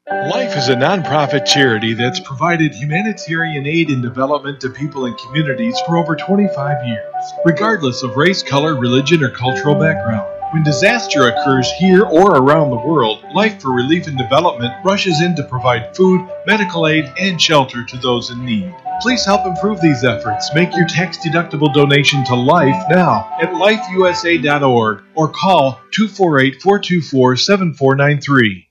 Life 0.08 0.56
is 0.56 0.68
a 0.68 0.76
nonprofit 0.76 1.46
charity 1.46 1.92
that's 1.92 2.20
provided 2.20 2.72
humanitarian 2.72 3.66
aid 3.66 3.90
and 3.90 4.02
development 4.02 4.60
to 4.60 4.70
people 4.70 5.06
and 5.06 5.18
communities 5.18 5.76
for 5.84 5.96
over 5.96 6.14
25 6.14 6.86
years, 6.86 7.24
regardless 7.44 8.04
of 8.04 8.16
race, 8.16 8.40
color, 8.40 8.76
religion, 8.76 9.24
or 9.24 9.30
cultural 9.30 9.74
background. 9.74 10.35
When 10.51 10.63
disaster 10.63 11.27
occurs 11.27 11.71
here 11.71 12.03
or 12.03 12.35
around 12.35 12.71
the 12.71 12.85
world, 12.87 13.23
Life 13.33 13.61
for 13.61 13.71
Relief 13.71 14.07
and 14.07 14.17
Development 14.17 14.73
rushes 14.83 15.21
in 15.21 15.35
to 15.37 15.43
provide 15.43 15.95
food, 15.95 16.27
medical 16.45 16.87
aid, 16.87 17.05
and 17.17 17.41
shelter 17.41 17.85
to 17.85 17.97
those 17.97 18.31
in 18.31 18.43
need. 18.45 18.73
Please 19.01 19.23
help 19.25 19.45
improve 19.45 19.79
these 19.81 20.03
efforts. 20.03 20.53
Make 20.53 20.75
your 20.75 20.87
tax 20.87 21.17
deductible 21.17 21.73
donation 21.73 22.23
to 22.25 22.35
Life 22.35 22.83
now 22.89 23.35
at 23.41 23.49
lifeusa.org 23.53 25.03
or 25.15 25.29
call 25.29 25.79
248 25.93 26.61
424 26.61 27.37
7493. 27.37 28.67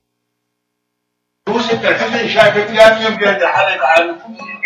يوسف 1.49 1.85
الحسن 1.85 2.27
شايفك 2.27 2.67
ثاني 2.67 3.03
يوم 3.05 3.19
قاعد 3.23 3.43
حالك 3.43 3.79
عنه 3.83 4.15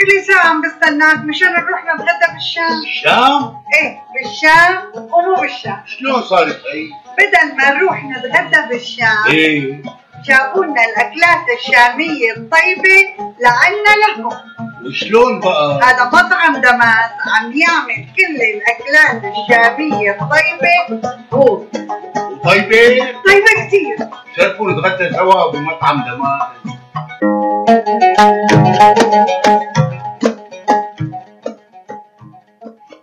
إلي 0.03 0.23
ساعة 0.28 0.47
عم 0.47 0.61
بستناك 0.61 1.19
مشان 1.19 1.47
نروح 1.47 1.84
نتغدى 1.95 2.34
بالشام 2.34 2.82
الشام؟ 2.84 3.55
إيه 3.73 4.01
بالشام 4.13 4.91
ومو 4.95 5.41
بالشام 5.41 5.84
شلون 5.86 6.21
صارت 6.21 6.61
هي؟ 6.73 6.98
بدل 7.18 7.56
ما 7.56 7.70
نروح 7.70 8.04
نتغدى 8.04 8.68
بالشام 8.68 9.26
إيه. 9.28 9.82
جابوا 10.26 10.64
لنا 10.64 10.84
الأكلات 10.84 11.44
الشامية 11.58 12.32
الطيبة 12.36 12.98
لعنا 13.40 13.92
لهم 14.18 14.32
وشلون 14.86 15.40
بقى؟ 15.40 15.80
هذا 15.82 16.04
مطعم 16.04 16.56
دماس 16.56 17.11
عم 17.26 17.52
يعمل 17.52 18.06
كل 18.16 18.36
الأكلات 18.54 19.32
الشامية 19.34 20.11
الطيبة. 20.11 21.11
هو 21.32 21.56
طيبة؟ 22.44 23.06
طيبة 23.26 23.66
كتير. 23.66 24.08
شرفوا 24.36 24.70
نتغدى 24.72 25.14
سوا 25.14 25.50
بمطعم 25.52 26.04
دمار 26.04 26.52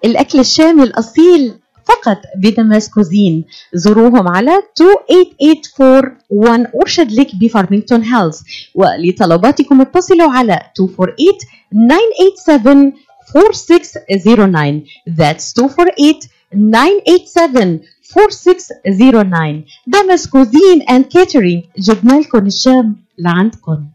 الأكل 0.05 0.39
الشامي 0.39 0.83
الأصيل. 0.83 1.59
فقط 1.87 2.21
بدمسكوزين 2.37 3.45
زوروهم 3.73 4.27
على 4.27 4.61
28841 4.79 6.67
أرشد 6.81 7.11
لك 7.11 7.35
بفارمينغتون 7.41 8.03
هيلز 8.03 8.43
ولطلباتكم 8.75 9.81
اتصلوا 9.81 10.31
على 10.31 10.61
248 10.79 11.37
987 11.71 12.93
4609 13.35 14.83
That's 15.09 15.53
248 15.53 16.29
987 16.51 17.79
4609 18.13 19.63
دمسكوزين 19.87 20.81
and 20.81 21.03
catering. 21.05 21.67
جبنا 21.77 22.13
لكم 22.19 22.45
الشام 22.47 22.95
لعندكم. 23.17 23.87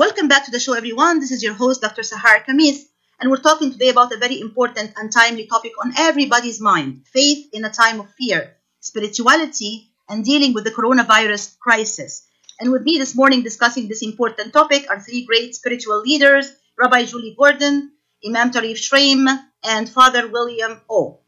Welcome 0.00 0.28
back 0.28 0.44
to 0.46 0.50
the 0.50 0.60
show, 0.60 0.72
everyone. 0.72 1.20
This 1.20 1.30
is 1.30 1.42
your 1.42 1.54
host, 1.54 1.82
Dr. 1.82 2.02
Sahar 2.02 2.36
Kamis, 2.46 2.76
and 3.20 3.30
we're 3.30 3.36
talking 3.36 3.70
today 3.70 3.90
about 3.90 4.12
a 4.12 4.16
very 4.16 4.40
important 4.40 4.92
and 4.96 5.12
timely 5.12 5.46
topic 5.46 5.72
on 5.84 5.92
everybody's 5.98 6.60
mind 6.60 7.02
faith 7.12 7.50
in 7.52 7.64
a 7.64 7.70
time 7.70 8.00
of 8.00 8.08
fear, 8.18 8.56
spirituality, 8.80 9.90
and 10.08 10.24
dealing 10.24 10.54
with 10.54 10.64
the 10.64 10.70
coronavirus 10.70 11.58
crisis. 11.58 12.26
And 12.58 12.72
with 12.72 12.82
me 12.82 12.96
this 12.96 13.14
morning 13.14 13.42
discussing 13.42 13.88
this 13.88 14.02
important 14.02 14.54
topic 14.54 14.86
are 14.88 14.98
three 14.98 15.24
great 15.26 15.54
spiritual 15.54 16.00
leaders 16.00 16.50
Rabbi 16.78 17.04
Julie 17.04 17.36
Gordon, 17.38 17.92
Imam 18.26 18.50
Tarif 18.50 18.78
Shraim, 18.78 19.28
and 19.62 19.88
Father 19.88 20.26
William 20.26 20.80
Au. 20.88 21.18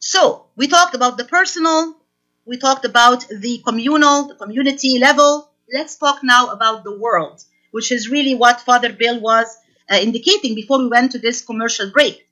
So, 0.00 0.46
we 0.56 0.66
talked 0.66 0.96
about 0.96 1.16
the 1.16 1.24
personal, 1.24 1.94
we 2.44 2.58
talked 2.58 2.84
about 2.84 3.24
the 3.28 3.62
communal, 3.64 4.26
the 4.26 4.34
community 4.34 4.98
level. 4.98 5.48
Let's 5.72 5.96
talk 5.96 6.24
now 6.24 6.48
about 6.48 6.82
the 6.82 6.98
world, 6.98 7.44
which 7.70 7.92
is 7.92 8.10
really 8.10 8.34
what 8.34 8.60
Father 8.60 8.92
Bill 8.92 9.20
was 9.20 9.46
uh, 9.92 9.98
indicating 9.98 10.54
before 10.54 10.78
we 10.78 10.88
went 10.88 11.12
to 11.12 11.18
this 11.18 11.42
commercial 11.42 11.90
break. 11.90 12.26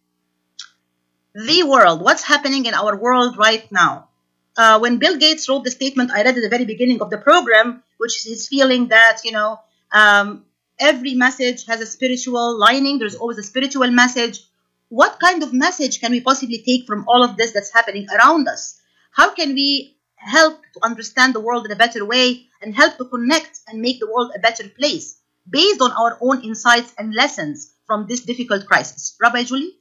The 1.35 1.63
world, 1.63 2.01
what's 2.01 2.23
happening 2.23 2.65
in 2.65 2.75
our 2.75 2.97
world 2.97 3.37
right 3.37 3.71
now? 3.71 4.09
Uh, 4.57 4.79
when 4.79 4.99
Bill 4.99 5.17
Gates 5.17 5.49
wrote 5.49 5.65
the 5.65 5.71
statement 5.71 6.11
I 6.11 6.23
read 6.23 6.37
at 6.39 6.43
the 6.43 6.49
very 6.49 6.65
beginning 6.65 7.03
of 7.03 7.11
the 7.11 7.19
program, 7.19 7.83
which 7.99 8.17
is 8.17 8.25
his 8.25 8.49
feeling 8.49 8.89
that, 8.89 9.19
you 9.25 9.33
know, 9.33 9.61
um, 9.93 10.45
every 10.79 11.15
message 11.15 11.67
has 11.67 11.81
a 11.81 11.87
spiritual 11.87 12.59
lining, 12.59 12.99
there's 12.99 13.15
always 13.15 13.39
a 13.39 13.43
spiritual 13.43 13.91
message. 13.91 14.41
What 14.89 15.21
kind 15.21 15.43
of 15.43 15.53
message 15.53 16.01
can 16.01 16.11
we 16.11 16.21
possibly 16.21 16.63
take 16.67 16.87
from 16.87 17.05
all 17.07 17.23
of 17.23 17.37
this 17.37 17.53
that's 17.53 17.73
happening 17.73 18.09
around 18.11 18.49
us? 18.49 18.81
How 19.13 19.35
can 19.35 19.55
we 19.55 19.97
help 20.17 20.61
to 20.75 20.85
understand 20.85 21.35
the 21.35 21.41
world 21.41 21.67
in 21.67 21.73
a 21.73 21.77
better 21.77 22.05
way 22.05 22.47
and 22.61 22.75
help 22.75 22.97
to 22.99 23.05
connect 23.05 23.61
and 23.69 23.81
make 23.81 24.01
the 24.01 24.11
world 24.11 24.33
a 24.35 24.41
better 24.41 24.69
place 24.69 25.20
based 25.51 25.81
on 25.81 25.93
our 25.93 26.17
own 26.21 26.43
insights 26.43 26.95
and 26.99 27.15
lessons 27.15 27.75
from 27.87 28.07
this 28.07 28.21
difficult 28.21 28.67
crisis? 28.67 29.17
Rabbi 29.21 29.43
Julie? 29.45 29.77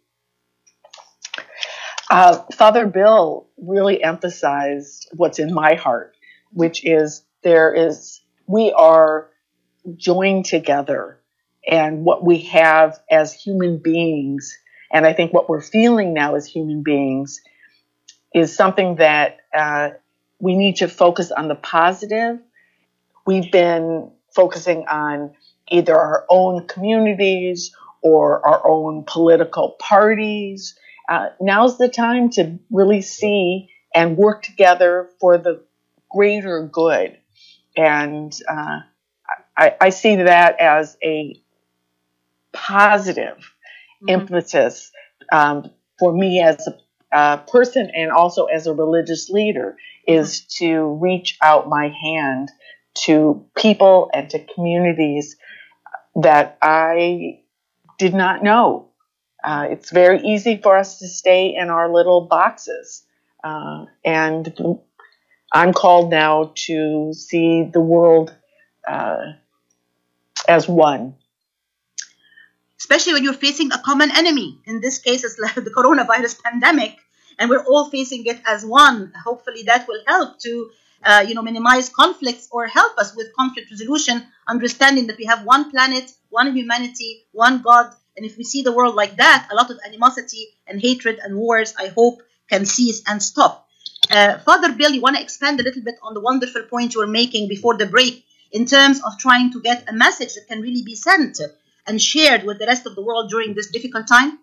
Uh, 2.09 2.41
Father 2.53 2.87
Bill 2.87 3.47
really 3.57 4.03
emphasized 4.03 5.09
what's 5.15 5.37
in 5.37 5.53
my 5.53 5.75
heart, 5.75 6.15
which 6.51 6.83
is 6.83 7.23
there 7.43 7.73
is, 7.73 8.19
we 8.47 8.71
are 8.71 9.29
joined 9.95 10.45
together 10.45 11.19
and 11.67 12.03
what 12.03 12.23
we 12.23 12.39
have 12.39 12.99
as 13.11 13.33
human 13.33 13.77
beings, 13.77 14.57
and 14.91 15.05
I 15.05 15.13
think 15.13 15.33
what 15.33 15.47
we're 15.47 15.61
feeling 15.61 16.13
now 16.13 16.33
as 16.35 16.47
human 16.47 16.81
beings, 16.81 17.41
is 18.33 18.55
something 18.55 18.95
that 18.95 19.37
uh, 19.53 19.91
we 20.39 20.55
need 20.55 20.77
to 20.77 20.87
focus 20.87 21.31
on 21.31 21.47
the 21.47 21.55
positive. 21.55 22.39
We've 23.25 23.51
been 23.51 24.11
focusing 24.33 24.87
on 24.87 25.35
either 25.69 25.95
our 25.95 26.25
own 26.29 26.67
communities 26.67 27.75
or 28.01 28.45
our 28.47 28.65
own 28.67 29.03
political 29.05 29.75
parties. 29.79 30.77
Uh, 31.09 31.29
now's 31.41 31.77
the 31.77 31.89
time 31.89 32.29
to 32.29 32.57
really 32.71 33.01
see 33.01 33.69
and 33.93 34.17
work 34.17 34.43
together 34.43 35.09
for 35.19 35.37
the 35.37 35.63
greater 36.09 36.63
good. 36.71 37.17
And 37.75 38.33
uh, 38.47 38.79
I, 39.57 39.75
I, 39.79 39.89
see 39.89 40.15
that 40.17 40.59
as 40.59 40.97
a 41.03 41.41
positive 42.51 43.37
mm-hmm. 43.37 44.09
impetus 44.09 44.91
um, 45.31 45.69
for 45.99 46.13
me 46.13 46.41
as 46.41 46.67
a 46.67 46.77
uh, 47.11 47.37
person 47.37 47.89
and 47.95 48.11
also 48.11 48.45
as 48.45 48.67
a 48.67 48.73
religious 48.73 49.29
leader 49.29 49.75
is 50.07 50.41
to 50.41 50.97
reach 51.01 51.37
out 51.41 51.67
my 51.67 51.91
hand 52.03 52.51
to 52.93 53.45
people 53.57 54.09
and 54.13 54.29
to 54.29 54.45
communities 54.53 55.35
that 56.15 56.57
I 56.61 57.41
did 57.97 58.13
not 58.13 58.43
know. 58.43 58.89
Uh, 59.43 59.67
it's 59.69 59.91
very 59.91 60.19
easy 60.21 60.57
for 60.61 60.77
us 60.77 60.99
to 60.99 61.07
stay 61.07 61.55
in 61.55 61.69
our 61.69 61.91
little 61.91 62.27
boxes. 62.27 63.03
Uh, 63.43 63.85
and 64.03 64.53
I'm 65.53 65.73
called 65.73 66.09
now 66.09 66.51
to 66.67 67.13
see 67.13 67.63
the 67.63 67.81
world 67.81 68.35
uh, 68.87 69.33
as 70.47 70.67
one 70.67 71.15
especially 72.79 73.13
when 73.13 73.23
you're 73.23 73.33
facing 73.33 73.71
a 73.71 73.77
common 73.77 74.09
enemy. 74.17 74.59
In 74.65 74.81
this 74.81 74.97
case, 74.97 75.23
it's 75.23 75.37
like 75.45 75.55
the 75.55 75.69
coronavirus 75.69 76.41
pandemic, 76.41 76.97
and 77.37 77.49
we're 77.49 77.63
all 77.63 77.89
facing 77.89 78.25
it 78.25 78.41
as 78.47 78.65
one. 78.65 79.13
Hopefully, 79.23 79.63
that 79.63 79.87
will 79.87 80.01
help 80.07 80.39
to 80.39 80.71
uh, 81.03 81.25
you 81.27 81.33
know 81.33 81.41
minimize 81.41 81.89
conflicts 81.89 82.47
or 82.51 82.67
help 82.67 82.97
us 82.97 83.15
with 83.15 83.33
conflict 83.35 83.71
resolution, 83.71 84.25
understanding 84.47 85.07
that 85.07 85.17
we 85.17 85.25
have 85.25 85.45
one 85.45 85.71
planet, 85.71 86.11
one 86.29 86.55
humanity, 86.55 87.25
one 87.31 87.61
God. 87.61 87.93
And 88.17 88.25
if 88.25 88.37
we 88.37 88.43
see 88.43 88.63
the 88.63 88.73
world 88.73 88.95
like 88.95 89.15
that, 89.17 89.47
a 89.51 89.55
lot 89.55 89.71
of 89.71 89.77
animosity 89.85 90.47
and 90.67 90.81
hatred 90.81 91.19
and 91.23 91.37
wars, 91.37 91.73
I 91.79 91.87
hope, 91.87 92.21
can 92.49 92.65
cease 92.65 93.01
and 93.07 93.23
stop. 93.23 93.67
Uh, 94.11 94.39
Father 94.39 94.73
Bill, 94.73 94.91
you 94.91 95.01
want 95.01 95.15
to 95.15 95.21
expand 95.21 95.59
a 95.59 95.63
little 95.63 95.83
bit 95.83 95.95
on 96.01 96.13
the 96.13 96.19
wonderful 96.19 96.63
point 96.63 96.93
you 96.93 96.99
were 96.99 97.07
making 97.07 97.47
before 97.47 97.77
the 97.77 97.85
break 97.85 98.25
in 98.51 98.65
terms 98.65 99.01
of 99.05 99.17
trying 99.19 99.51
to 99.53 99.61
get 99.61 99.87
a 99.87 99.93
message 99.93 100.33
that 100.33 100.47
can 100.47 100.61
really 100.61 100.83
be 100.83 100.95
sent 100.95 101.39
and 101.87 102.01
shared 102.01 102.43
with 102.43 102.59
the 102.59 102.65
rest 102.65 102.85
of 102.85 102.95
the 102.95 103.01
world 103.01 103.29
during 103.29 103.53
this 103.53 103.69
difficult 103.69 104.07
time? 104.07 104.39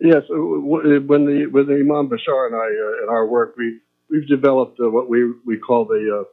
Yes, 0.00 0.22
uh, 0.30 0.34
when 0.34 1.26
the 1.26 1.46
when 1.46 1.66
the 1.66 1.74
Imam 1.74 2.08
Bashar 2.08 2.46
and 2.46 2.56
I 2.56 2.68
uh, 2.86 3.02
in 3.02 3.08
our 3.10 3.26
work 3.26 3.54
we 3.58 3.80
we've 4.10 4.26
developed 4.26 4.78
uh, 4.80 4.90
what 4.90 5.08
we 5.08 5.32
we 5.44 5.56
call 5.56 5.84
the 5.84 6.20
uh, 6.20 6.24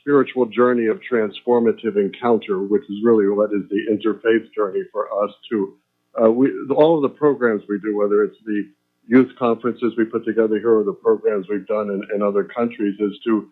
spiritual 0.00 0.46
journey 0.46 0.86
of 0.86 1.00
transformative 1.00 1.96
encounter, 1.96 2.62
which 2.62 2.84
is 2.84 2.96
really 3.04 3.28
what 3.28 3.50
is 3.52 3.62
the 3.68 3.86
interfaith 3.90 4.52
journey 4.54 4.82
for 4.92 5.24
us 5.24 5.30
to 5.50 5.76
uh, 6.22 6.30
we 6.30 6.50
all 6.74 6.96
of 6.96 7.02
the 7.02 7.16
programs 7.16 7.62
we 7.68 7.78
do, 7.80 7.96
whether 7.96 8.22
it's 8.22 8.38
the 8.44 8.70
youth 9.06 9.30
conferences 9.38 9.94
we 9.96 10.04
put 10.04 10.24
together 10.24 10.58
here 10.58 10.78
or 10.78 10.84
the 10.84 10.92
programs 10.92 11.46
we've 11.48 11.66
done 11.66 11.90
in, 11.90 12.02
in 12.14 12.22
other 12.22 12.44
countries, 12.44 12.96
is 12.98 13.18
to 13.24 13.48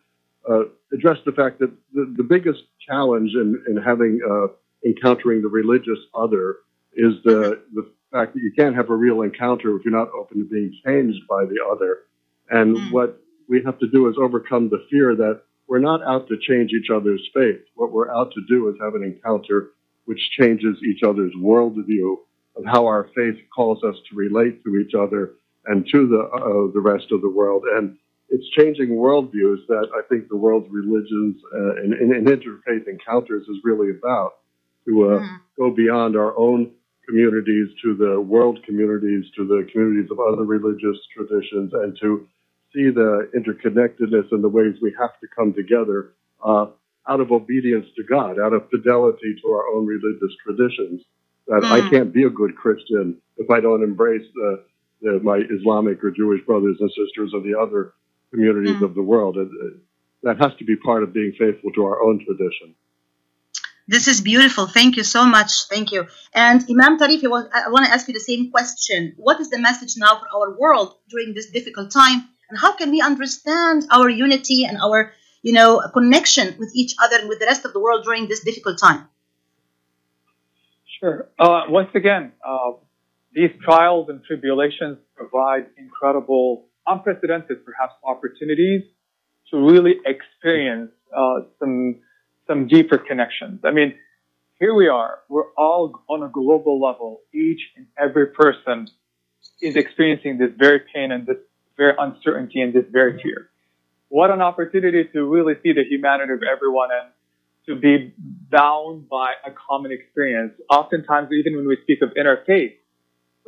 uh, 0.50 0.62
address 0.92 1.18
the 1.24 1.32
fact 1.32 1.58
that 1.58 1.72
the, 1.92 2.12
the 2.16 2.22
biggest 2.22 2.62
challenge 2.86 3.30
in, 3.34 3.62
in 3.68 3.76
having 3.76 4.20
encountering 4.84 5.42
the 5.42 5.48
religious 5.48 5.98
other 6.14 6.56
is 6.94 7.14
the 7.24 7.62
the 7.74 7.90
fact 8.12 8.34
that 8.34 8.42
you 8.42 8.52
can't 8.56 8.76
have 8.76 8.90
a 8.90 8.94
real 8.94 9.22
encounter 9.22 9.76
if 9.76 9.84
you're 9.84 9.92
not 9.92 10.08
open 10.10 10.38
to 10.38 10.44
being 10.44 10.72
changed 10.86 11.26
by 11.28 11.44
the 11.44 11.58
other. 11.70 12.00
And 12.50 12.76
mm. 12.76 12.92
what 12.92 13.20
we 13.48 13.62
have 13.64 13.78
to 13.78 13.88
do 13.88 14.08
is 14.08 14.16
overcome 14.18 14.68
the 14.68 14.84
fear 14.90 15.14
that 15.16 15.42
we're 15.66 15.78
not 15.78 16.02
out 16.02 16.28
to 16.28 16.36
change 16.36 16.72
each 16.72 16.90
other's 16.94 17.26
faith. 17.32 17.60
What 17.74 17.92
we're 17.92 18.14
out 18.14 18.32
to 18.32 18.40
do 18.48 18.68
is 18.68 18.76
have 18.80 18.94
an 18.94 19.02
encounter 19.02 19.70
which 20.04 20.20
changes 20.38 20.76
each 20.84 21.02
other's 21.02 21.32
worldview 21.40 22.16
of 22.56 22.64
how 22.66 22.86
our 22.86 23.08
faith 23.14 23.36
calls 23.54 23.82
us 23.82 23.96
to 24.10 24.16
relate 24.16 24.62
to 24.64 24.76
each 24.76 24.94
other 24.94 25.32
and 25.66 25.86
to 25.90 26.06
the 26.06 26.20
uh, 26.20 26.72
the 26.72 26.80
rest 26.80 27.06
of 27.10 27.22
the 27.22 27.30
world. 27.30 27.64
And 27.76 27.96
it's 28.28 28.48
changing 28.50 28.90
worldviews 28.90 29.66
that 29.68 29.88
I 29.94 30.02
think 30.08 30.28
the 30.28 30.36
world's 30.36 30.68
religions 30.70 31.36
uh, 31.54 31.76
and, 31.76 31.94
and 31.94 32.26
interfaith 32.26 32.86
encounters 32.86 33.42
is 33.48 33.56
really 33.64 33.90
about 33.90 34.34
to 34.86 35.04
uh, 35.04 35.20
mm. 35.20 35.36
go 35.58 35.70
beyond 35.70 36.16
our 36.16 36.36
own 36.36 36.72
communities 37.06 37.68
to 37.82 37.94
the 37.94 38.20
world 38.20 38.58
communities, 38.64 39.24
to 39.36 39.46
the 39.46 39.66
communities 39.72 40.10
of 40.10 40.18
other 40.20 40.44
religious 40.44 40.98
traditions, 41.14 41.72
and 41.72 41.96
to 42.00 42.26
see 42.74 42.90
the 42.90 43.30
interconnectedness 43.36 44.32
and 44.32 44.42
the 44.42 44.48
ways 44.48 44.74
we 44.82 44.94
have 44.98 45.18
to 45.20 45.26
come 45.34 45.54
together 45.54 46.12
uh, 46.44 46.66
out 47.08 47.20
of 47.20 47.32
obedience 47.32 47.86
to 47.96 48.02
God, 48.04 48.38
out 48.38 48.52
of 48.52 48.68
fidelity 48.70 49.36
to 49.42 49.48
our 49.52 49.68
own 49.68 49.86
religious 49.86 50.34
traditions. 50.44 51.02
That 51.46 51.62
mm. 51.62 51.70
I 51.70 51.88
can't 51.90 52.12
be 52.12 52.24
a 52.24 52.30
good 52.30 52.56
Christian 52.56 53.20
if 53.36 53.50
I 53.50 53.60
don't 53.60 53.82
embrace 53.82 54.26
the, 54.34 54.64
the, 55.02 55.20
my 55.22 55.42
Islamic 55.50 56.02
or 56.02 56.10
Jewish 56.10 56.44
brothers 56.46 56.78
and 56.80 56.90
sisters 56.90 57.32
of 57.34 57.44
the 57.44 57.54
other 57.58 57.92
communities 58.30 58.76
mm. 58.76 58.82
of 58.82 58.94
the 58.94 59.02
world. 59.02 59.36
And, 59.36 59.50
uh, 59.50 59.78
that 60.24 60.40
has 60.40 60.56
to 60.58 60.64
be 60.64 60.74
part 60.76 61.02
of 61.02 61.12
being 61.12 61.32
faithful 61.38 61.70
to 61.72 61.84
our 61.84 62.02
own 62.02 62.24
tradition. 62.24 62.74
This 63.86 64.08
is 64.08 64.22
beautiful. 64.22 64.66
Thank 64.66 64.96
you 64.96 65.04
so 65.04 65.26
much. 65.26 65.68
Thank 65.68 65.92
you. 65.92 66.06
And 66.32 66.64
Imam 66.70 66.98
Tarif, 66.98 67.22
I 67.22 67.68
want 67.68 67.84
to 67.84 67.92
ask 67.92 68.08
you 68.08 68.14
the 68.14 68.20
same 68.20 68.50
question. 68.50 69.12
What 69.18 69.38
is 69.40 69.50
the 69.50 69.58
message 69.58 69.94
now 69.98 70.18
for 70.18 70.28
our 70.34 70.58
world 70.58 70.96
during 71.10 71.34
this 71.34 71.50
difficult 71.50 71.90
time? 71.90 72.30
And 72.54 72.60
how 72.60 72.76
can 72.76 72.92
we 72.92 73.00
understand 73.00 73.82
our 73.90 74.08
unity 74.08 74.64
and 74.64 74.78
our, 74.80 75.12
you 75.42 75.52
know, 75.52 75.82
connection 75.92 76.54
with 76.56 76.70
each 76.72 76.94
other 77.02 77.16
and 77.18 77.28
with 77.28 77.40
the 77.40 77.46
rest 77.46 77.64
of 77.64 77.72
the 77.72 77.80
world 77.80 78.04
during 78.04 78.28
this 78.28 78.44
difficult 78.44 78.78
time? 78.78 79.08
Sure. 81.00 81.28
Uh, 81.36 81.62
once 81.68 81.88
again, 81.96 82.30
uh, 82.46 82.74
these 83.32 83.50
trials 83.64 84.08
and 84.08 84.22
tribulations 84.22 84.98
provide 85.16 85.66
incredible, 85.76 86.68
unprecedented, 86.86 87.66
perhaps, 87.66 87.94
opportunities 88.04 88.82
to 89.50 89.56
really 89.56 89.94
experience 90.06 90.92
uh, 91.12 91.40
some 91.58 91.96
some 92.46 92.68
deeper 92.68 92.98
connections. 92.98 93.62
I 93.64 93.72
mean, 93.72 93.94
here 94.60 94.74
we 94.74 94.86
are. 94.86 95.18
We're 95.28 95.50
all 95.58 96.04
on 96.08 96.22
a 96.22 96.28
global 96.28 96.80
level. 96.80 97.22
Each 97.34 97.62
and 97.74 97.86
every 97.98 98.28
person 98.28 98.86
is 99.60 99.74
experiencing 99.74 100.38
this 100.38 100.52
very 100.56 100.82
pain 100.94 101.10
and 101.10 101.26
this 101.26 101.38
very 101.76 101.94
uncertainty 101.98 102.60
and 102.60 102.72
this 102.72 102.84
very 102.90 103.20
fear. 103.22 103.50
What 104.08 104.30
an 104.30 104.40
opportunity 104.40 105.04
to 105.12 105.24
really 105.24 105.54
see 105.62 105.72
the 105.72 105.84
humanity 105.88 106.32
of 106.32 106.40
everyone 106.42 106.90
and 106.92 107.10
to 107.66 107.74
be 107.74 108.14
bound 108.50 109.08
by 109.08 109.32
a 109.46 109.50
common 109.50 109.90
experience. 109.90 110.52
Oftentimes, 110.70 111.30
even 111.32 111.56
when 111.56 111.66
we 111.66 111.78
speak 111.82 112.00
of 112.02 112.10
interfaith, 112.10 112.74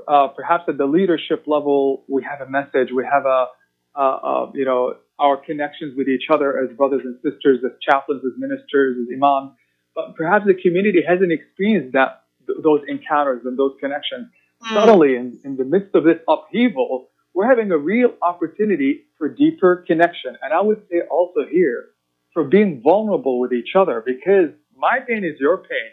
uh, 0.09 0.29
perhaps 0.29 0.65
at 0.69 0.79
the 0.79 0.87
leadership 0.87 1.45
level, 1.47 2.05
we 2.09 2.25
have 2.25 2.47
a 2.47 2.51
message, 2.51 2.89
we 2.95 3.05
have 3.05 3.25
a, 3.27 3.47
uh, 3.95 4.01
uh, 4.01 4.51
you 4.55 4.65
know, 4.65 4.95
our 5.19 5.37
connections 5.37 5.97
with 5.97 6.09
each 6.09 6.25
other 6.31 6.59
as 6.59 6.77
brothers 6.77 7.03
and 7.05 7.17
sisters, 7.23 7.61
as 7.65 7.73
chaplains, 7.81 8.23
as 8.25 8.33
ministers, 8.37 8.97
as 9.01 9.09
imams. 9.15 9.53
But 9.95 10.15
perhaps 10.15 10.45
the 10.47 10.55
community 10.55 11.03
hasn't 11.07 11.33
experienced 11.33 11.93
that 11.95 12.25
those 12.63 12.81
encounters 12.87 13.43
and 13.45 13.59
those 13.59 13.73
connections. 13.81 14.29
Mm. 14.63 14.75
Suddenly, 14.75 15.17
in, 15.17 15.41
in 15.45 15.57
the 15.57 15.65
midst 15.65 15.95
of 15.95 16.05
this 16.05 16.19
upheaval, 16.29 17.09
we're 17.37 17.47
having 17.47 17.71
a 17.71 17.77
real 17.77 18.15
opportunity 18.23 19.03
for 19.19 19.29
deeper 19.29 19.85
connection. 19.87 20.39
And 20.43 20.55
I 20.55 20.63
would 20.63 20.83
say 20.91 21.03
also 21.11 21.41
here, 21.51 21.91
for 22.33 22.45
being 22.45 22.81
vulnerable 22.83 23.39
with 23.39 23.53
each 23.53 23.73
other, 23.77 24.03
because 24.05 24.51
my 24.75 25.01
pain 25.07 25.23
is 25.23 25.39
your 25.39 25.59
pain. 25.59 25.91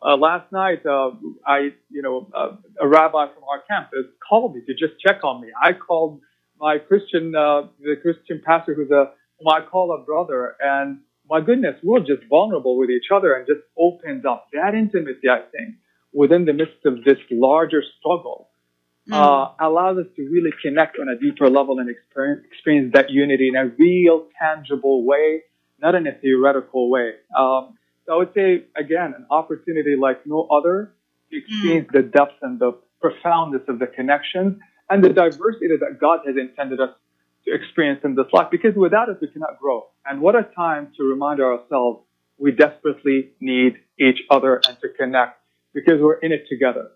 Uh, 0.00 0.16
last 0.16 0.52
night, 0.52 0.86
uh, 0.86 1.10
I, 1.44 1.70
you 1.90 2.00
know, 2.00 2.30
uh, 2.32 2.56
a 2.80 2.86
rabbi 2.86 3.26
from 3.34 3.42
our 3.50 3.62
campus 3.68 4.06
called 4.28 4.54
me 4.54 4.62
to 4.66 4.72
just 4.72 5.00
check 5.04 5.24
on 5.24 5.40
me. 5.40 5.48
I 5.60 5.72
called 5.72 6.20
my 6.60 6.78
Christian, 6.78 7.34
uh, 7.34 7.62
the 7.80 7.96
Christian 8.00 8.40
pastor 8.46 8.74
who's 8.74 8.92
a, 8.92 9.10
whom 9.40 9.48
I 9.52 9.62
call 9.68 9.98
a 10.00 10.04
brother, 10.04 10.54
and 10.60 11.00
my 11.28 11.40
goodness, 11.40 11.74
we're 11.82 12.00
just 12.00 12.22
vulnerable 12.28 12.78
with 12.78 12.90
each 12.90 13.10
other 13.12 13.34
and 13.34 13.46
just 13.46 13.62
opens 13.76 14.24
up 14.24 14.46
that 14.52 14.74
intimacy, 14.74 15.28
I 15.28 15.40
think, 15.50 15.74
within 16.12 16.44
the 16.44 16.52
midst 16.52 16.84
of 16.84 17.02
this 17.02 17.18
larger 17.32 17.82
struggle, 17.98 18.50
mm. 19.08 19.14
uh, 19.14 19.52
allows 19.60 19.98
us 19.98 20.06
to 20.16 20.22
really 20.28 20.50
connect 20.62 20.98
on 20.98 21.08
a 21.08 21.18
deeper 21.18 21.48
level 21.48 21.78
and 21.78 21.90
experience, 21.90 22.44
experience 22.50 22.92
that 22.94 23.10
unity 23.10 23.48
in 23.48 23.56
a 23.56 23.66
real, 23.66 24.26
tangible 24.40 25.04
way, 25.04 25.42
not 25.80 25.94
in 25.94 26.06
a 26.06 26.12
theoretical 26.12 26.90
way. 26.90 27.12
Um, 27.36 27.76
so 28.06 28.14
I 28.14 28.16
would 28.16 28.34
say, 28.34 28.64
again, 28.76 29.14
an 29.16 29.26
opportunity 29.30 29.96
like 29.96 30.26
no 30.26 30.46
other 30.48 30.94
to 31.30 31.38
experience 31.38 31.88
mm. 31.88 31.92
the 31.92 32.02
depth 32.02 32.38
and 32.42 32.58
the 32.58 32.78
profoundness 33.00 33.62
of 33.68 33.78
the 33.78 33.86
connections 33.86 34.58
and 34.90 35.02
the 35.02 35.08
diversity 35.08 35.76
that 35.80 35.98
God 36.00 36.20
has 36.26 36.36
intended 36.36 36.80
us 36.80 36.90
to 37.46 37.54
experience 37.54 38.00
in 38.04 38.14
this 38.14 38.26
life 38.32 38.48
because 38.50 38.74
without 38.74 39.08
it 39.08 39.18
we 39.20 39.28
cannot 39.28 39.58
grow. 39.60 39.86
And 40.06 40.20
what 40.20 40.34
a 40.34 40.46
time 40.56 40.92
to 40.96 41.04
remind 41.04 41.40
ourselves 41.40 42.04
we 42.38 42.52
desperately 42.52 43.30
need 43.40 43.74
each 43.98 44.20
other 44.30 44.60
and 44.68 44.78
to 44.80 44.88
connect 44.98 45.40
because 45.72 46.00
we're 46.00 46.18
in 46.18 46.32
it 46.32 46.46
together. 46.48 46.90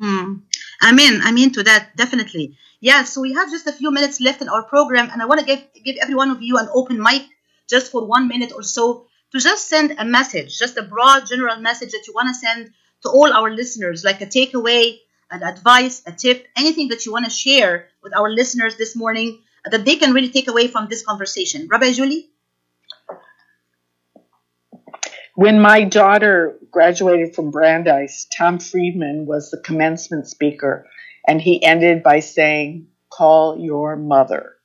Mm. 0.00 0.42
Amen. 0.82 1.22
Amen 1.26 1.50
to 1.52 1.62
that, 1.62 1.96
definitely. 1.96 2.56
Yeah, 2.80 3.04
so 3.04 3.20
we 3.20 3.32
have 3.32 3.50
just 3.50 3.66
a 3.66 3.72
few 3.72 3.90
minutes 3.90 4.20
left 4.20 4.42
in 4.42 4.48
our 4.48 4.62
program, 4.62 5.10
and 5.10 5.22
I 5.22 5.26
want 5.26 5.40
to 5.40 5.46
give, 5.46 5.62
give 5.84 5.96
every 6.00 6.14
one 6.14 6.30
of 6.30 6.42
you 6.42 6.58
an 6.58 6.68
open 6.72 7.00
mic 7.02 7.22
just 7.68 7.90
for 7.90 8.04
one 8.04 8.28
minute 8.28 8.52
or 8.54 8.62
so 8.62 9.06
to 9.32 9.40
just 9.40 9.68
send 9.68 9.94
a 9.98 10.04
message, 10.04 10.58
just 10.58 10.76
a 10.76 10.82
broad 10.82 11.26
general 11.26 11.56
message 11.56 11.92
that 11.92 12.04
you 12.06 12.12
want 12.14 12.28
to 12.28 12.34
send 12.34 12.70
to 13.02 13.08
all 13.08 13.32
our 13.32 13.50
listeners, 13.50 14.04
like 14.04 14.20
a 14.20 14.26
takeaway, 14.26 14.98
an 15.30 15.42
advice, 15.42 16.02
a 16.06 16.12
tip, 16.12 16.46
anything 16.56 16.88
that 16.88 17.04
you 17.04 17.12
want 17.12 17.24
to 17.24 17.30
share 17.30 17.88
with 18.02 18.16
our 18.16 18.30
listeners 18.30 18.76
this 18.76 18.94
morning 18.94 19.42
that 19.64 19.84
they 19.84 19.96
can 19.96 20.12
really 20.12 20.30
take 20.30 20.48
away 20.48 20.68
from 20.68 20.86
this 20.88 21.04
conversation. 21.04 21.66
Rabbi 21.68 21.92
Julie? 21.92 22.30
When 25.36 25.60
my 25.60 25.84
daughter 25.84 26.58
graduated 26.70 27.34
from 27.34 27.50
Brandeis, 27.50 28.26
Tom 28.34 28.58
Friedman 28.58 29.26
was 29.26 29.50
the 29.50 29.60
commencement 29.60 30.26
speaker, 30.26 30.86
and 31.28 31.42
he 31.42 31.62
ended 31.62 32.02
by 32.02 32.20
saying, 32.20 32.86
Call 33.10 33.58
your 33.58 33.96
mother. 33.96 34.56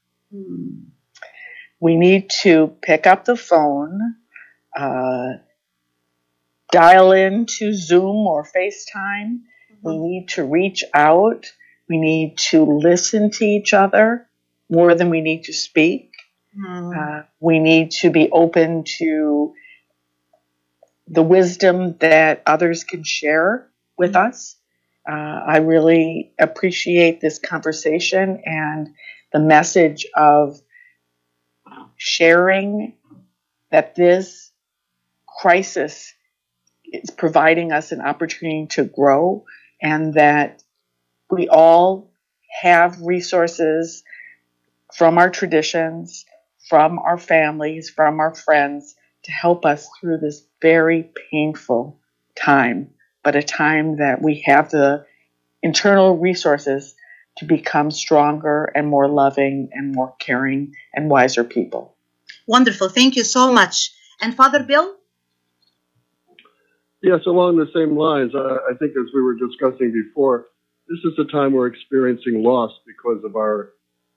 We 1.82 1.98
need 1.98 2.30
to 2.44 2.74
pick 2.82 3.06
up 3.06 3.26
the 3.26 3.36
phone, 3.36 4.16
uh, 4.74 5.34
dial 6.72 7.12
in 7.12 7.48
to 7.58 7.74
Zoom 7.74 8.26
or 8.26 8.46
FaceTime. 8.46 9.42
Mm-hmm. 9.42 9.88
We 9.90 9.98
need 9.98 10.30
to 10.36 10.46
reach 10.46 10.86
out. 10.94 11.52
We 11.90 11.98
need 11.98 12.38
to 12.50 12.64
listen 12.64 13.30
to 13.32 13.46
each 13.46 13.74
other 13.74 14.26
more 14.70 14.96
than 14.96 15.10
we 15.10 15.20
need 15.20 15.44
to 15.44 15.54
speak. 15.54 16.14
Mm. 16.58 16.96
Uh, 16.96 17.24
we 17.42 17.60
need 17.60 17.92
to 17.92 18.10
be 18.10 18.30
open 18.32 18.86
to 19.00 19.54
the 21.12 21.22
wisdom 21.22 21.98
that 22.00 22.42
others 22.46 22.86
can 22.86 23.04
share 23.04 23.70
with 23.98 24.14
mm. 24.14 24.30
us. 24.30 24.56
Uh, 25.08 25.14
I 25.14 25.58
really 25.58 26.32
appreciate 26.40 27.20
this 27.20 27.38
conversation 27.38 28.42
and 28.46 28.90
the 29.34 29.40
message 29.40 30.06
of 30.16 30.62
sharing 31.98 32.94
that 33.72 33.96
this 33.96 34.52
crisis 35.28 36.14
is 36.86 37.10
providing 37.10 37.72
us 37.72 37.92
an 37.92 38.02
opportunity 38.02 38.68
to 38.68 38.84
grow 38.84 39.46
and 39.82 40.14
that 40.14 40.64
we 41.30 41.48
all 41.50 42.12
have 42.62 43.02
resources 43.02 44.04
from 44.94 45.18
our 45.18 45.30
traditions, 45.30 46.26
from 46.70 47.00
our 47.00 47.18
families, 47.18 47.90
from 47.90 48.20
our 48.20 48.36
friends 48.36 48.96
to 49.24 49.32
help 49.32 49.66
us 49.66 49.88
through 50.00 50.18
this 50.18 50.44
very 50.62 51.12
painful 51.32 52.00
time, 52.36 52.90
but 53.24 53.36
a 53.36 53.44
time 53.44 53.98
that 53.98 54.22
we 54.22 54.44
have 54.46 54.70
the 54.70 55.06
internal 55.62 56.18
resources 56.18 56.96
to 57.38 57.46
become 57.46 57.92
stronger 57.92 58.72
and 58.76 58.88
more 58.88 59.08
loving 59.08 59.70
and 59.74 59.94
more 59.94 60.14
caring 60.20 60.74
and 60.94 61.10
wiser 61.10 61.44
people. 61.44 61.96
Wonderful. 62.48 62.90
Thank 62.90 63.16
you 63.16 63.24
so 63.24 63.54
much. 63.54 63.92
And 64.20 64.36
Father 64.36 64.64
Bill? 64.64 64.96
Yes, 67.02 67.22
along 67.26 67.58
the 67.58 67.68
same 67.74 67.98
lines, 67.98 68.36
uh, 68.36 68.58
I 68.70 68.76
think 68.78 68.92
as 68.92 69.12
we 69.14 69.22
were 69.22 69.36
discussing 69.36 69.92
before, 69.92 70.48
this 70.88 71.00
is 71.04 71.18
a 71.18 71.32
time 71.32 71.54
we're 71.54 71.68
experiencing 71.68 72.44
loss 72.44 72.72
because 72.86 73.24
of 73.24 73.36
our 73.36 73.74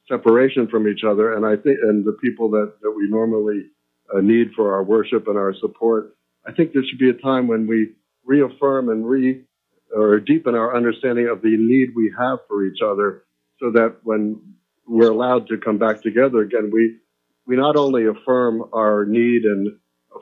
separation 0.08 0.68
from 0.68 0.86
each 0.86 1.02
other. 1.02 1.34
And 1.34 1.46
I 1.46 1.56
think, 1.56 1.78
and 1.82 2.04
the 2.04 2.16
people 2.22 2.50
that, 2.50 2.74
that 2.82 2.90
we 2.90 3.08
normally 3.08 3.70
uh, 4.12 4.20
need 4.20 4.52
for 4.56 4.74
our 4.74 4.82
worship 4.82 5.28
and 5.28 5.38
our 5.38 5.54
support, 5.60 6.16
I 6.46 6.52
think 6.52 6.72
there 6.72 6.82
should 6.88 6.98
be 6.98 7.10
a 7.10 7.14
time 7.14 7.46
when 7.46 7.66
we 7.66 7.92
reaffirm 8.24 8.88
and 8.88 9.06
re 9.06 9.44
or 9.94 10.18
deepen 10.18 10.54
our 10.54 10.76
understanding 10.76 11.28
of 11.28 11.40
the 11.42 11.56
need 11.56 11.90
we 11.94 12.12
have 12.18 12.40
for 12.48 12.64
each 12.64 12.80
other 12.84 13.24
so 13.60 13.70
that 13.70 13.96
when 14.02 14.40
we're 14.86 15.10
allowed 15.10 15.46
to 15.48 15.56
come 15.56 15.78
back 15.78 16.02
together 16.02 16.40
again, 16.40 16.70
we, 16.72 16.96
we 17.46 17.56
not 17.56 17.76
only 17.76 18.06
affirm 18.06 18.64
our 18.72 19.04
need 19.04 19.44
and 19.44 19.68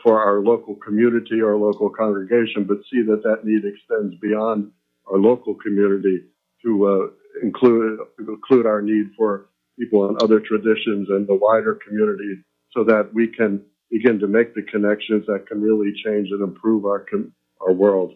for 0.03 0.21
our 0.21 0.41
local 0.41 0.75
community 0.77 1.41
or 1.41 1.57
local 1.57 1.91
congregation, 1.91 2.65
but 2.65 2.79
see 2.91 3.03
that 3.03 3.23
that 3.23 3.45
need 3.45 3.63
extends 3.65 4.15
beyond 4.21 4.71
our 5.11 5.19
local 5.19 5.55
community 5.55 6.21
to 6.63 6.87
uh, 6.87 7.43
include 7.43 7.99
include 8.19 8.67
our 8.67 8.83
need 8.83 9.11
for 9.17 9.49
people 9.79 10.09
in 10.09 10.17
other 10.23 10.41
traditions 10.41 11.09
and 11.09 11.27
the 11.27 11.35
wider 11.35 11.79
community 11.87 12.43
so 12.73 12.85
that 12.85 13.13
we 13.13 13.27
can 13.27 13.63
begin 13.93 14.19
to 14.21 14.27
make 14.27 14.55
the 14.55 14.63
connections 14.63 15.27
that 15.27 15.47
can 15.47 15.61
really 15.61 15.93
change 16.05 16.29
and 16.31 16.43
improve 16.43 16.85
our 16.87 17.07
our 17.61 17.73
world. 17.73 18.15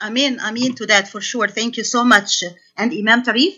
I'm 0.00 0.16
in. 0.16 0.38
I'm 0.40 0.56
to 0.56 0.86
that 0.86 1.08
for 1.08 1.20
sure. 1.20 1.48
Thank 1.48 1.76
you 1.76 1.84
so 1.84 2.04
much. 2.04 2.42
And 2.76 2.92
Imam 2.92 3.22
Tarif? 3.22 3.54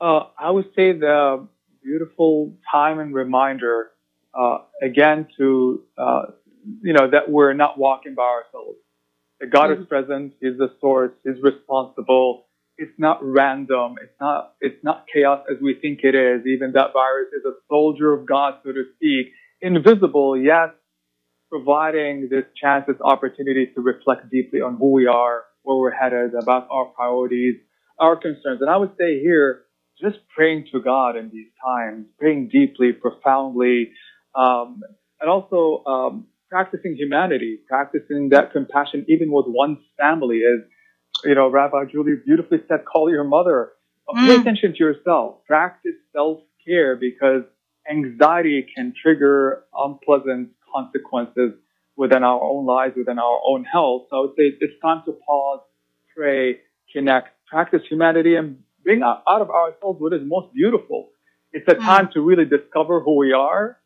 Uh, 0.00 0.24
I 0.38 0.50
would 0.50 0.70
say 0.74 0.92
the 0.92 1.46
beautiful 1.84 2.56
time 2.70 2.98
and 2.98 3.14
reminder 3.14 3.92
uh, 4.34 4.58
again 4.82 5.28
to 5.36 5.82
uh, 5.96 6.22
you 6.82 6.94
know 6.94 7.08
that 7.10 7.30
we're 7.30 7.52
not 7.52 7.78
walking 7.78 8.14
by 8.14 8.24
ourselves. 8.38 8.78
That 9.40 9.50
God 9.50 9.70
mm-hmm. 9.70 9.82
is 9.82 9.88
present. 9.88 10.32
He's 10.40 10.56
the 10.56 10.72
source. 10.80 11.12
He's 11.22 11.40
responsible 11.42 12.45
it's 12.78 12.98
not 12.98 13.18
random. 13.22 13.96
It's 14.02 14.14
not, 14.20 14.54
it's 14.60 14.82
not 14.84 15.06
chaos 15.12 15.44
as 15.50 15.56
we 15.62 15.74
think 15.80 16.00
it 16.02 16.14
is. 16.14 16.46
Even 16.46 16.72
that 16.72 16.92
virus 16.92 17.28
is 17.32 17.44
a 17.44 17.54
soldier 17.68 18.12
of 18.12 18.26
God, 18.26 18.54
so 18.64 18.72
to 18.72 18.84
speak. 18.96 19.28
Invisible, 19.62 20.36
yes, 20.38 20.70
providing 21.50 22.28
this 22.30 22.44
chance, 22.60 22.84
this 22.86 23.00
opportunity 23.00 23.70
to 23.74 23.80
reflect 23.80 24.30
deeply 24.30 24.60
on 24.60 24.76
who 24.76 24.92
we 24.92 25.06
are, 25.06 25.44
where 25.62 25.76
we're 25.76 25.90
headed, 25.90 26.34
about 26.34 26.68
our 26.70 26.86
priorities, 26.86 27.56
our 27.98 28.16
concerns. 28.16 28.60
And 28.60 28.68
I 28.68 28.76
would 28.76 28.92
say 28.98 29.20
here, 29.20 29.62
just 30.00 30.18
praying 30.34 30.66
to 30.72 30.80
God 30.80 31.16
in 31.16 31.30
these 31.30 31.48
times, 31.64 32.06
praying 32.18 32.50
deeply, 32.52 32.92
profoundly, 32.92 33.92
um, 34.34 34.82
and 35.20 35.30
also 35.30 35.82
um, 35.86 36.26
practicing 36.50 36.94
humanity, 36.96 37.60
practicing 37.66 38.28
that 38.30 38.52
compassion 38.52 39.06
even 39.08 39.32
with 39.32 39.46
one's 39.48 39.78
family 39.98 40.38
is 40.38 40.60
you 41.24 41.34
know, 41.34 41.48
Rabbi 41.50 41.86
Julie 41.92 42.16
beautifully 42.24 42.58
said, 42.68 42.84
call 42.84 43.10
your 43.10 43.24
mother. 43.24 43.72
Mm. 44.08 44.26
Pay 44.26 44.34
attention 44.36 44.72
to 44.72 44.78
yourself. 44.78 45.44
Practice 45.46 45.94
self-care 46.12 46.96
because 46.96 47.42
anxiety 47.90 48.66
can 48.74 48.92
trigger 49.00 49.64
unpleasant 49.76 50.50
consequences 50.74 51.52
within 51.96 52.22
our 52.22 52.40
own 52.42 52.66
lives, 52.66 52.94
within 52.96 53.18
our 53.18 53.40
own 53.46 53.64
health. 53.64 54.06
So 54.10 54.16
I 54.16 54.20
would 54.20 54.30
say 54.36 54.52
it's 54.60 54.74
time 54.82 55.02
to 55.06 55.12
pause, 55.26 55.60
pray, 56.16 56.60
connect, 56.92 57.28
practice 57.48 57.82
humanity, 57.88 58.36
and 58.36 58.58
bring 58.84 59.02
out, 59.02 59.22
out 59.28 59.42
of 59.42 59.50
ourselves 59.50 60.00
what 60.00 60.12
is 60.12 60.20
most 60.24 60.52
beautiful. 60.54 61.10
It's 61.52 61.66
a 61.68 61.76
Mm. 61.76 61.84
time 61.86 62.10
to 62.14 62.20
really 62.20 62.44
discover 62.44 63.00
who 63.00 63.16
we 63.16 63.32
are 63.32 63.78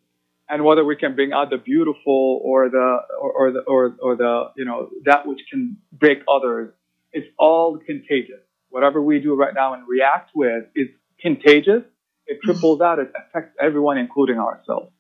and 0.49 0.65
whether 0.65 0.85
we 0.85 0.97
can 0.97 1.15
bring 1.15 1.33
out 1.33 1.51
the 1.51 1.59
beautiful 1.59 2.41
or 2.45 2.69
the 2.69 2.99
or, 3.21 3.33
or 3.33 3.53
the 3.53 3.61
or, 3.61 3.97
or 4.03 4.17
the 4.17 4.51
you 4.57 4.65
know 4.65 4.91
that 5.05 5.27
which 5.27 5.41
can 5.51 5.79
break 5.93 6.19
others. 6.29 6.75
It's 7.13 7.27
all 7.39 7.79
contagious. 7.79 8.41
Whatever 8.69 9.03
we 9.03 9.19
do 9.19 9.35
right 9.35 9.55
now 9.55 9.75
and 9.75 9.87
react 9.89 10.31
with 10.35 10.65
is 10.77 10.89
contagious. 11.21 11.83
It 12.27 12.35
mm-hmm. 12.35 12.53
triples 12.53 12.81
out. 12.81 12.99
It 12.99 13.13
affects 13.17 13.57
everyone, 13.61 13.99
including 13.99 14.39
ourselves. 14.39 14.93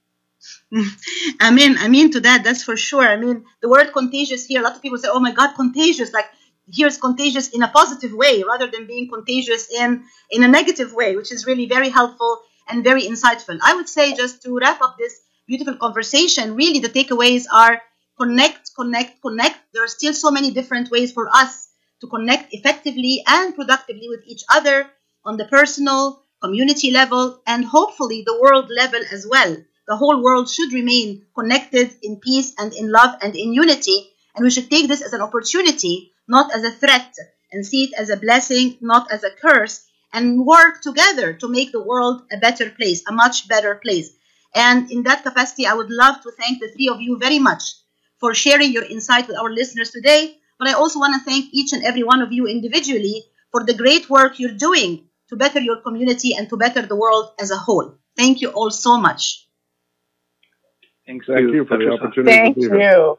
Mm-hmm. 0.74 1.30
I 1.40 1.50
mean, 1.50 1.76
I 1.78 1.88
mean 1.88 2.10
to 2.12 2.20
that. 2.20 2.44
That's 2.44 2.64
for 2.64 2.76
sure. 2.76 3.06
I 3.06 3.16
mean, 3.16 3.44
the 3.60 3.68
word 3.68 3.92
contagious 3.92 4.46
here. 4.46 4.60
A 4.60 4.64
lot 4.64 4.74
of 4.74 4.82
people 4.82 4.98
say, 4.98 5.08
"Oh 5.10 5.20
my 5.20 5.32
God, 5.32 5.54
contagious!" 5.54 6.12
Like 6.12 6.26
here's 6.72 6.98
contagious 6.98 7.48
in 7.48 7.62
a 7.62 7.68
positive 7.68 8.12
way, 8.12 8.42
rather 8.42 8.66
than 8.66 8.86
being 8.86 9.08
contagious 9.08 9.68
in 9.70 10.04
in 10.30 10.42
a 10.42 10.48
negative 10.48 10.92
way, 10.94 11.14
which 11.16 11.30
is 11.30 11.46
really 11.46 11.66
very 11.66 11.90
helpful 11.90 12.40
and 12.68 12.82
very 12.82 13.02
insightful. 13.02 13.58
I 13.62 13.74
would 13.74 13.88
say 13.88 14.14
just 14.14 14.42
to 14.42 14.58
wrap 14.58 14.80
up 14.80 14.96
this 14.98 15.20
beautiful 15.46 15.76
conversation, 15.76 16.54
really 16.54 16.80
the 16.80 16.88
takeaways 16.88 17.44
are 17.52 17.82
connect, 18.18 18.70
connect, 18.74 19.20
connect. 19.20 19.58
There 19.74 19.84
are 19.84 19.94
still 19.98 20.14
so 20.14 20.30
many 20.30 20.50
different 20.52 20.90
ways 20.90 21.12
for 21.12 21.28
us 21.28 21.69
to 22.00 22.06
connect 22.08 22.52
effectively 22.52 23.22
and 23.26 23.54
productively 23.54 24.08
with 24.08 24.22
each 24.26 24.42
other 24.48 24.90
on 25.24 25.36
the 25.36 25.44
personal, 25.44 26.22
community 26.40 26.90
level, 26.90 27.40
and 27.46 27.64
hopefully 27.64 28.22
the 28.26 28.38
world 28.40 28.70
level 28.74 29.00
as 29.12 29.26
well. 29.28 29.56
The 29.86 29.96
whole 29.96 30.22
world 30.22 30.48
should 30.48 30.72
remain 30.72 31.26
connected 31.34 31.94
in 32.02 32.20
peace 32.20 32.54
and 32.58 32.72
in 32.72 32.90
love 32.90 33.16
and 33.22 33.34
in 33.34 33.52
unity. 33.52 34.10
And 34.34 34.44
we 34.44 34.50
should 34.50 34.70
take 34.70 34.88
this 34.88 35.02
as 35.02 35.12
an 35.12 35.20
opportunity, 35.20 36.12
not 36.28 36.54
as 36.54 36.62
a 36.62 36.70
threat, 36.70 37.14
and 37.52 37.66
see 37.66 37.84
it 37.84 37.94
as 37.98 38.08
a 38.08 38.16
blessing, 38.16 38.78
not 38.80 39.10
as 39.10 39.24
a 39.24 39.30
curse, 39.30 39.84
and 40.12 40.46
work 40.46 40.80
together 40.80 41.32
to 41.34 41.48
make 41.48 41.72
the 41.72 41.82
world 41.82 42.22
a 42.32 42.38
better 42.38 42.70
place, 42.70 43.02
a 43.08 43.12
much 43.12 43.48
better 43.48 43.74
place. 43.74 44.10
And 44.54 44.90
in 44.90 45.02
that 45.04 45.22
capacity, 45.22 45.66
I 45.66 45.74
would 45.74 45.90
love 45.90 46.22
to 46.22 46.32
thank 46.32 46.60
the 46.60 46.68
three 46.68 46.88
of 46.88 47.00
you 47.00 47.18
very 47.18 47.38
much 47.38 47.74
for 48.18 48.34
sharing 48.34 48.72
your 48.72 48.84
insight 48.84 49.28
with 49.28 49.36
our 49.36 49.50
listeners 49.50 49.90
today. 49.90 50.36
But 50.60 50.68
I 50.68 50.74
also 50.74 50.98
want 51.00 51.14
to 51.14 51.24
thank 51.24 51.54
each 51.54 51.72
and 51.72 51.82
every 51.82 52.02
one 52.02 52.20
of 52.20 52.32
you 52.32 52.46
individually 52.46 53.24
for 53.50 53.64
the 53.64 53.72
great 53.72 54.10
work 54.10 54.38
you're 54.38 54.60
doing 54.68 55.08
to 55.30 55.36
better 55.36 55.58
your 55.58 55.80
community 55.80 56.34
and 56.36 56.50
to 56.50 56.58
better 56.58 56.82
the 56.82 56.96
world 56.96 57.32
as 57.40 57.50
a 57.50 57.56
whole. 57.56 57.94
Thank 58.14 58.42
you 58.42 58.50
all 58.50 58.70
so 58.70 58.98
much. 58.98 59.48
Thank, 61.06 61.24
Thank 61.24 61.54
you 61.54 61.64
for 61.64 61.78
the 61.78 61.88
opportunity 61.88 62.36
Thank 62.36 62.56
to 62.56 62.70
be 62.70 62.76
here. 62.76 62.92
you. 62.92 63.18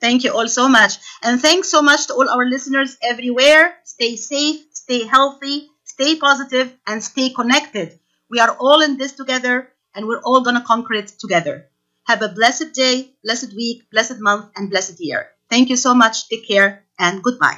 Thank 0.00 0.24
you 0.24 0.32
all 0.32 0.48
so 0.48 0.68
much. 0.68 0.98
And 1.22 1.40
thanks 1.40 1.68
so 1.68 1.82
much 1.82 2.08
to 2.08 2.14
all 2.14 2.28
our 2.28 2.44
listeners 2.44 2.96
everywhere. 3.00 3.76
Stay 3.84 4.16
safe, 4.16 4.60
stay 4.72 5.06
healthy, 5.06 5.68
stay 5.84 6.16
positive, 6.16 6.74
and 6.84 7.04
stay 7.04 7.30
connected. 7.30 8.00
We 8.28 8.40
are 8.40 8.56
all 8.58 8.80
in 8.82 8.96
this 8.96 9.12
together, 9.12 9.68
and 9.94 10.08
we're 10.08 10.22
all 10.22 10.42
going 10.42 10.56
to 10.56 10.66
conquer 10.66 10.94
it 10.94 11.08
together. 11.08 11.68
Have 12.08 12.22
a 12.22 12.28
blessed 12.28 12.74
day, 12.74 13.12
blessed 13.22 13.54
week, 13.54 13.88
blessed 13.92 14.18
month, 14.18 14.50
and 14.56 14.68
blessed 14.68 14.98
year. 14.98 15.30
Thank 15.50 15.68
you 15.68 15.76
so 15.76 15.94
much. 15.94 16.28
Take 16.28 16.46
care, 16.48 16.84
and 16.98 17.22
goodbye. 17.22 17.48